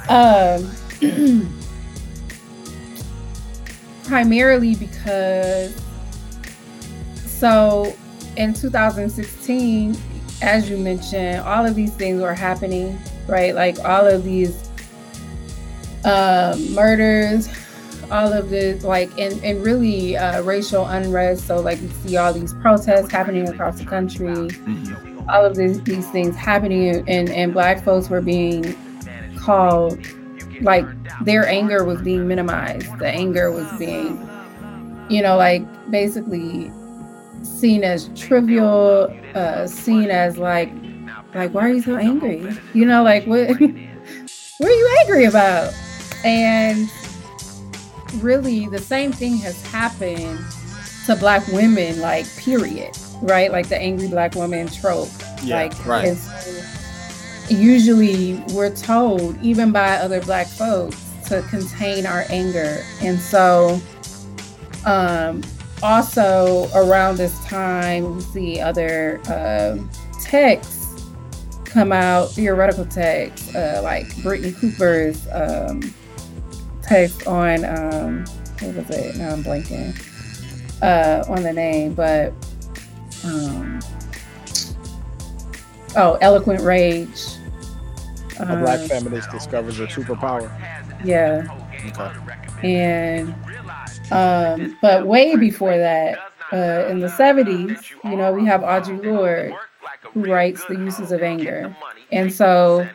Um, 0.08 0.70
primarily 4.04 4.74
because 4.74 5.74
so 7.14 7.96
in 8.36 8.52
2016, 8.52 9.96
as 10.42 10.68
you 10.68 10.76
mentioned, 10.76 11.40
all 11.40 11.64
of 11.64 11.74
these 11.74 11.94
things 11.94 12.20
were 12.20 12.34
happening, 12.34 12.98
right? 13.26 13.54
Like 13.54 13.78
all 13.80 14.06
of 14.06 14.24
these 14.24 14.68
um, 16.04 16.74
murders, 16.74 17.48
all 18.10 18.32
of 18.32 18.50
this, 18.50 18.84
like, 18.84 19.10
and, 19.18 19.42
and 19.44 19.62
really 19.62 20.16
uh, 20.16 20.42
racial 20.42 20.86
unrest. 20.86 21.46
So, 21.46 21.60
like, 21.60 21.80
you 21.80 21.88
see 21.88 22.16
all 22.16 22.32
these 22.32 22.54
protests 22.54 23.10
happening 23.10 23.48
across 23.48 23.78
the 23.78 23.84
country, 23.84 24.50
all 25.28 25.44
of 25.44 25.56
these, 25.56 25.82
these 25.82 26.08
things 26.10 26.36
happening, 26.36 27.08
and, 27.08 27.30
and 27.30 27.52
Black 27.52 27.84
folks 27.84 28.08
were 28.08 28.20
being 28.20 28.76
called, 29.38 29.98
like, 30.60 30.86
their 31.24 31.46
anger 31.46 31.84
was 31.84 32.00
being 32.02 32.26
minimized. 32.26 32.98
The 32.98 33.08
anger 33.08 33.50
was 33.50 33.70
being, 33.78 34.28
you 35.08 35.22
know, 35.22 35.36
like, 35.36 35.64
basically 35.90 36.70
seen 37.42 37.84
as 37.84 38.08
trivial, 38.16 39.14
uh, 39.34 39.66
seen 39.66 40.10
as 40.10 40.38
like, 40.38 40.70
like, 41.34 41.52
why 41.52 41.68
are 41.68 41.72
you 41.72 41.82
so 41.82 41.96
angry? 41.96 42.56
You 42.74 42.86
know, 42.86 43.02
like, 43.02 43.26
what, 43.26 43.48
what 43.58 43.60
are 43.60 44.74
you 44.74 44.96
angry 45.00 45.24
about? 45.24 45.74
And 46.24 46.88
really 48.16 48.66
the 48.68 48.78
same 48.78 49.12
thing 49.12 49.36
has 49.38 49.64
happened 49.66 50.38
to 51.06 51.16
black 51.16 51.46
women, 51.48 52.00
like 52.00 52.26
period, 52.36 52.96
right? 53.22 53.50
Like 53.50 53.68
the 53.68 53.78
angry 53.78 54.08
black 54.08 54.34
woman 54.34 54.68
trope. 54.68 55.08
Yeah, 55.42 55.56
like 55.56 55.86
right. 55.86 56.16
usually 57.48 58.42
we're 58.52 58.74
told, 58.74 59.40
even 59.42 59.72
by 59.72 59.96
other 59.96 60.20
black 60.22 60.46
folks, 60.46 61.00
to 61.26 61.42
contain 61.48 62.06
our 62.06 62.24
anger. 62.28 62.82
And 63.00 63.18
so 63.18 63.80
um 64.86 65.42
also 65.82 66.68
around 66.74 67.18
this 67.18 67.38
time 67.44 68.16
we 68.16 68.20
see 68.22 68.60
other 68.60 69.20
uh, 69.28 69.76
texts 70.20 71.04
come 71.74 71.92
out, 71.92 72.30
theoretical 72.30 72.86
texts, 72.86 73.54
uh, 73.54 73.80
like 73.82 74.06
Brittney 74.16 74.56
Cooper's 74.56 75.26
um, 75.32 75.82
text 76.86 77.26
on 77.26 77.64
um 77.64 78.24
what 78.60 78.74
was 78.74 78.90
it? 78.90 79.16
Now 79.16 79.30
I'm 79.30 79.42
blanking 79.42 79.94
uh 80.82 81.24
on 81.28 81.42
the 81.42 81.52
name, 81.52 81.94
but 81.94 82.32
um 83.24 83.80
oh, 85.96 86.18
eloquent 86.20 86.60
rage. 86.60 87.22
A 88.40 88.56
black 88.56 88.80
um, 88.80 88.88
feminist 88.88 89.30
discovers 89.30 89.78
a 89.78 89.86
superpower. 89.86 90.50
Yeah. 91.04 91.46
Okay. 91.86 92.76
And 92.76 93.34
um, 94.10 94.76
but 94.82 95.06
way 95.06 95.36
before 95.36 95.76
that, 95.76 96.18
uh, 96.52 96.86
in 96.88 97.00
the 97.00 97.08
70s, 97.08 97.90
you 98.04 98.16
know, 98.16 98.32
we 98.32 98.44
have 98.44 98.60
Audre 98.62 99.04
Lorde 99.04 99.54
who 100.12 100.30
writes 100.32 100.64
The 100.66 100.74
Uses 100.74 101.12
of 101.12 101.22
Anger. 101.22 101.74
And 102.12 102.32
so 102.32 102.88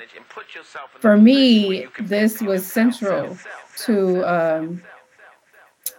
for 0.99 1.17
me, 1.17 1.87
this 1.99 2.41
was 2.41 2.65
central 2.65 3.37
to 3.86 4.23
um, 4.23 4.84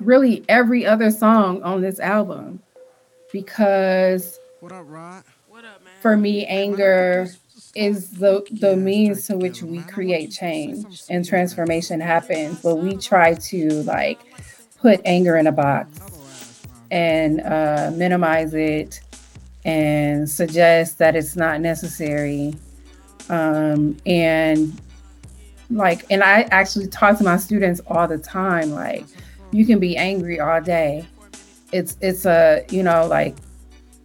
really 0.01 0.45
every 0.49 0.87
other 0.87 1.11
song 1.11 1.63
on 1.63 1.81
this 1.81 2.01
album 2.01 2.63
because 3.33 4.39
what 4.61 4.73
up, 4.73 4.85
Rod? 4.89 5.25
What 5.49 5.65
up, 5.65 5.83
man? 5.85 5.93
for 6.01 6.17
me, 6.17 6.47
anger 6.47 7.29
is 7.75 8.11
the 8.11 8.45
the 8.61 8.77
means 8.77 9.27
to 9.27 9.37
which 9.37 9.63
we 9.63 9.81
create 9.83 10.33
change 10.33 11.03
and 11.09 11.25
transformation 11.25 12.01
happens. 12.01 12.61
But 12.61 12.77
we 12.77 12.97
try 12.97 13.35
to 13.35 13.83
like 13.85 14.21
put 14.81 15.01
anger 15.05 15.37
in 15.37 15.47
a 15.47 15.53
box 15.53 16.65
and 16.91 17.41
uh, 17.43 17.93
minimize 17.95 18.55
it 18.55 19.01
and 19.65 20.29
suggest 20.29 20.99
that 20.99 21.15
it's 21.15 21.37
not 21.37 21.61
necessary. 21.61 22.55
Um, 23.29 23.97
and 24.07 24.81
like 25.71 26.05
and 26.11 26.23
i 26.23 26.43
actually 26.51 26.87
talk 26.89 27.17
to 27.17 27.25
my 27.25 27.37
students 27.37 27.81
all 27.87 28.09
the 28.09 28.19
time 28.19 28.71
like 28.71 29.05
you 29.53 29.67
can 29.67 29.79
be 29.79 29.97
angry 29.97 30.41
all 30.41 30.61
day. 30.61 31.07
It's 31.73 31.97
it's 32.01 32.27
a 32.27 32.65
you 32.71 32.83
know 32.83 33.07
like 33.07 33.37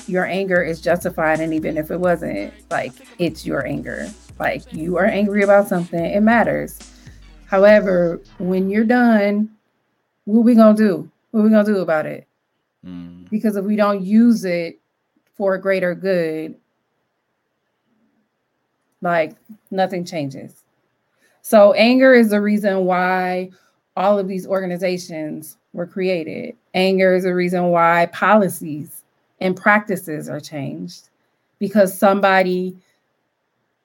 your 0.07 0.25
anger 0.25 0.61
is 0.61 0.81
justified 0.81 1.39
and 1.39 1.53
even 1.53 1.77
if 1.77 1.89
it 1.91 1.99
wasn't 1.99 2.53
like 2.69 2.93
it's 3.19 3.45
your 3.45 3.65
anger. 3.65 4.07
Like 4.39 4.71
you 4.73 4.97
are 4.97 5.05
angry 5.05 5.43
about 5.43 5.67
something 5.67 6.03
it 6.03 6.21
matters. 6.21 6.79
However 7.47 8.21
when 8.39 8.69
you're 8.69 8.83
done 8.83 9.49
what 10.25 10.41
we 10.41 10.55
gonna 10.55 10.75
do? 10.75 11.09
What 11.31 11.43
we 11.43 11.49
gonna 11.49 11.63
do 11.63 11.79
about 11.79 12.05
it? 12.05 12.27
Mm. 12.85 13.27
because 13.31 13.55
if 13.55 13.65
we 13.65 13.75
don't 13.75 14.03
use 14.03 14.45
it 14.45 14.79
for 15.33 15.55
a 15.55 15.59
greater 15.59 15.95
good 15.95 16.53
like 19.01 19.35
nothing 19.71 20.05
changes 20.05 20.64
so 21.47 21.73
anger 21.73 22.11
is 22.11 22.31
the 22.31 22.41
reason 22.41 22.85
why 22.85 23.51
all 23.95 24.17
of 24.17 24.27
these 24.27 24.47
organizations 24.47 25.57
were 25.73 25.85
created. 25.85 26.55
Anger 26.73 27.13
is 27.13 27.23
the 27.23 27.35
reason 27.35 27.65
why 27.65 28.07
policies 28.07 29.03
and 29.39 29.55
practices 29.55 30.27
are 30.27 30.39
changed 30.39 31.09
because 31.59 31.95
somebody 31.95 32.75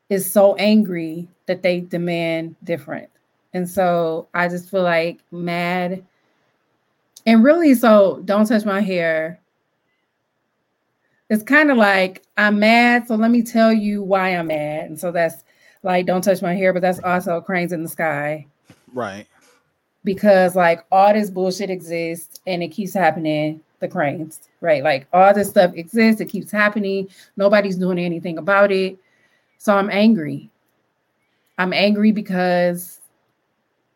is 0.08 0.32
so 0.32 0.54
angry 0.54 1.28
that 1.44 1.60
they 1.60 1.80
demand 1.80 2.56
different. 2.64 3.10
And 3.52 3.68
so 3.68 4.26
I 4.32 4.48
just 4.48 4.70
feel 4.70 4.82
like 4.82 5.18
mad 5.30 6.02
and 7.26 7.44
really 7.44 7.74
so 7.74 8.22
don't 8.24 8.46
touch 8.46 8.64
my 8.64 8.80
hair. 8.80 9.38
It's 11.28 11.42
kind 11.42 11.70
of 11.70 11.76
like 11.76 12.22
I'm 12.38 12.58
mad, 12.58 13.06
so 13.06 13.16
let 13.16 13.30
me 13.30 13.42
tell 13.42 13.70
you 13.70 14.02
why 14.02 14.30
I'm 14.30 14.46
mad. 14.46 14.86
And 14.86 14.98
so 14.98 15.12
that's 15.12 15.44
like 15.82 16.06
don't 16.06 16.22
touch 16.22 16.42
my 16.42 16.54
hair, 16.54 16.72
but 16.72 16.82
that's 16.82 17.00
also 17.00 17.40
cranes 17.40 17.72
in 17.72 17.82
the 17.82 17.88
sky. 17.88 18.46
Right. 18.92 19.26
Because 20.04 20.56
like 20.56 20.84
all 20.90 21.12
this 21.12 21.30
bullshit 21.30 21.70
exists 21.70 22.40
and 22.46 22.62
it 22.62 22.68
keeps 22.68 22.94
happening, 22.94 23.60
the 23.80 23.88
cranes, 23.88 24.40
right? 24.60 24.82
Like 24.82 25.06
all 25.12 25.34
this 25.34 25.50
stuff 25.50 25.72
exists, 25.74 26.20
it 26.20 26.28
keeps 26.28 26.50
happening. 26.50 27.08
Nobody's 27.36 27.76
doing 27.76 27.98
anything 27.98 28.38
about 28.38 28.72
it. 28.72 28.98
So 29.58 29.76
I'm 29.76 29.90
angry. 29.90 30.50
I'm 31.58 31.72
angry 31.72 32.12
because 32.12 33.00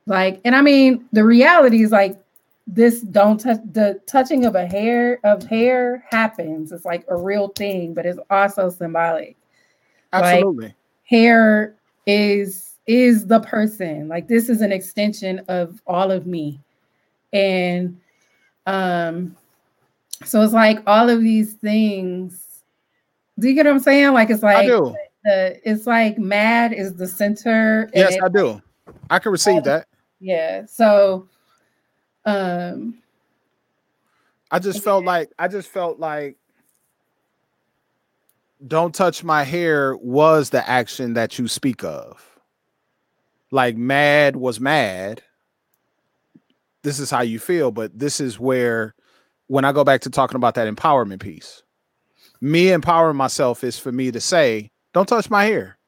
like, 0.06 0.40
and 0.44 0.54
I 0.54 0.60
mean, 0.60 1.06
the 1.12 1.24
reality 1.24 1.82
is 1.82 1.90
like 1.90 2.18
this 2.66 3.00
don't 3.00 3.38
touch 3.38 3.58
the 3.72 4.00
touching 4.06 4.44
of 4.44 4.54
a 4.54 4.66
hair 4.66 5.18
of 5.24 5.42
hair 5.42 6.04
happens. 6.10 6.72
It's 6.72 6.84
like 6.84 7.04
a 7.08 7.16
real 7.16 7.48
thing, 7.48 7.94
but 7.94 8.06
it's 8.06 8.18
also 8.30 8.70
symbolic. 8.70 9.36
Absolutely. 10.12 10.66
Like, 10.66 10.74
hair 11.04 11.76
is 12.06 12.74
is 12.86 13.26
the 13.26 13.40
person. 13.40 14.08
Like 14.08 14.28
this 14.28 14.48
is 14.48 14.60
an 14.60 14.72
extension 14.72 15.40
of 15.48 15.80
all 15.86 16.10
of 16.10 16.26
me. 16.26 16.60
And 17.32 18.00
um 18.66 19.36
so 20.24 20.42
it's 20.42 20.52
like 20.52 20.82
all 20.86 21.10
of 21.10 21.20
these 21.20 21.54
things 21.54 22.62
do 23.38 23.48
you 23.48 23.54
get 23.54 23.66
what 23.66 23.72
i'm 23.72 23.80
saying? 23.80 24.12
Like 24.12 24.30
it's 24.30 24.42
like 24.42 24.56
I 24.56 24.66
do. 24.66 24.94
The, 25.24 25.60
it's 25.64 25.86
like 25.86 26.18
mad 26.18 26.72
is 26.72 26.94
the 26.94 27.08
center 27.08 27.90
yes 27.94 28.16
i 28.22 28.28
do. 28.28 28.60
I 29.10 29.18
can 29.18 29.32
receive 29.32 29.64
that. 29.64 29.86
Yeah 30.20 30.66
so 30.66 31.28
um 32.26 32.96
i 34.50 34.58
just 34.58 34.82
felt 34.82 35.04
like 35.04 35.30
i 35.38 35.46
just 35.46 35.68
felt 35.68 35.98
like 35.98 36.38
don't 38.66 38.94
touch 38.94 39.22
my 39.22 39.44
hair 39.44 39.96
was 39.96 40.50
the 40.50 40.68
action 40.68 41.14
that 41.14 41.38
you 41.38 41.48
speak 41.48 41.84
of. 41.84 42.38
Like 43.50 43.76
mad 43.76 44.36
was 44.36 44.60
mad. 44.60 45.22
This 46.82 46.98
is 46.98 47.10
how 47.10 47.22
you 47.22 47.38
feel, 47.38 47.70
but 47.70 47.98
this 47.98 48.20
is 48.20 48.38
where 48.38 48.94
when 49.46 49.64
I 49.64 49.72
go 49.72 49.84
back 49.84 50.02
to 50.02 50.10
talking 50.10 50.36
about 50.36 50.54
that 50.54 50.72
empowerment 50.72 51.20
piece, 51.20 51.62
me 52.40 52.72
empowering 52.72 53.16
myself 53.16 53.64
is 53.64 53.78
for 53.78 53.92
me 53.92 54.10
to 54.10 54.20
say, 54.20 54.70
don't 54.92 55.08
touch 55.08 55.30
my 55.30 55.44
hair. 55.44 55.78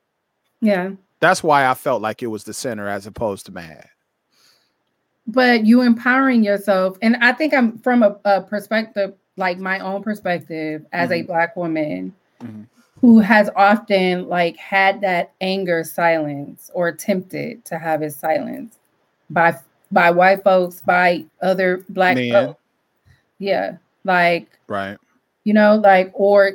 Yeah. 0.61 0.93
That's 1.21 1.43
why 1.43 1.67
I 1.67 1.75
felt 1.75 2.03
like 2.03 2.23
it 2.23 2.29
was 2.29 2.45
the 2.45 2.55
center 2.55 2.89
as 2.89 3.07
opposed 3.07 3.47
to 3.47 3.53
mad. 3.53 3.89
But 5.27 5.67
you 5.67 5.83
empowering 5.83 6.45
yourself, 6.45 6.99
and 7.03 7.17
I 7.17 7.33
think 7.33 7.53
I'm 7.53 7.79
from 7.79 8.03
a, 8.03 8.17
a 8.25 8.43
perspective, 8.43 9.15
like 9.37 9.59
my 9.59 9.81
own 9.81 10.03
perspective 10.03 10.87
as 10.93 11.11
mm-hmm. 11.11 11.25
a 11.25 11.27
black 11.27 11.57
woman 11.57 12.15
mm-hmm. 12.43 12.63
who 13.01 13.21
has 13.21 13.51
often 13.57 14.29
like 14.29 14.57
had 14.57 15.01
that 15.01 15.33
anger 15.41 15.85
silenced 15.85 16.71
or 16.75 16.89
attempted 16.89 17.65
to 17.65 17.79
have 17.79 18.03
it 18.03 18.13
silenced 18.13 18.79
by 19.31 19.57
by 19.93 20.11
white 20.11 20.43
folks, 20.43 20.81
by 20.81 21.25
other 21.43 21.85
black 21.89 22.17
Man. 22.17 22.33
folks. 22.33 22.61
Yeah, 23.39 23.77
like 24.05 24.49
right. 24.69 24.99
You 25.45 25.55
know, 25.55 25.77
like 25.77 26.11
or 26.15 26.53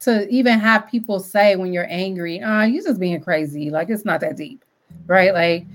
to 0.00 0.28
even 0.28 0.58
have 0.58 0.88
people 0.88 1.20
say 1.20 1.56
when 1.56 1.72
you're 1.72 1.90
angry, 1.90 2.40
ah, 2.42 2.60
oh, 2.60 2.64
you 2.64 2.82
just 2.82 3.00
being 3.00 3.20
crazy. 3.20 3.70
Like 3.70 3.90
it's 3.90 4.04
not 4.04 4.20
that 4.20 4.36
deep, 4.36 4.64
right? 5.06 5.34
Like, 5.34 5.66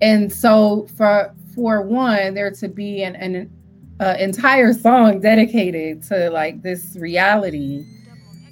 and 0.00 0.32
so 0.32 0.86
for 0.96 1.34
for 1.54 1.82
one, 1.82 2.34
there 2.34 2.50
to 2.52 2.68
be 2.68 3.02
an 3.02 3.16
an 3.16 3.50
uh, 4.00 4.16
entire 4.18 4.72
song 4.72 5.20
dedicated 5.20 6.02
to 6.04 6.30
like 6.30 6.62
this 6.62 6.96
reality 6.98 7.84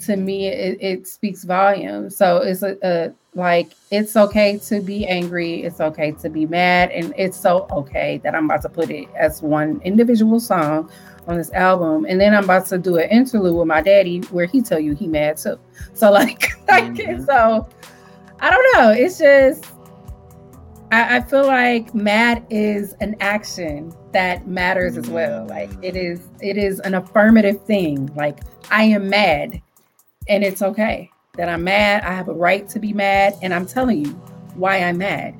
to 0.00 0.16
me 0.16 0.48
it, 0.48 0.78
it 0.80 1.06
speaks 1.06 1.44
volumes 1.44 2.16
so 2.16 2.38
it's 2.38 2.62
a, 2.62 2.76
a, 2.82 3.12
like 3.38 3.72
it's 3.92 4.16
okay 4.16 4.58
to 4.58 4.80
be 4.80 5.06
angry, 5.06 5.62
it's 5.62 5.80
okay 5.80 6.10
to 6.10 6.28
be 6.28 6.44
mad, 6.44 6.90
and 6.90 7.14
it's 7.16 7.38
so 7.38 7.68
okay 7.70 8.18
that 8.24 8.34
I'm 8.34 8.46
about 8.46 8.62
to 8.62 8.68
put 8.68 8.90
it 8.90 9.08
as 9.14 9.40
one 9.42 9.80
individual 9.84 10.40
song 10.40 10.90
on 11.28 11.36
this 11.36 11.52
album, 11.52 12.04
and 12.08 12.20
then 12.20 12.34
I'm 12.34 12.44
about 12.44 12.66
to 12.66 12.78
do 12.78 12.98
an 12.98 13.08
interlude 13.10 13.54
with 13.54 13.68
my 13.68 13.80
daddy 13.80 14.20
where 14.32 14.46
he 14.46 14.60
tell 14.60 14.80
you 14.80 14.94
he 14.94 15.06
mad 15.06 15.36
too. 15.36 15.58
So 15.94 16.10
like, 16.12 16.48
like 16.68 16.84
mm-hmm. 16.94 17.24
so 17.24 17.68
I 18.40 18.50
don't 18.50 18.76
know. 18.76 18.90
It's 18.90 19.18
just 19.18 19.64
I, 20.90 21.18
I, 21.18 21.20
feel 21.20 21.46
like 21.46 21.94
mad 21.94 22.44
is 22.50 22.94
an 23.00 23.14
action 23.20 23.94
that 24.12 24.48
matters 24.48 24.96
as 24.96 25.08
well. 25.08 25.46
Like 25.46 25.70
it 25.80 25.94
is 25.94 26.20
it 26.40 26.56
is 26.56 26.80
an 26.80 26.94
affirmative 26.94 27.62
thing. 27.66 28.12
Like 28.16 28.40
I 28.70 28.82
am 28.84 29.08
mad 29.10 29.62
and 30.28 30.44
it's 30.44 30.62
okay 30.62 31.10
that 31.36 31.48
I'm 31.48 31.64
mad. 31.64 32.04
I 32.04 32.12
have 32.12 32.28
a 32.28 32.32
right 32.32 32.68
to 32.68 32.78
be 32.78 32.92
mad, 32.92 33.34
and 33.42 33.54
I'm 33.54 33.66
telling 33.66 34.04
you 34.04 34.12
why 34.54 34.78
I'm 34.78 34.98
mad. 34.98 35.34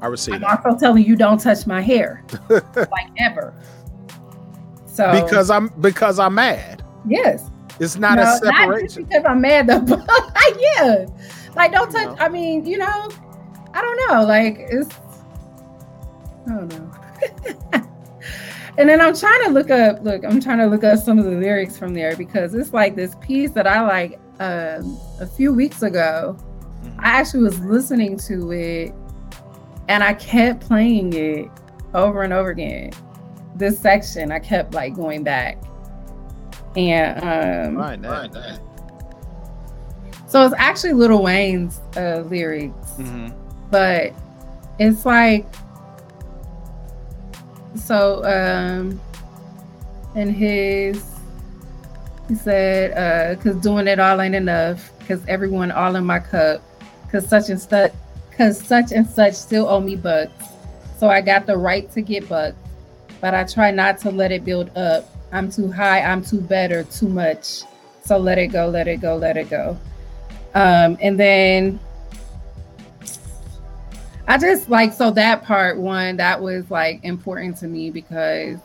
I 0.00 0.06
receive. 0.06 0.34
I'm 0.34 0.40
that. 0.40 0.64
also 0.64 0.78
telling 0.78 1.04
you 1.04 1.16
don't 1.16 1.38
touch 1.38 1.66
my 1.66 1.80
hair, 1.80 2.24
like 2.48 3.08
ever. 3.18 3.54
So 4.86 5.24
because 5.24 5.50
I'm 5.50 5.68
because 5.80 6.18
I'm 6.18 6.34
mad. 6.34 6.84
Yes. 7.06 7.50
It's 7.80 7.96
not 7.96 8.16
no, 8.16 8.22
a 8.22 8.36
separation. 8.36 8.68
Not 8.68 8.82
just 8.82 8.96
because 8.96 9.24
I'm 9.26 9.40
mad 9.40 9.66
though. 9.66 10.04
yeah. 10.76 11.06
Like 11.56 11.72
don't 11.72 11.90
touch. 11.90 12.16
I 12.20 12.28
mean, 12.28 12.66
you 12.66 12.78
know, 12.78 13.08
I 13.72 13.80
don't 13.80 14.10
know. 14.10 14.24
Like 14.24 14.56
it's. 14.58 14.94
I 16.46 16.50
don't 16.50 16.68
know. 16.68 17.88
and 18.78 18.88
then 18.88 19.00
I'm 19.00 19.14
trying 19.14 19.44
to 19.44 19.50
look 19.50 19.70
up. 19.70 20.02
Look, 20.02 20.24
I'm 20.24 20.40
trying 20.40 20.58
to 20.58 20.66
look 20.66 20.84
up 20.84 20.98
some 20.98 21.18
of 21.18 21.24
the 21.24 21.32
lyrics 21.32 21.78
from 21.78 21.94
there 21.94 22.16
because 22.16 22.54
it's 22.54 22.72
like 22.72 22.96
this 22.96 23.14
piece 23.20 23.50
that 23.52 23.66
I 23.66 23.82
like 23.82 24.18
um, 24.40 24.98
a 25.20 25.26
few 25.26 25.52
weeks 25.52 25.82
ago. 25.82 26.36
Mm-hmm. 26.84 27.00
I 27.00 27.08
actually 27.08 27.44
was 27.44 27.58
listening 27.60 28.16
to 28.18 28.52
it, 28.52 28.94
and 29.88 30.02
I 30.02 30.14
kept 30.14 30.66
playing 30.66 31.12
it 31.12 31.50
over 31.94 32.22
and 32.22 32.32
over 32.32 32.50
again 32.50 32.92
this 33.54 33.78
section, 33.78 34.32
I 34.32 34.38
kept 34.38 34.74
like 34.74 34.94
going 34.94 35.22
back. 35.22 35.62
And 36.76 37.22
um 37.22 37.76
right, 37.76 38.00
right, 38.02 38.58
so 40.26 40.46
it's 40.46 40.54
actually 40.56 40.94
Lil 40.94 41.22
Wayne's 41.22 41.80
uh, 41.96 42.24
lyrics, 42.26 42.92
mm-hmm. 42.92 43.28
but 43.70 44.14
it's 44.78 45.04
like 45.04 45.46
so 47.74 48.24
um 48.24 49.00
in 50.14 50.28
his 50.28 51.04
he 52.28 52.34
said 52.34 52.92
uh 52.92 53.34
because 53.36 53.56
doing 53.62 53.86
it 53.86 53.98
all 53.98 54.20
ain't 54.20 54.34
enough 54.34 54.92
because 54.98 55.24
everyone 55.26 55.70
all 55.70 55.96
in 55.96 56.04
my 56.04 56.18
cup 56.18 56.62
because 57.06 57.26
such 57.28 57.48
and 57.48 57.60
such 57.60 57.92
because 58.30 58.60
such 58.60 58.92
and 58.92 59.06
such 59.06 59.34
still 59.34 59.68
owe 59.68 59.80
me 59.80 59.96
bucks 59.96 60.46
so 60.98 61.08
i 61.08 61.20
got 61.20 61.46
the 61.46 61.56
right 61.56 61.90
to 61.90 62.00
get 62.02 62.28
bucks 62.28 62.56
but 63.22 63.34
I 63.34 63.44
try 63.44 63.70
not 63.70 63.98
to 63.98 64.10
let 64.10 64.32
it 64.32 64.44
build 64.44 64.76
up. 64.76 65.08
I'm 65.30 65.50
too 65.50 65.70
high, 65.70 66.00
I'm 66.00 66.22
too 66.22 66.40
better, 66.40 66.82
too 66.82 67.08
much. 67.08 67.62
So 68.04 68.18
let 68.18 68.36
it 68.36 68.48
go, 68.48 68.68
let 68.68 68.88
it 68.88 69.00
go, 69.00 69.16
let 69.16 69.36
it 69.36 69.48
go. 69.48 69.78
Um, 70.54 70.98
and 71.00 71.18
then 71.18 71.78
I 74.32 74.38
just 74.38 74.70
like 74.70 74.94
so 74.94 75.10
that 75.10 75.44
part 75.44 75.76
one 75.76 76.16
that 76.16 76.40
was 76.40 76.70
like 76.70 77.04
important 77.04 77.58
to 77.58 77.66
me 77.66 77.90
because 77.90 78.56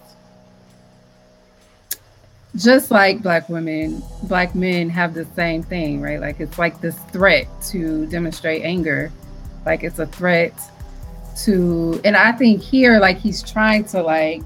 just 2.56 2.90
like 2.90 3.22
black 3.22 3.50
women, 3.50 4.02
black 4.24 4.56
men 4.56 4.90
have 4.90 5.14
the 5.14 5.26
same 5.36 5.62
thing, 5.62 6.00
right? 6.00 6.22
Like 6.22 6.40
it's 6.40 6.58
like 6.58 6.80
this 6.80 6.98
threat 7.12 7.48
to 7.64 8.06
demonstrate 8.06 8.64
anger. 8.64 9.12
Like 9.66 9.84
it's 9.84 10.00
a 10.00 10.06
threat 10.06 10.58
to 11.44 12.00
and 12.06 12.16
I 12.16 12.32
think 12.32 12.62
here 12.62 12.98
like 13.02 13.18
he's 13.18 13.44
trying 13.44 13.84
to 13.88 14.02
like 14.02 14.44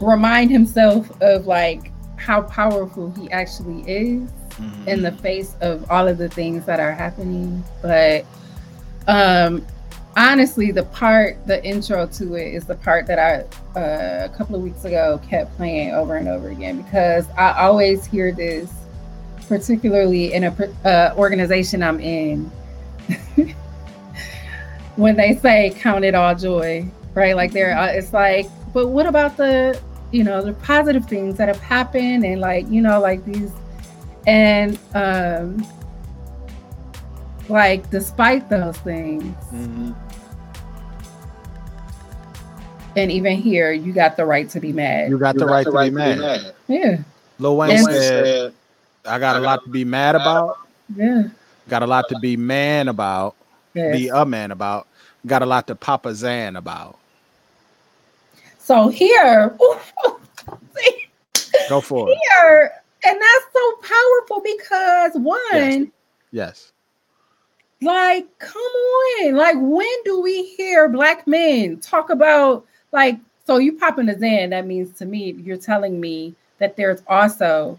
remind 0.00 0.50
himself 0.50 1.10
of 1.20 1.46
like 1.46 1.92
how 2.16 2.40
powerful 2.40 3.10
he 3.10 3.30
actually 3.30 3.82
is 3.82 4.30
mm-hmm. 4.56 4.88
in 4.88 5.02
the 5.02 5.12
face 5.12 5.56
of 5.60 5.90
all 5.90 6.06
of 6.08 6.18
the 6.18 6.28
things 6.28 6.64
that 6.66 6.80
are 6.80 6.92
happening 6.92 7.62
but 7.82 8.24
um 9.08 9.64
honestly 10.16 10.70
the 10.70 10.84
part 10.84 11.44
the 11.46 11.64
intro 11.64 12.06
to 12.06 12.34
it 12.34 12.54
is 12.54 12.64
the 12.64 12.76
part 12.76 13.06
that 13.06 13.18
i 13.18 13.40
uh, 13.78 14.28
a 14.30 14.36
couple 14.36 14.54
of 14.54 14.62
weeks 14.62 14.84
ago 14.84 15.20
kept 15.28 15.54
playing 15.56 15.92
over 15.92 16.16
and 16.16 16.28
over 16.28 16.48
again 16.48 16.80
because 16.80 17.28
i 17.36 17.52
always 17.60 18.06
hear 18.06 18.32
this 18.32 18.70
particularly 19.48 20.32
in 20.32 20.44
a 20.44 20.52
uh, 20.84 21.14
organization 21.16 21.82
i'm 21.82 22.00
in 22.00 22.50
when 24.96 25.16
they 25.16 25.36
say 25.36 25.74
count 25.78 26.04
it 26.04 26.14
all 26.14 26.34
joy, 26.34 26.86
right? 27.14 27.36
Like 27.36 27.52
there, 27.52 27.76
uh, 27.76 27.86
it's 27.88 28.12
like, 28.12 28.46
but 28.72 28.88
what 28.88 29.06
about 29.06 29.36
the, 29.36 29.80
you 30.12 30.24
know, 30.24 30.42
the 30.42 30.52
positive 30.54 31.06
things 31.06 31.36
that 31.36 31.48
have 31.48 31.60
happened 31.60 32.24
and 32.24 32.40
like, 32.40 32.68
you 32.68 32.80
know, 32.80 33.00
like 33.00 33.24
these, 33.24 33.50
and 34.26 34.78
um, 34.94 35.66
like 37.48 37.88
despite 37.90 38.48
those 38.48 38.76
things, 38.78 39.24
mm-hmm. 39.46 39.92
and 42.96 43.10
even 43.10 43.36
here, 43.36 43.72
you 43.72 43.92
got 43.92 44.16
the 44.16 44.24
right 44.24 44.48
to 44.50 44.60
be 44.60 44.72
mad. 44.72 45.10
You 45.10 45.18
got, 45.18 45.34
you 45.34 45.40
the, 45.40 45.46
got 45.46 45.52
right 45.52 45.64
the, 45.64 45.72
right, 45.72 45.84
to, 45.86 45.90
be, 45.90 45.96
mad. 45.96 46.18
mad. 46.18 46.54
Yeah. 46.68 46.98
Lil 47.38 47.56
Wayne 47.56 47.84
said, 47.84 48.52
"I 49.04 49.18
got 49.18 49.36
a 49.36 49.40
lot 49.40 49.64
to 49.64 49.70
be 49.70 49.84
mad 49.84 50.14
about." 50.14 50.58
Yeah. 50.94 51.28
Got 51.68 51.82
a 51.82 51.86
lot 51.86 52.08
to 52.10 52.18
be 52.18 52.36
man 52.36 52.88
about. 52.88 53.34
Yes. 53.74 53.96
Be 53.96 54.08
a 54.08 54.24
man 54.24 54.50
about. 54.50 54.86
Got 55.26 55.42
a 55.42 55.46
lot 55.46 55.66
to 55.68 55.74
pop 55.74 56.06
a 56.06 56.14
Zan 56.14 56.56
about. 56.56 56.98
So 58.58 58.88
here, 58.88 59.56
go 61.68 61.80
for 61.80 62.10
it. 62.10 62.18
Here, 62.30 62.72
and 63.06 63.20
that's 63.20 63.52
so 63.52 63.76
powerful 63.82 64.40
because 64.40 65.12
one, 65.14 65.40
yes. 65.52 65.86
yes. 66.30 66.72
Like, 67.82 68.38
come 68.38 68.60
on. 68.60 69.34
Like, 69.34 69.56
when 69.58 70.02
do 70.04 70.20
we 70.20 70.44
hear 70.44 70.88
black 70.88 71.26
men 71.26 71.78
talk 71.80 72.10
about 72.10 72.64
like 72.92 73.18
so 73.46 73.58
you 73.58 73.78
popping 73.78 74.08
a 74.08 74.18
Zan, 74.18 74.50
that 74.50 74.66
means 74.66 74.96
to 74.98 75.04
me, 75.04 75.32
you're 75.32 75.56
telling 75.56 76.00
me 76.00 76.34
that 76.58 76.76
there's 76.76 77.02
also 77.08 77.78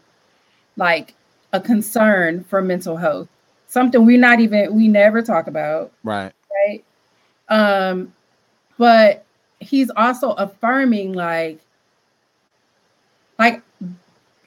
like 0.77 1.15
a 1.53 1.59
concern 1.59 2.43
for 2.43 2.61
mental 2.61 2.97
health 2.97 3.29
something 3.75 4.05
we're 4.05 4.17
not 4.17 4.39
even 4.39 4.73
we 4.73 4.87
never 4.87 5.21
talk 5.21 5.47
about. 5.47 5.91
Right. 6.03 6.31
Right. 6.49 6.85
Um, 7.49 8.13
but 8.77 9.25
he's 9.59 9.91
also 9.95 10.31
affirming 10.31 11.11
like 11.13 11.59
like 13.37 13.61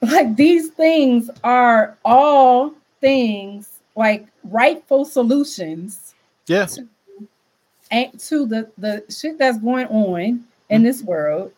like 0.03 0.37
these 0.37 0.69
things 0.71 1.31
are 1.45 1.97
all 2.05 2.73
things 3.01 3.81
like 3.97 4.27
rightful 4.45 5.05
solutions 5.05 6.15
yes 6.47 6.77
to, 6.77 8.11
to 8.19 8.47
the 8.47 8.71
the 8.79 9.05
shit 9.09 9.39
that's 9.39 9.59
going 9.59 9.87
on 9.87 10.21
in 10.21 10.43
mm-hmm. 10.69 10.85
this 10.85 11.03
world 11.03 11.53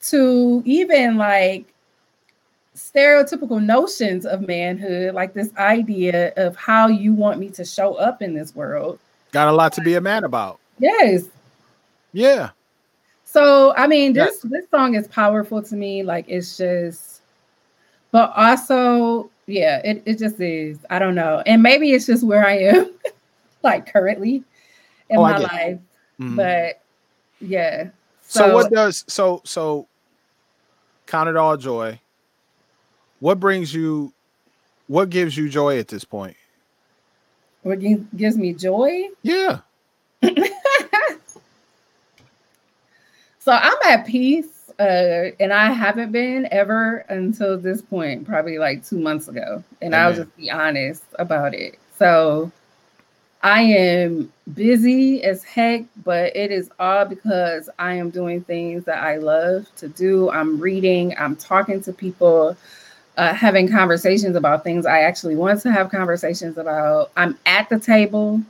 to 0.00 0.62
even 0.64 1.16
like 1.16 1.72
stereotypical 2.74 3.62
notions 3.62 4.26
of 4.26 4.46
manhood, 4.46 5.14
like 5.14 5.34
this 5.34 5.54
idea 5.56 6.32
of 6.36 6.56
how 6.56 6.88
you 6.88 7.12
want 7.12 7.38
me 7.38 7.48
to 7.50 7.64
show 7.64 7.94
up 7.94 8.22
in 8.22 8.34
this 8.34 8.54
world. 8.54 8.98
Got 9.32 9.48
a 9.48 9.52
lot 9.52 9.72
to 9.74 9.80
be 9.82 9.94
a 9.94 10.00
man 10.00 10.24
about. 10.24 10.58
Yes. 10.78 11.24
Yeah. 12.12 12.50
So 13.24 13.74
I 13.76 13.86
mean, 13.86 14.12
this 14.12 14.40
yeah. 14.42 14.50
this 14.52 14.70
song 14.70 14.94
is 14.94 15.06
powerful 15.08 15.62
to 15.62 15.74
me. 15.74 16.02
Like 16.02 16.26
it's 16.28 16.56
just, 16.56 17.11
but 18.12 18.32
also, 18.36 19.30
yeah, 19.46 19.80
it, 19.84 20.02
it 20.06 20.18
just 20.18 20.40
is. 20.40 20.78
I 20.88 21.00
don't 21.00 21.16
know. 21.16 21.42
And 21.44 21.62
maybe 21.62 21.90
it's 21.90 22.06
just 22.06 22.22
where 22.22 22.46
I 22.46 22.58
am, 22.58 22.90
like 23.64 23.92
currently 23.92 24.44
in 25.10 25.18
oh, 25.18 25.22
my 25.22 25.38
life. 25.38 25.78
Mm-hmm. 26.20 26.36
But 26.36 26.80
yeah. 27.40 27.88
So, 28.22 28.46
so 28.46 28.54
what 28.54 28.70
does 28.72 29.04
so 29.08 29.42
so 29.44 29.88
count 31.06 31.28
it 31.28 31.36
all 31.36 31.56
joy 31.58 32.00
what 33.20 33.38
brings 33.38 33.74
you 33.74 34.12
what 34.86 35.10
gives 35.10 35.36
you 35.36 35.48
joy 35.48 35.78
at 35.78 35.88
this 35.88 36.04
point 36.04 36.36
what 37.62 37.78
gives 38.16 38.36
me 38.38 38.54
joy 38.54 39.04
yeah 39.22 39.58
so 40.22 40.32
i'm 43.52 43.76
at 43.86 44.06
peace 44.06 44.61
uh, 44.82 45.30
and 45.40 45.52
i 45.52 45.70
haven't 45.70 46.12
been 46.12 46.48
ever 46.50 47.04
until 47.08 47.58
this 47.58 47.82
point 47.82 48.26
probably 48.26 48.58
like 48.58 48.84
two 48.84 48.98
months 48.98 49.28
ago 49.28 49.62
and 49.80 49.94
Amen. 49.94 50.06
i'll 50.06 50.14
just 50.14 50.36
be 50.36 50.50
honest 50.50 51.04
about 51.18 51.54
it 51.54 51.78
so 51.98 52.50
i 53.42 53.60
am 53.62 54.32
busy 54.54 55.22
as 55.24 55.44
heck 55.44 55.84
but 56.04 56.34
it 56.36 56.50
is 56.50 56.70
all 56.78 57.04
because 57.04 57.68
i 57.78 57.94
am 57.94 58.10
doing 58.10 58.42
things 58.42 58.84
that 58.84 59.02
i 59.02 59.16
love 59.16 59.66
to 59.76 59.88
do 59.88 60.30
i'm 60.30 60.58
reading 60.58 61.14
i'm 61.18 61.36
talking 61.36 61.80
to 61.82 61.92
people 61.92 62.56
uh, 63.16 63.34
having 63.34 63.68
conversations 63.68 64.36
about 64.36 64.64
things 64.64 64.86
I 64.86 65.00
actually 65.00 65.36
want 65.36 65.60
to 65.62 65.72
have 65.72 65.90
conversations 65.90 66.56
about. 66.56 67.10
I'm 67.16 67.38
at 67.44 67.68
the 67.68 67.78
table. 67.78 68.40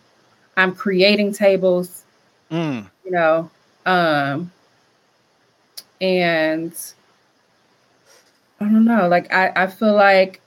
I'm 0.56 0.74
creating 0.74 1.32
tables. 1.32 2.04
Mm. 2.50 2.88
You 3.04 3.10
know, 3.10 3.50
um, 3.86 4.52
and 6.02 6.74
I 8.60 8.64
don't 8.64 8.84
know. 8.84 9.08
Like 9.08 9.32
I, 9.32 9.52
I 9.56 9.66
feel 9.68 9.94
like 9.94 10.40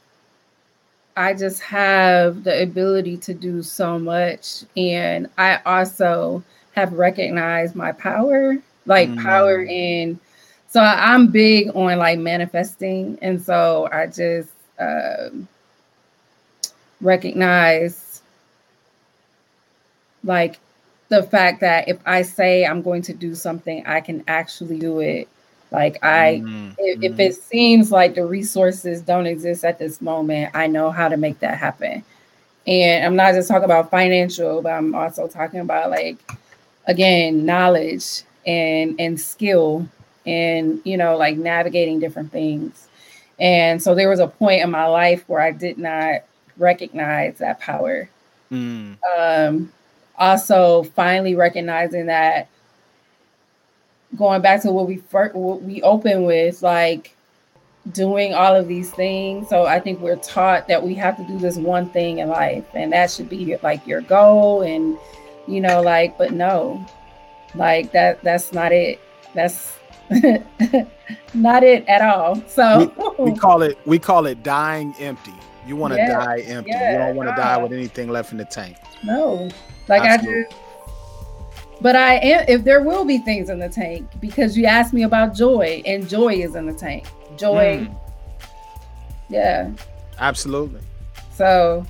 I 1.17 1.33
just 1.33 1.61
have 1.61 2.43
the 2.43 2.61
ability 2.61 3.17
to 3.17 3.33
do 3.33 3.63
so 3.63 3.97
much, 3.97 4.63
and 4.77 5.29
I 5.37 5.59
also 5.65 6.43
have 6.75 6.93
recognized 6.93 7.73
my 7.75 7.93
power, 7.93 8.57
like 8.85 9.09
mm. 9.09 9.23
power 9.23 9.63
in 9.63 10.19
so 10.75 10.81
I'm 10.81 11.27
big 11.27 11.69
on 11.73 11.97
like 11.99 12.19
manifesting, 12.19 13.17
and 13.21 13.41
so 13.41 13.87
I 13.93 14.07
just 14.07 14.49
um, 14.77 15.47
recognize 16.99 18.21
like 20.25 20.59
the 21.07 21.23
fact 21.23 21.61
that 21.61 21.87
if 21.87 21.97
I 22.05 22.23
say 22.23 22.65
I'm 22.65 22.81
going 22.81 23.03
to 23.03 23.13
do 23.13 23.35
something, 23.35 23.85
I 23.85 24.01
can 24.01 24.25
actually 24.27 24.77
do 24.77 24.99
it. 24.99 25.29
Like 25.75 26.03
I, 26.03 26.41
mm-hmm. 26.41 26.71
if, 26.77 27.03
if, 27.03 27.19
it 27.19 27.35
seems 27.35 27.91
like 27.91 28.15
the 28.15 28.25
resources 28.25 29.01
don't 29.01 29.27
exist 29.27 29.65
at 29.65 29.77
this 29.77 30.01
moment, 30.01 30.51
I 30.53 30.67
know 30.67 30.89
how 30.89 31.09
to 31.09 31.17
make 31.17 31.39
that 31.39 31.57
happen. 31.57 32.03
And 32.65 33.05
I'm 33.05 33.15
not 33.17 33.33
just 33.33 33.49
talking 33.49 33.65
about 33.65 33.91
financial, 33.91 34.61
but 34.61 34.71
I'm 34.71 34.95
also 34.95 35.27
talking 35.27 35.59
about 35.59 35.89
like 35.89 36.17
again 36.87 37.45
knowledge 37.45 38.23
and 38.45 38.99
and 38.99 39.19
skill 39.19 39.87
and 40.25 40.81
you 40.85 40.97
know 40.97 41.17
like 41.17 41.37
navigating 41.37 41.99
different 41.99 42.31
things 42.31 42.87
and 43.39 43.81
so 43.81 43.93
there 43.93 44.09
was 44.09 44.19
a 44.19 44.27
point 44.27 44.61
in 44.61 44.71
my 44.71 44.85
life 44.85 45.23
where 45.27 45.41
i 45.41 45.51
did 45.51 45.77
not 45.77 46.21
recognize 46.57 47.37
that 47.39 47.59
power 47.59 48.09
mm. 48.51 48.95
um 49.17 49.71
also 50.17 50.83
finally 50.83 51.35
recognizing 51.35 52.05
that 52.05 52.47
going 54.15 54.41
back 54.41 54.61
to 54.61 54.71
what 54.71 54.87
we 54.87 54.97
first 54.97 55.35
what 55.35 55.61
we 55.61 55.81
open 55.81 56.23
with 56.23 56.61
like 56.61 57.15
doing 57.91 58.33
all 58.33 58.55
of 58.55 58.67
these 58.67 58.91
things 58.91 59.47
so 59.47 59.65
i 59.65 59.79
think 59.79 59.99
we're 59.99 60.15
taught 60.17 60.67
that 60.67 60.81
we 60.81 60.93
have 60.93 61.15
to 61.17 61.23
do 61.25 61.37
this 61.37 61.57
one 61.57 61.89
thing 61.89 62.19
in 62.19 62.29
life 62.29 62.65
and 62.73 62.91
that 62.91 63.11
should 63.11 63.29
be 63.29 63.55
like 63.61 63.85
your 63.85 64.01
goal 64.01 64.63
and 64.63 64.97
you 65.47 65.61
know 65.61 65.81
like 65.81 66.17
but 66.17 66.31
no 66.31 66.83
like 67.53 67.91
that 67.91 68.21
that's 68.23 68.53
not 68.53 68.71
it 68.71 68.99
that's 69.35 69.77
not 71.33 71.63
it 71.63 71.85
at 71.87 72.01
all. 72.01 72.41
So 72.47 72.91
we, 73.19 73.31
we, 73.31 73.37
call 73.37 73.61
it 73.61 73.77
we 73.85 73.99
call 73.99 74.25
it 74.25 74.43
dying 74.43 74.93
empty. 74.99 75.33
You 75.65 75.75
want 75.75 75.93
to 75.93 75.97
yeah, 75.97 76.25
die 76.25 76.39
empty. 76.41 76.71
Yeah, 76.71 76.91
you 76.91 76.97
don't 76.99 77.15
want 77.15 77.29
to 77.29 77.35
die 77.35 77.57
with 77.57 77.73
anything 77.73 78.09
left 78.09 78.31
in 78.31 78.37
the 78.37 78.45
tank. 78.45 78.77
No, 79.03 79.49
like. 79.87 80.03
I 80.03 80.17
just. 80.17 80.55
But 81.81 81.95
I 81.95 82.15
am. 82.15 82.45
If 82.47 82.63
there 82.63 82.81
will 82.81 83.05
be 83.05 83.17
things 83.19 83.49
in 83.49 83.59
the 83.59 83.69
tank, 83.69 84.09
because 84.19 84.57
you 84.57 84.65
asked 84.65 84.93
me 84.93 85.03
about 85.03 85.35
joy, 85.35 85.81
and 85.85 86.07
joy 86.07 86.33
is 86.33 86.55
in 86.55 86.65
the 86.65 86.73
tank. 86.73 87.05
Joy. 87.37 87.85
Mm. 87.85 87.99
Yeah. 89.29 89.71
Absolutely. 90.17 90.81
So, 91.33 91.85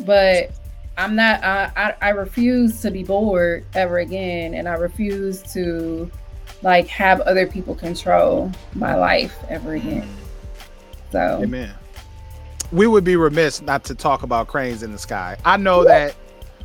but 0.00 0.50
I'm 0.98 1.16
not. 1.16 1.42
I, 1.42 1.72
I 1.76 1.94
I 2.02 2.08
refuse 2.10 2.80
to 2.82 2.90
be 2.90 3.02
bored 3.02 3.64
ever 3.74 3.98
again, 3.98 4.54
and 4.54 4.68
I 4.68 4.74
refuse 4.74 5.42
to 5.54 6.10
like 6.62 6.86
have 6.88 7.20
other 7.22 7.46
people 7.46 7.74
control 7.74 8.50
my 8.74 8.94
life 8.94 9.36
ever 9.48 9.74
again. 9.74 10.08
So, 11.10 11.40
amen. 11.42 11.72
We 12.72 12.86
would 12.86 13.04
be 13.04 13.16
remiss 13.16 13.62
not 13.62 13.84
to 13.84 13.94
talk 13.94 14.22
about 14.22 14.48
cranes 14.48 14.82
in 14.82 14.92
the 14.92 14.98
sky. 14.98 15.36
I 15.44 15.56
know 15.56 15.84
that. 15.84 16.16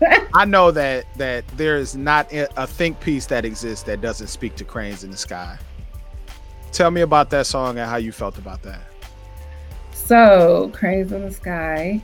I 0.34 0.46
know 0.46 0.72
that 0.72 1.06
that 1.18 1.48
there 1.50 1.78
is 1.78 1.96
not 1.96 2.32
a 2.32 2.68
think 2.68 3.00
piece 3.00 3.26
that 3.28 3.46
exists 3.46 3.84
that 3.86 4.02
doesn't 4.02 4.28
speak 4.28 4.56
to 4.58 4.64
cranes 4.64 5.04
in 5.04 5.12
the 5.12 5.18
sky. 5.18 5.58
Tell 6.72 6.92
me 6.92 7.02
about 7.02 7.30
that 7.32 7.46
song 7.48 7.78
and 7.80 7.90
how 7.90 7.98
you 7.98 8.12
felt 8.12 8.38
about 8.38 8.62
that. 8.64 8.82
So, 9.92 10.72
cranes 10.74 11.12
in 11.12 11.24
the 11.24 11.32
sky. 11.32 12.02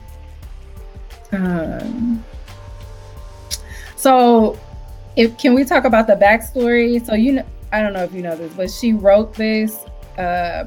Um, 1.32 2.24
so 3.96 4.58
if 5.16 5.36
can 5.38 5.54
we 5.54 5.64
talk 5.64 5.84
about 5.84 6.06
the 6.06 6.14
backstory? 6.14 7.04
So 7.04 7.14
you 7.14 7.32
know 7.32 7.46
I 7.72 7.82
don't 7.82 7.92
know 7.92 8.04
if 8.04 8.12
you 8.12 8.22
know 8.22 8.36
this, 8.36 8.52
but 8.54 8.70
she 8.70 8.92
wrote 8.92 9.34
this. 9.34 9.76
Uh, 10.16 10.66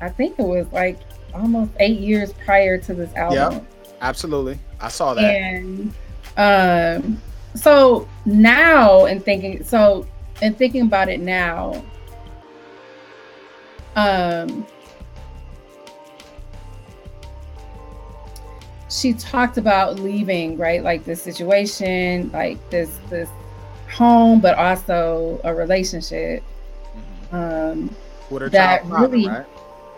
I 0.00 0.08
think 0.08 0.38
it 0.38 0.44
was 0.44 0.66
like 0.72 0.98
almost 1.32 1.70
eight 1.78 2.00
years 2.00 2.32
prior 2.44 2.78
to 2.78 2.94
this 2.94 3.14
album. 3.14 3.36
Yeah, 3.36 3.60
absolutely. 4.00 4.58
I 4.80 4.88
saw 4.88 5.14
that. 5.14 5.24
And 5.24 5.94
um, 6.36 7.20
so 7.54 8.08
now, 8.24 9.06
and 9.06 9.24
thinking, 9.24 9.62
so 9.64 10.06
and 10.42 10.56
thinking 10.56 10.82
about 10.82 11.08
it 11.08 11.20
now, 11.20 11.82
um, 13.96 14.66
she 18.90 19.12
talked 19.12 19.58
about 19.58 19.98
leaving, 19.98 20.56
right? 20.56 20.82
Like 20.82 21.04
this 21.04 21.22
situation, 21.22 22.30
like 22.32 22.58
this 22.70 22.98
this 23.10 23.28
home, 23.90 24.40
but 24.40 24.56
also 24.56 25.40
a 25.44 25.54
relationship. 25.54 26.42
Mm-hmm. 27.30 27.36
Um, 27.36 27.96
with 28.30 28.42
her 28.42 28.48
that 28.50 28.86
father, 28.86 29.08
really, 29.08 29.28
right? 29.28 29.46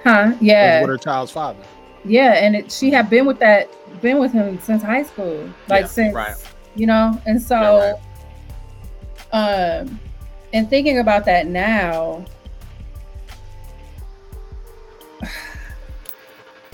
Huh? 0.02 0.32
Yeah. 0.40 0.80
With 0.80 0.90
her 0.90 0.98
child's 0.98 1.32
father. 1.32 1.62
Yeah, 2.04 2.32
and 2.34 2.54
it, 2.54 2.70
she 2.70 2.90
had 2.90 3.10
been 3.10 3.26
with 3.26 3.38
that, 3.40 3.68
been 4.00 4.18
with 4.18 4.32
him 4.32 4.58
since 4.60 4.82
high 4.82 5.02
school, 5.02 5.48
like 5.68 5.82
yeah, 5.82 5.88
since 5.88 6.14
right. 6.14 6.34
you 6.74 6.86
know, 6.86 7.20
and 7.26 7.40
so, 7.40 7.60
yeah, 7.60 7.94
right. 9.32 9.80
um, 9.80 10.00
and 10.52 10.68
thinking 10.70 10.98
about 10.98 11.24
that 11.24 11.46
now, 11.46 12.24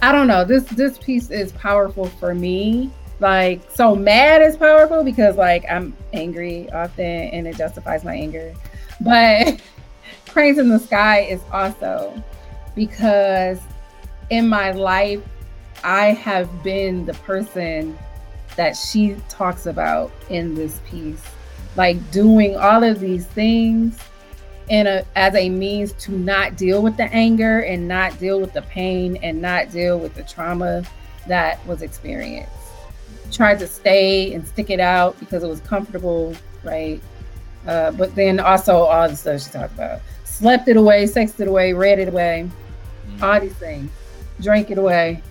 I 0.02 0.12
don't 0.12 0.26
know. 0.26 0.44
This 0.44 0.64
this 0.64 0.98
piece 0.98 1.30
is 1.30 1.52
powerful 1.52 2.06
for 2.06 2.34
me 2.34 2.90
like 3.22 3.60
so 3.70 3.94
mad 3.94 4.42
is 4.42 4.56
powerful 4.56 5.04
because 5.04 5.36
like 5.36 5.64
I'm 5.70 5.96
angry 6.12 6.68
often 6.72 7.06
and 7.06 7.46
it 7.46 7.56
justifies 7.56 8.04
my 8.04 8.14
anger. 8.14 8.52
But 9.00 9.60
Cranes 10.28 10.58
in 10.58 10.68
the 10.68 10.80
Sky 10.80 11.20
is 11.20 11.40
also 11.52 12.20
because 12.74 13.60
in 14.30 14.48
my 14.48 14.72
life 14.72 15.22
I 15.84 16.12
have 16.12 16.62
been 16.62 17.06
the 17.06 17.14
person 17.14 17.98
that 18.56 18.76
she 18.76 19.16
talks 19.28 19.66
about 19.66 20.12
in 20.28 20.54
this 20.54 20.80
piece. 20.86 21.22
Like 21.76 22.10
doing 22.10 22.56
all 22.56 22.84
of 22.84 23.00
these 23.00 23.26
things 23.26 23.98
in 24.68 24.86
a 24.86 25.04
as 25.16 25.34
a 25.34 25.48
means 25.48 25.92
to 25.94 26.12
not 26.12 26.56
deal 26.56 26.82
with 26.82 26.96
the 26.96 27.04
anger 27.04 27.60
and 27.60 27.88
not 27.88 28.18
deal 28.18 28.40
with 28.40 28.52
the 28.52 28.62
pain 28.62 29.16
and 29.22 29.40
not 29.42 29.70
deal 29.72 29.98
with 29.98 30.14
the 30.14 30.22
trauma 30.22 30.84
that 31.26 31.64
was 31.66 31.82
experienced 31.82 32.62
tried 33.32 33.58
to 33.58 33.66
stay 33.66 34.34
and 34.34 34.46
stick 34.46 34.70
it 34.70 34.80
out 34.80 35.18
because 35.18 35.42
it 35.42 35.48
was 35.48 35.60
comfortable, 35.60 36.36
right? 36.62 37.00
Uh, 37.66 37.90
but 37.92 38.14
then 38.14 38.38
also 38.38 38.76
all 38.84 39.08
the 39.08 39.16
stuff 39.16 39.42
she 39.42 39.50
talked 39.50 39.74
about. 39.74 40.00
Slept 40.24 40.68
it 40.68 40.76
away, 40.76 41.06
sexed 41.06 41.40
it 41.40 41.48
away, 41.48 41.72
read 41.72 41.98
it 41.98 42.08
away, 42.08 42.48
mm-hmm. 43.06 43.24
all 43.24 43.40
these 43.40 43.54
things, 43.54 43.90
drank 44.40 44.70
it 44.70 44.78
away. 44.78 45.22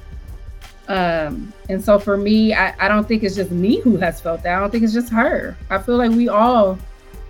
Um, 0.92 1.54
and 1.70 1.82
so 1.82 1.98
for 1.98 2.18
me, 2.18 2.54
I, 2.54 2.76
I 2.78 2.90
don't 2.90 3.08
think 3.08 3.24
it's 3.24 3.36
just 3.36 3.50
me 3.50 3.80
who 3.80 3.96
has 3.98 4.20
felt 4.20 4.44
that. 4.44 4.58
I 4.58 4.60
don't 4.60 4.72
think 4.72 4.84
it's 4.84 4.92
just 4.92 5.10
her. 5.14 5.56
I 5.70 5.78
feel 5.78 5.96
like 5.96 6.12
we 6.12 6.28
all 6.28 6.78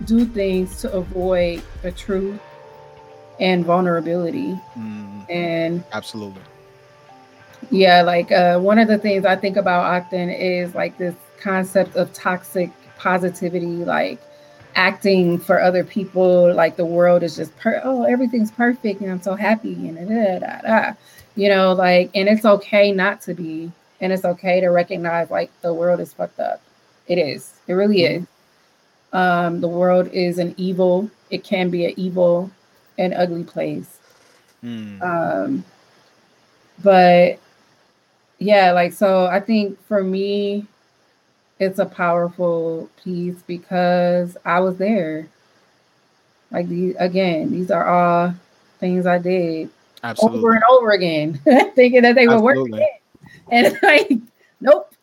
do 0.04 0.24
things 0.24 0.80
to 0.80 0.92
avoid 0.92 1.62
the 1.82 1.92
truth 1.92 2.40
and 3.38 3.64
vulnerability. 3.64 4.58
Mm, 4.76 5.30
and 5.30 5.84
absolutely. 5.92 6.42
Yeah, 7.70 8.02
like 8.02 8.32
uh, 8.32 8.58
one 8.58 8.80
of 8.80 8.88
the 8.88 8.98
things 8.98 9.24
I 9.24 9.36
think 9.36 9.56
about 9.56 9.84
often 9.84 10.28
is 10.28 10.74
like 10.74 10.98
this 10.98 11.14
concept 11.40 11.94
of 11.94 12.12
toxic 12.12 12.72
positivity, 12.98 13.84
like 13.84 14.20
acting 14.74 15.38
for 15.38 15.62
other 15.62 15.84
people, 15.84 16.52
like 16.52 16.74
the 16.74 16.84
world 16.84 17.22
is 17.22 17.36
just 17.36 17.56
per- 17.58 17.80
oh 17.84 18.02
everything's 18.04 18.50
perfect 18.50 19.02
and 19.02 19.10
I'm 19.12 19.22
so 19.22 19.36
happy 19.36 19.74
and 19.86 20.08
da, 20.08 20.38
da, 20.40 20.60
da, 20.62 20.92
you 21.36 21.48
know, 21.48 21.72
like 21.72 22.10
and 22.14 22.28
it's 22.28 22.44
okay 22.44 22.92
not 22.92 23.20
to 23.22 23.34
be, 23.34 23.70
and 24.00 24.12
it's 24.12 24.24
okay 24.24 24.60
to 24.60 24.68
recognize 24.68 25.30
like 25.30 25.50
the 25.62 25.72
world 25.72 26.00
is 26.00 26.12
fucked 26.12 26.40
up. 26.40 26.60
It 27.06 27.18
is. 27.18 27.54
It 27.66 27.74
really 27.74 27.98
mm-hmm. 27.98 28.22
is. 28.22 28.28
Um, 29.12 29.60
the 29.60 29.68
world 29.68 30.08
is 30.12 30.38
an 30.38 30.54
evil. 30.56 31.10
It 31.30 31.44
can 31.44 31.70
be 31.70 31.86
an 31.86 31.94
evil 31.96 32.50
and 32.98 33.12
ugly 33.14 33.44
place. 33.44 33.98
Mm. 34.64 35.02
Um, 35.02 35.64
but 36.82 37.38
yeah, 38.38 38.72
like 38.72 38.92
so 38.92 39.26
I 39.26 39.40
think 39.40 39.82
for 39.86 40.02
me 40.02 40.66
it's 41.58 41.78
a 41.78 41.86
powerful 41.86 42.90
piece 43.02 43.40
because 43.46 44.36
I 44.44 44.60
was 44.60 44.78
there. 44.78 45.28
Like 46.50 46.68
these 46.68 46.94
again, 46.98 47.50
these 47.50 47.70
are 47.70 47.86
all 47.86 48.34
things 48.78 49.06
I 49.06 49.18
did. 49.18 49.70
Absolutely. 50.02 50.38
over 50.38 50.52
and 50.52 50.64
over 50.70 50.90
again, 50.92 51.40
thinking 51.74 52.02
that 52.02 52.14
they 52.14 52.26
were 52.26 52.34
Absolutely. 52.34 52.72
working. 52.72 52.88
And 53.50 53.78
like, 53.82 54.12
nope. 54.60 54.94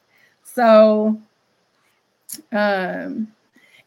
So, 0.44 1.20
um, 2.52 3.28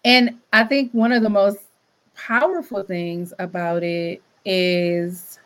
and 0.05 0.39
I 0.53 0.65
think 0.65 0.93
one 0.93 1.11
of 1.13 1.23
the 1.23 1.31
most 1.31 1.59
powerful 2.15 2.83
things 2.83 3.33
about 3.39 3.83
it 3.83 4.23
is 4.45 5.39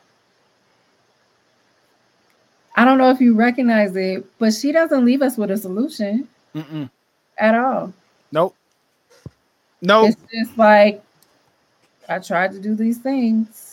I 2.77 2.85
don't 2.85 2.99
know 2.99 3.11
if 3.11 3.21
you 3.21 3.35
recognize 3.35 3.97
it, 3.97 4.25
but 4.39 4.53
she 4.53 4.71
doesn't 4.71 5.05
leave 5.05 5.23
us 5.23 5.39
with 5.39 5.51
a 5.51 5.57
solution 5.57 6.29
Mm-mm. 6.55 6.91
at 7.39 7.55
all. 7.55 7.93
Nope. 8.33 8.55
Nope. 9.81 10.11
It's 10.11 10.21
just 10.33 10.59
like 10.59 11.03
I 12.09 12.19
tried 12.19 12.53
to 12.53 12.61
do 12.61 12.75
these 12.75 12.99
things. 12.99 13.66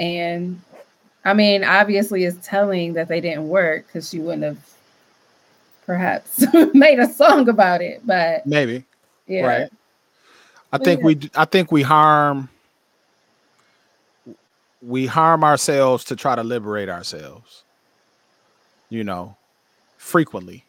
And 0.00 0.60
I 1.24 1.34
mean, 1.34 1.64
obviously 1.64 2.24
it's 2.24 2.46
telling 2.46 2.94
that 2.94 3.08
they 3.08 3.20
didn't 3.20 3.48
work 3.48 3.86
because 3.86 4.08
she 4.10 4.18
wouldn't 4.20 4.44
have 4.44 4.58
perhaps 5.86 6.44
made 6.74 6.98
a 6.98 7.08
song 7.12 7.48
about 7.48 7.82
it. 7.82 8.02
But 8.06 8.46
Maybe. 8.46 8.84
yeah. 9.28 9.46
Right. 9.46 9.70
I 10.72 10.78
But 10.78 10.84
think 10.84 11.00
yeah. 11.00 11.06
we 11.06 11.30
I 11.36 11.44
think 11.44 11.72
we 11.72 11.82
harm 11.82 12.48
we 14.82 15.06
harm 15.06 15.44
ourselves 15.44 16.04
to 16.06 16.16
try 16.16 16.34
to 16.36 16.42
liberate 16.42 16.88
ourselves. 16.88 17.64
You 18.88 19.04
know, 19.04 19.36
frequently. 19.98 20.64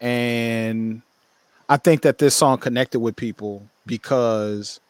And 0.00 1.02
I 1.68 1.76
think 1.78 2.02
that 2.02 2.18
this 2.18 2.34
song 2.36 2.58
connected 2.58 3.00
with 3.00 3.16
people 3.16 3.66
because 3.86 4.80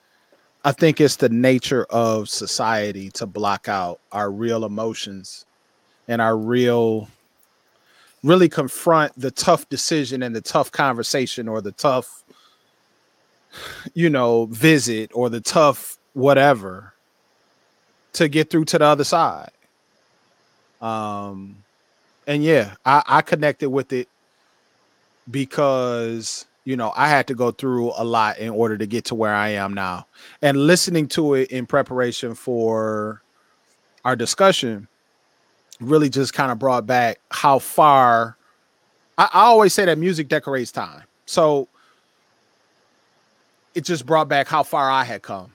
I 0.64 0.72
think 0.72 1.00
it's 1.00 1.16
the 1.16 1.28
nature 1.28 1.84
of 1.90 2.28
society 2.30 3.10
to 3.12 3.26
block 3.26 3.68
out 3.68 4.00
our 4.12 4.30
real 4.30 4.64
emotions 4.64 5.44
and 6.08 6.22
our 6.22 6.36
real 6.36 7.08
really 8.22 8.48
confront 8.48 9.12
the 9.20 9.30
tough 9.30 9.68
decision 9.68 10.22
and 10.22 10.34
the 10.34 10.40
tough 10.40 10.72
conversation 10.72 11.48
or 11.48 11.60
the 11.60 11.72
tough 11.72 12.24
you 13.92 14.08
know 14.08 14.46
visit 14.46 15.10
or 15.14 15.28
the 15.28 15.40
tough 15.40 15.98
whatever 16.14 16.94
to 18.14 18.28
get 18.28 18.48
through 18.48 18.64
to 18.64 18.78
the 18.78 18.84
other 18.84 19.04
side. 19.04 19.50
Um 20.80 21.56
and 22.26 22.42
yeah 22.42 22.74
i 22.86 23.02
i 23.06 23.20
connected 23.20 23.68
with 23.68 23.92
it 23.92 24.08
because 25.30 26.46
you 26.64 26.76
know 26.76 26.92
i 26.96 27.08
had 27.08 27.26
to 27.26 27.34
go 27.34 27.50
through 27.50 27.92
a 27.96 28.04
lot 28.04 28.38
in 28.38 28.50
order 28.50 28.76
to 28.76 28.86
get 28.86 29.04
to 29.04 29.14
where 29.14 29.34
i 29.34 29.48
am 29.48 29.74
now. 29.74 30.06
And 30.42 30.66
listening 30.66 31.08
to 31.08 31.34
it 31.34 31.50
in 31.50 31.66
preparation 31.66 32.34
for 32.34 33.22
our 34.04 34.16
discussion 34.16 34.88
really 35.80 36.08
just 36.08 36.32
kind 36.32 36.52
of 36.52 36.58
brought 36.58 36.86
back 36.86 37.18
how 37.30 37.58
far 37.58 38.36
I, 39.18 39.28
I 39.32 39.40
always 39.42 39.74
say 39.74 39.84
that 39.84 39.98
music 39.98 40.28
decorates 40.28 40.72
time. 40.72 41.02
So 41.26 41.68
it 43.74 43.84
just 43.84 44.06
brought 44.06 44.28
back 44.28 44.46
how 44.46 44.62
far 44.62 44.90
i 44.90 45.04
had 45.04 45.22
come. 45.22 45.50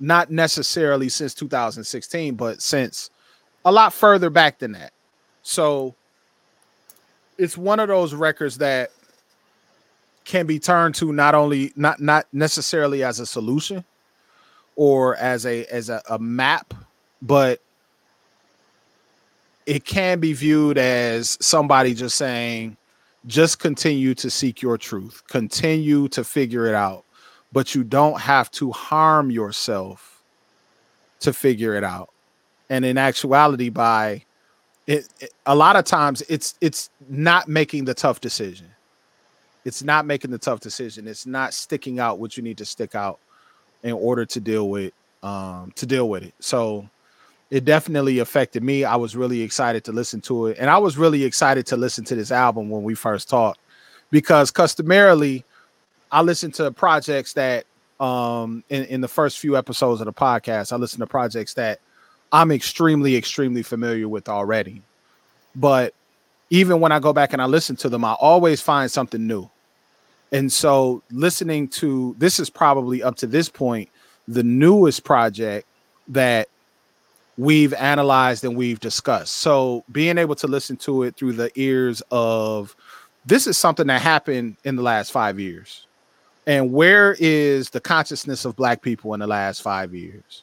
Not 0.00 0.30
necessarily 0.30 1.08
since 1.08 1.34
2016 1.34 2.34
but 2.34 2.62
since 2.62 3.10
a 3.64 3.72
lot 3.72 3.92
further 3.92 4.30
back 4.30 4.58
than 4.58 4.72
that. 4.72 4.92
So 5.42 5.94
it's 7.36 7.56
one 7.56 7.80
of 7.80 7.88
those 7.88 8.14
records 8.14 8.58
that 8.58 8.90
can 10.28 10.46
be 10.46 10.60
turned 10.60 10.94
to 10.96 11.12
not 11.12 11.34
only 11.34 11.72
not 11.76 12.00
not 12.00 12.26
necessarily 12.32 13.04
as 13.04 13.20
a 13.20 13.26
solution 13.26 13.84
or 14.76 15.16
as 15.16 15.46
a 15.46 15.66
as 15.66 15.90
a, 15.90 16.02
a 16.10 16.18
map 16.20 16.74
but 17.22 17.60
it 19.66 19.84
can 19.84 20.20
be 20.20 20.32
viewed 20.34 20.78
as 20.78 21.38
somebody 21.40 21.94
just 21.94 22.16
saying 22.16 22.76
just 23.26 23.58
continue 23.60 24.14
to 24.14 24.30
seek 24.30 24.62
your 24.62 24.78
truth. 24.78 25.22
Continue 25.28 26.08
to 26.08 26.24
figure 26.24 26.66
it 26.66 26.74
out. 26.74 27.04
But 27.52 27.74
you 27.74 27.84
don't 27.84 28.20
have 28.20 28.50
to 28.52 28.72
harm 28.72 29.30
yourself 29.30 30.22
to 31.20 31.32
figure 31.32 31.74
it 31.76 31.84
out. 31.84 32.10
And 32.70 32.84
in 32.84 32.98
actuality 32.98 33.70
by 33.70 34.24
it, 34.86 35.08
it- 35.20 35.34
a 35.46 35.54
lot 35.54 35.76
of 35.76 35.84
times 35.84 36.22
it's 36.28 36.54
it's 36.60 36.90
not 37.08 37.48
making 37.48 37.86
the 37.86 37.94
tough 37.94 38.20
decision 38.20 38.68
it's 39.68 39.82
not 39.84 40.06
making 40.06 40.32
the 40.32 40.38
tough 40.38 40.60
decision. 40.60 41.06
It's 41.06 41.26
not 41.26 41.54
sticking 41.54 42.00
out 42.00 42.18
what 42.18 42.36
you 42.36 42.42
need 42.42 42.58
to 42.58 42.64
stick 42.64 42.94
out 42.94 43.20
in 43.84 43.92
order 43.92 44.26
to 44.26 44.40
deal 44.40 44.68
with 44.68 44.92
um 45.22 45.72
to 45.76 45.86
deal 45.86 46.08
with 46.08 46.24
it. 46.24 46.34
So 46.40 46.88
it 47.50 47.64
definitely 47.64 48.18
affected 48.18 48.62
me. 48.62 48.84
I 48.84 48.96
was 48.96 49.14
really 49.14 49.42
excited 49.42 49.84
to 49.84 49.92
listen 49.92 50.20
to 50.22 50.48
it 50.48 50.58
and 50.58 50.68
i 50.68 50.76
was 50.76 50.98
really 50.98 51.24
excited 51.24 51.66
to 51.66 51.76
listen 51.76 52.04
to 52.04 52.14
this 52.14 52.30
album 52.30 52.68
when 52.68 52.82
we 52.82 52.94
first 52.94 53.28
talked 53.28 53.60
because 54.10 54.50
customarily 54.50 55.44
i 56.12 56.20
listen 56.20 56.50
to 56.52 56.70
projects 56.70 57.32
that 57.32 57.64
um 58.00 58.62
in, 58.68 58.84
in 58.84 59.00
the 59.00 59.08
first 59.08 59.38
few 59.38 59.56
episodes 59.56 60.00
of 60.00 60.06
the 60.06 60.12
podcast 60.12 60.72
i 60.72 60.76
listen 60.76 61.00
to 61.00 61.06
projects 61.06 61.54
that 61.54 61.80
i'm 62.32 62.50
extremely 62.50 63.16
extremely 63.16 63.62
familiar 63.62 64.08
with 64.08 64.28
already. 64.28 64.82
But 65.54 65.94
even 66.50 66.80
when 66.80 66.92
I 66.92 66.98
go 66.98 67.12
back 67.12 67.32
and 67.32 67.42
I 67.42 67.46
listen 67.46 67.76
to 67.76 67.88
them, 67.88 68.04
I 68.04 68.14
always 68.14 68.60
find 68.60 68.90
something 68.90 69.26
new. 69.26 69.48
And 70.32 70.52
so 70.52 71.02
listening 71.10 71.68
to 71.68 72.14
this 72.18 72.38
is 72.38 72.50
probably 72.50 73.02
up 73.02 73.16
to 73.16 73.26
this 73.26 73.48
point 73.48 73.88
the 74.26 74.42
newest 74.42 75.04
project 75.04 75.66
that 76.08 76.48
we've 77.38 77.72
analyzed 77.74 78.44
and 78.44 78.56
we've 78.56 78.80
discussed. 78.80 79.34
So 79.34 79.84
being 79.90 80.18
able 80.18 80.34
to 80.36 80.46
listen 80.46 80.76
to 80.78 81.04
it 81.04 81.16
through 81.16 81.32
the 81.34 81.50
ears 81.54 82.02
of 82.10 82.76
this 83.24 83.46
is 83.46 83.56
something 83.56 83.86
that 83.86 84.02
happened 84.02 84.56
in 84.64 84.76
the 84.76 84.82
last 84.82 85.12
5 85.12 85.40
years. 85.40 85.86
And 86.46 86.72
where 86.72 87.16
is 87.18 87.70
the 87.70 87.80
consciousness 87.80 88.44
of 88.44 88.56
black 88.56 88.82
people 88.82 89.14
in 89.14 89.20
the 89.20 89.26
last 89.26 89.62
5 89.62 89.94
years? 89.94 90.42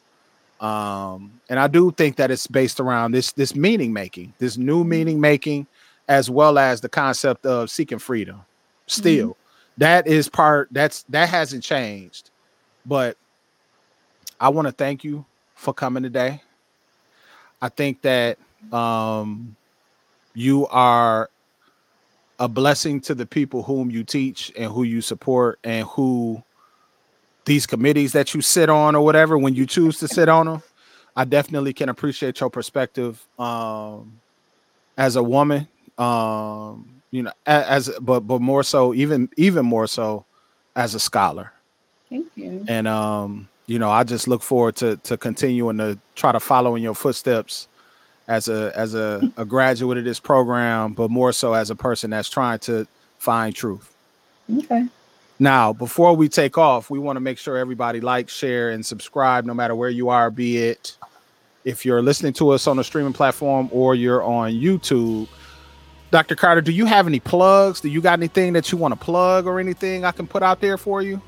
um 0.62 1.32
and 1.49 1.60
i 1.60 1.68
do 1.68 1.91
think 1.91 2.16
that 2.16 2.32
it's 2.32 2.48
based 2.48 2.80
around 2.80 3.12
this 3.12 3.34
this 3.34 3.56
meaning 3.56 3.91
making 3.91 4.34
this 4.40 4.57
new 4.57 4.84
meaning 4.84 5.20
making 5.20 5.68
as 6.07 6.30
well 6.30 6.57
as 6.57 6.80
the 6.80 6.88
concept 6.88 7.45
of 7.45 7.70
seeking 7.70 7.99
freedom 7.99 8.40
still 8.88 9.36
that 9.78 10.08
is 10.08 10.30
part 10.30 10.70
that's 10.72 11.04
that 11.10 11.30
hasn't 11.30 11.64
changed. 11.64 12.32
But 12.86 13.18
i 14.40 14.50
want 14.50 14.68
to 14.68 14.72
thank 14.72 15.04
you 15.04 15.26
for 15.56 15.74
coming 15.74 16.04
today. 16.04 16.42
I 17.62 17.70
think 17.70 18.02
that 18.02 18.38
um 18.72 19.56
you 20.34 20.68
are 20.68 21.30
a 22.40 22.48
blessing 22.48 23.00
to 23.02 23.16
the 23.16 23.26
people 23.26 23.64
whom 23.64 23.90
you 23.90 24.04
teach 24.04 24.52
and 24.58 24.72
who 24.72 24.84
you 24.84 25.02
support 25.02 25.60
and 25.64 25.88
who 25.88 26.44
these 27.46 27.66
committees 27.66 28.12
that 28.12 28.34
you 28.34 28.42
sit 28.42 28.70
on 28.70 28.96
or 28.96 29.04
whatever 29.06 29.38
when 29.38 29.56
you 29.56 29.66
choose 29.66 30.00
to 30.00 30.08
sit 30.08 30.28
on 30.28 30.48
them 30.48 30.64
i 31.16 31.24
definitely 31.24 31.72
can 31.74 31.88
appreciate 31.90 32.40
your 32.40 32.50
perspective 32.50 33.26
um 33.40 34.20
as 34.98 35.16
a 35.16 35.24
woman 35.24 35.68
um 35.98 36.95
you 37.16 37.24
know 37.24 37.32
as 37.46 37.90
but 38.02 38.22
but 38.22 38.42
more 38.42 38.64
so 38.64 38.94
even 38.94 39.30
even 39.38 39.66
more 39.66 39.88
so 39.88 40.26
as 40.76 40.94
a 40.96 41.00
scholar 41.00 41.52
Thank 42.10 42.28
you. 42.36 42.66
and 42.68 42.88
um 42.88 43.48
you 43.68 43.80
know 43.80 43.90
i 43.90 44.04
just 44.04 44.28
look 44.28 44.44
forward 44.44 44.76
to 44.78 44.98
to 44.98 45.18
continuing 45.18 45.78
to 45.78 45.98
try 46.16 46.32
to 46.32 46.40
follow 46.40 46.76
in 46.76 46.84
your 46.84 46.96
footsteps 46.96 47.68
as 48.28 48.48
a 48.50 48.72
as 48.76 48.96
a, 48.96 49.32
a 49.38 49.46
graduate 49.46 49.98
of 49.98 50.04
this 50.04 50.20
program 50.20 50.94
but 50.94 51.10
more 51.10 51.32
so 51.32 51.54
as 51.54 51.70
a 51.70 51.76
person 51.76 52.10
that's 52.10 52.30
trying 52.30 52.60
to 52.60 52.86
find 53.20 53.56
truth 53.56 53.92
Okay. 54.60 54.86
now, 55.40 55.74
before 55.74 56.16
we 56.16 56.30
take 56.30 56.56
off, 56.58 56.92
we 56.92 57.00
want 57.00 57.16
to 57.16 57.20
make 57.20 57.40
sure 57.40 57.58
everybody 57.58 58.00
likes, 58.00 58.32
share, 58.32 58.70
and 58.70 58.86
subscribe 58.86 59.44
no 59.44 59.56
matter 59.56 59.74
where 59.76 59.90
you 59.90 60.10
are, 60.10 60.30
be 60.30 60.58
it 60.60 60.96
if 61.64 61.84
you're 61.84 62.04
listening 62.04 62.34
to 62.34 62.50
us 62.52 62.68
on 62.68 62.78
a 62.78 62.84
streaming 62.84 63.12
platform 63.12 63.68
or 63.72 63.96
you're 63.96 64.24
on 64.24 64.52
YouTube. 64.54 65.28
Dr. 66.16 66.38
Carter, 66.38 66.62
do 66.62 66.72
you 66.72 66.86
have 66.86 67.08
any 67.08 67.20
plugs? 67.20 67.82
Do 67.82 67.90
you 67.90 68.00
got 68.00 68.18
anything 68.18 68.54
that 68.54 68.72
you 68.72 68.78
want 68.78 68.94
to 68.94 68.96
plug 68.98 69.46
or 69.46 69.60
anything 69.60 70.06
I 70.06 70.14
can 70.14 70.26
put 70.28 70.44
out 70.44 70.62
there 70.62 70.78
for 70.78 71.02
you? 71.02 71.22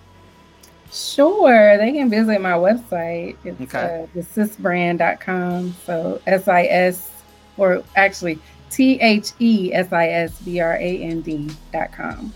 Sure. 0.93 1.77
They 1.77 1.91
can 1.91 2.09
visit 2.09 2.39
my 2.39 2.53
website. 2.53 3.35
It's 3.43 3.59
Okay. 3.64 4.07
uh, 4.15 4.18
thesisbrand.com. 4.18 5.76
So 5.85 6.22
S 6.26 6.47
I 6.47 6.64
S, 6.68 7.11
or 7.57 7.84
actually 7.97 8.39
T 8.69 8.97
H 9.01 9.31
E 9.39 9.73
S 9.73 9.91
I 9.91 10.07
S 10.07 10.39
B 10.39 10.61
R 10.61 10.76
A 10.77 10.97
N 11.03 11.19
D.com. 11.19 12.31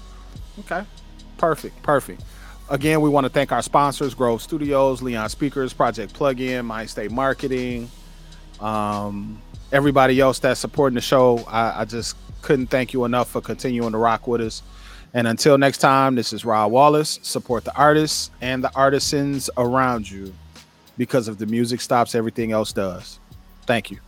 Okay. 0.60 0.84
Perfect. 1.38 1.82
Perfect. 1.84 2.22
Again, 2.70 3.00
we 3.00 3.08
want 3.10 3.24
to 3.24 3.30
thank 3.30 3.54
our 3.54 3.62
sponsors, 3.62 4.14
Grove 4.14 4.42
Studios, 4.42 5.02
Leon 5.02 5.30
Speakers, 5.30 5.72
Project 5.72 6.14
Plugin, 6.14 6.66
Mind 6.66 6.90
State 6.90 7.12
Marketing, 7.12 7.90
um, 8.60 9.42
everybody 9.72 10.20
else 10.20 10.40
that's 10.40 10.60
supporting 10.60 10.96
the 10.96 11.02
show. 11.02 11.38
I, 11.48 11.84
I 11.84 11.86
just 11.86 12.18
couldn't 12.42 12.68
thank 12.68 12.94
you 12.94 13.06
enough 13.06 13.30
for 13.30 13.42
continuing 13.42 13.92
to 13.92 13.98
rock 13.98 14.28
with 14.28 14.42
us. 14.42 14.64
And 15.14 15.28
until 15.28 15.58
next 15.58 15.80
time, 15.80 16.16
this 16.16 16.32
is 16.34 16.46
Rod 16.46 16.72
Wallace. 16.72 17.20
Support 17.22 17.66
the 17.66 17.76
artists 17.76 18.32
and 18.42 18.64
the 18.64 18.72
artisans 18.76 19.50
around 19.58 20.10
you. 20.10 20.34
because 20.98 21.28
if 21.28 21.38
the 21.38 21.46
music 21.48 21.82
stops, 21.82 22.14
everything 22.14 22.52
else 22.52 22.74
does. 22.74 23.20
Thank 23.66 23.90
you. 23.92 24.00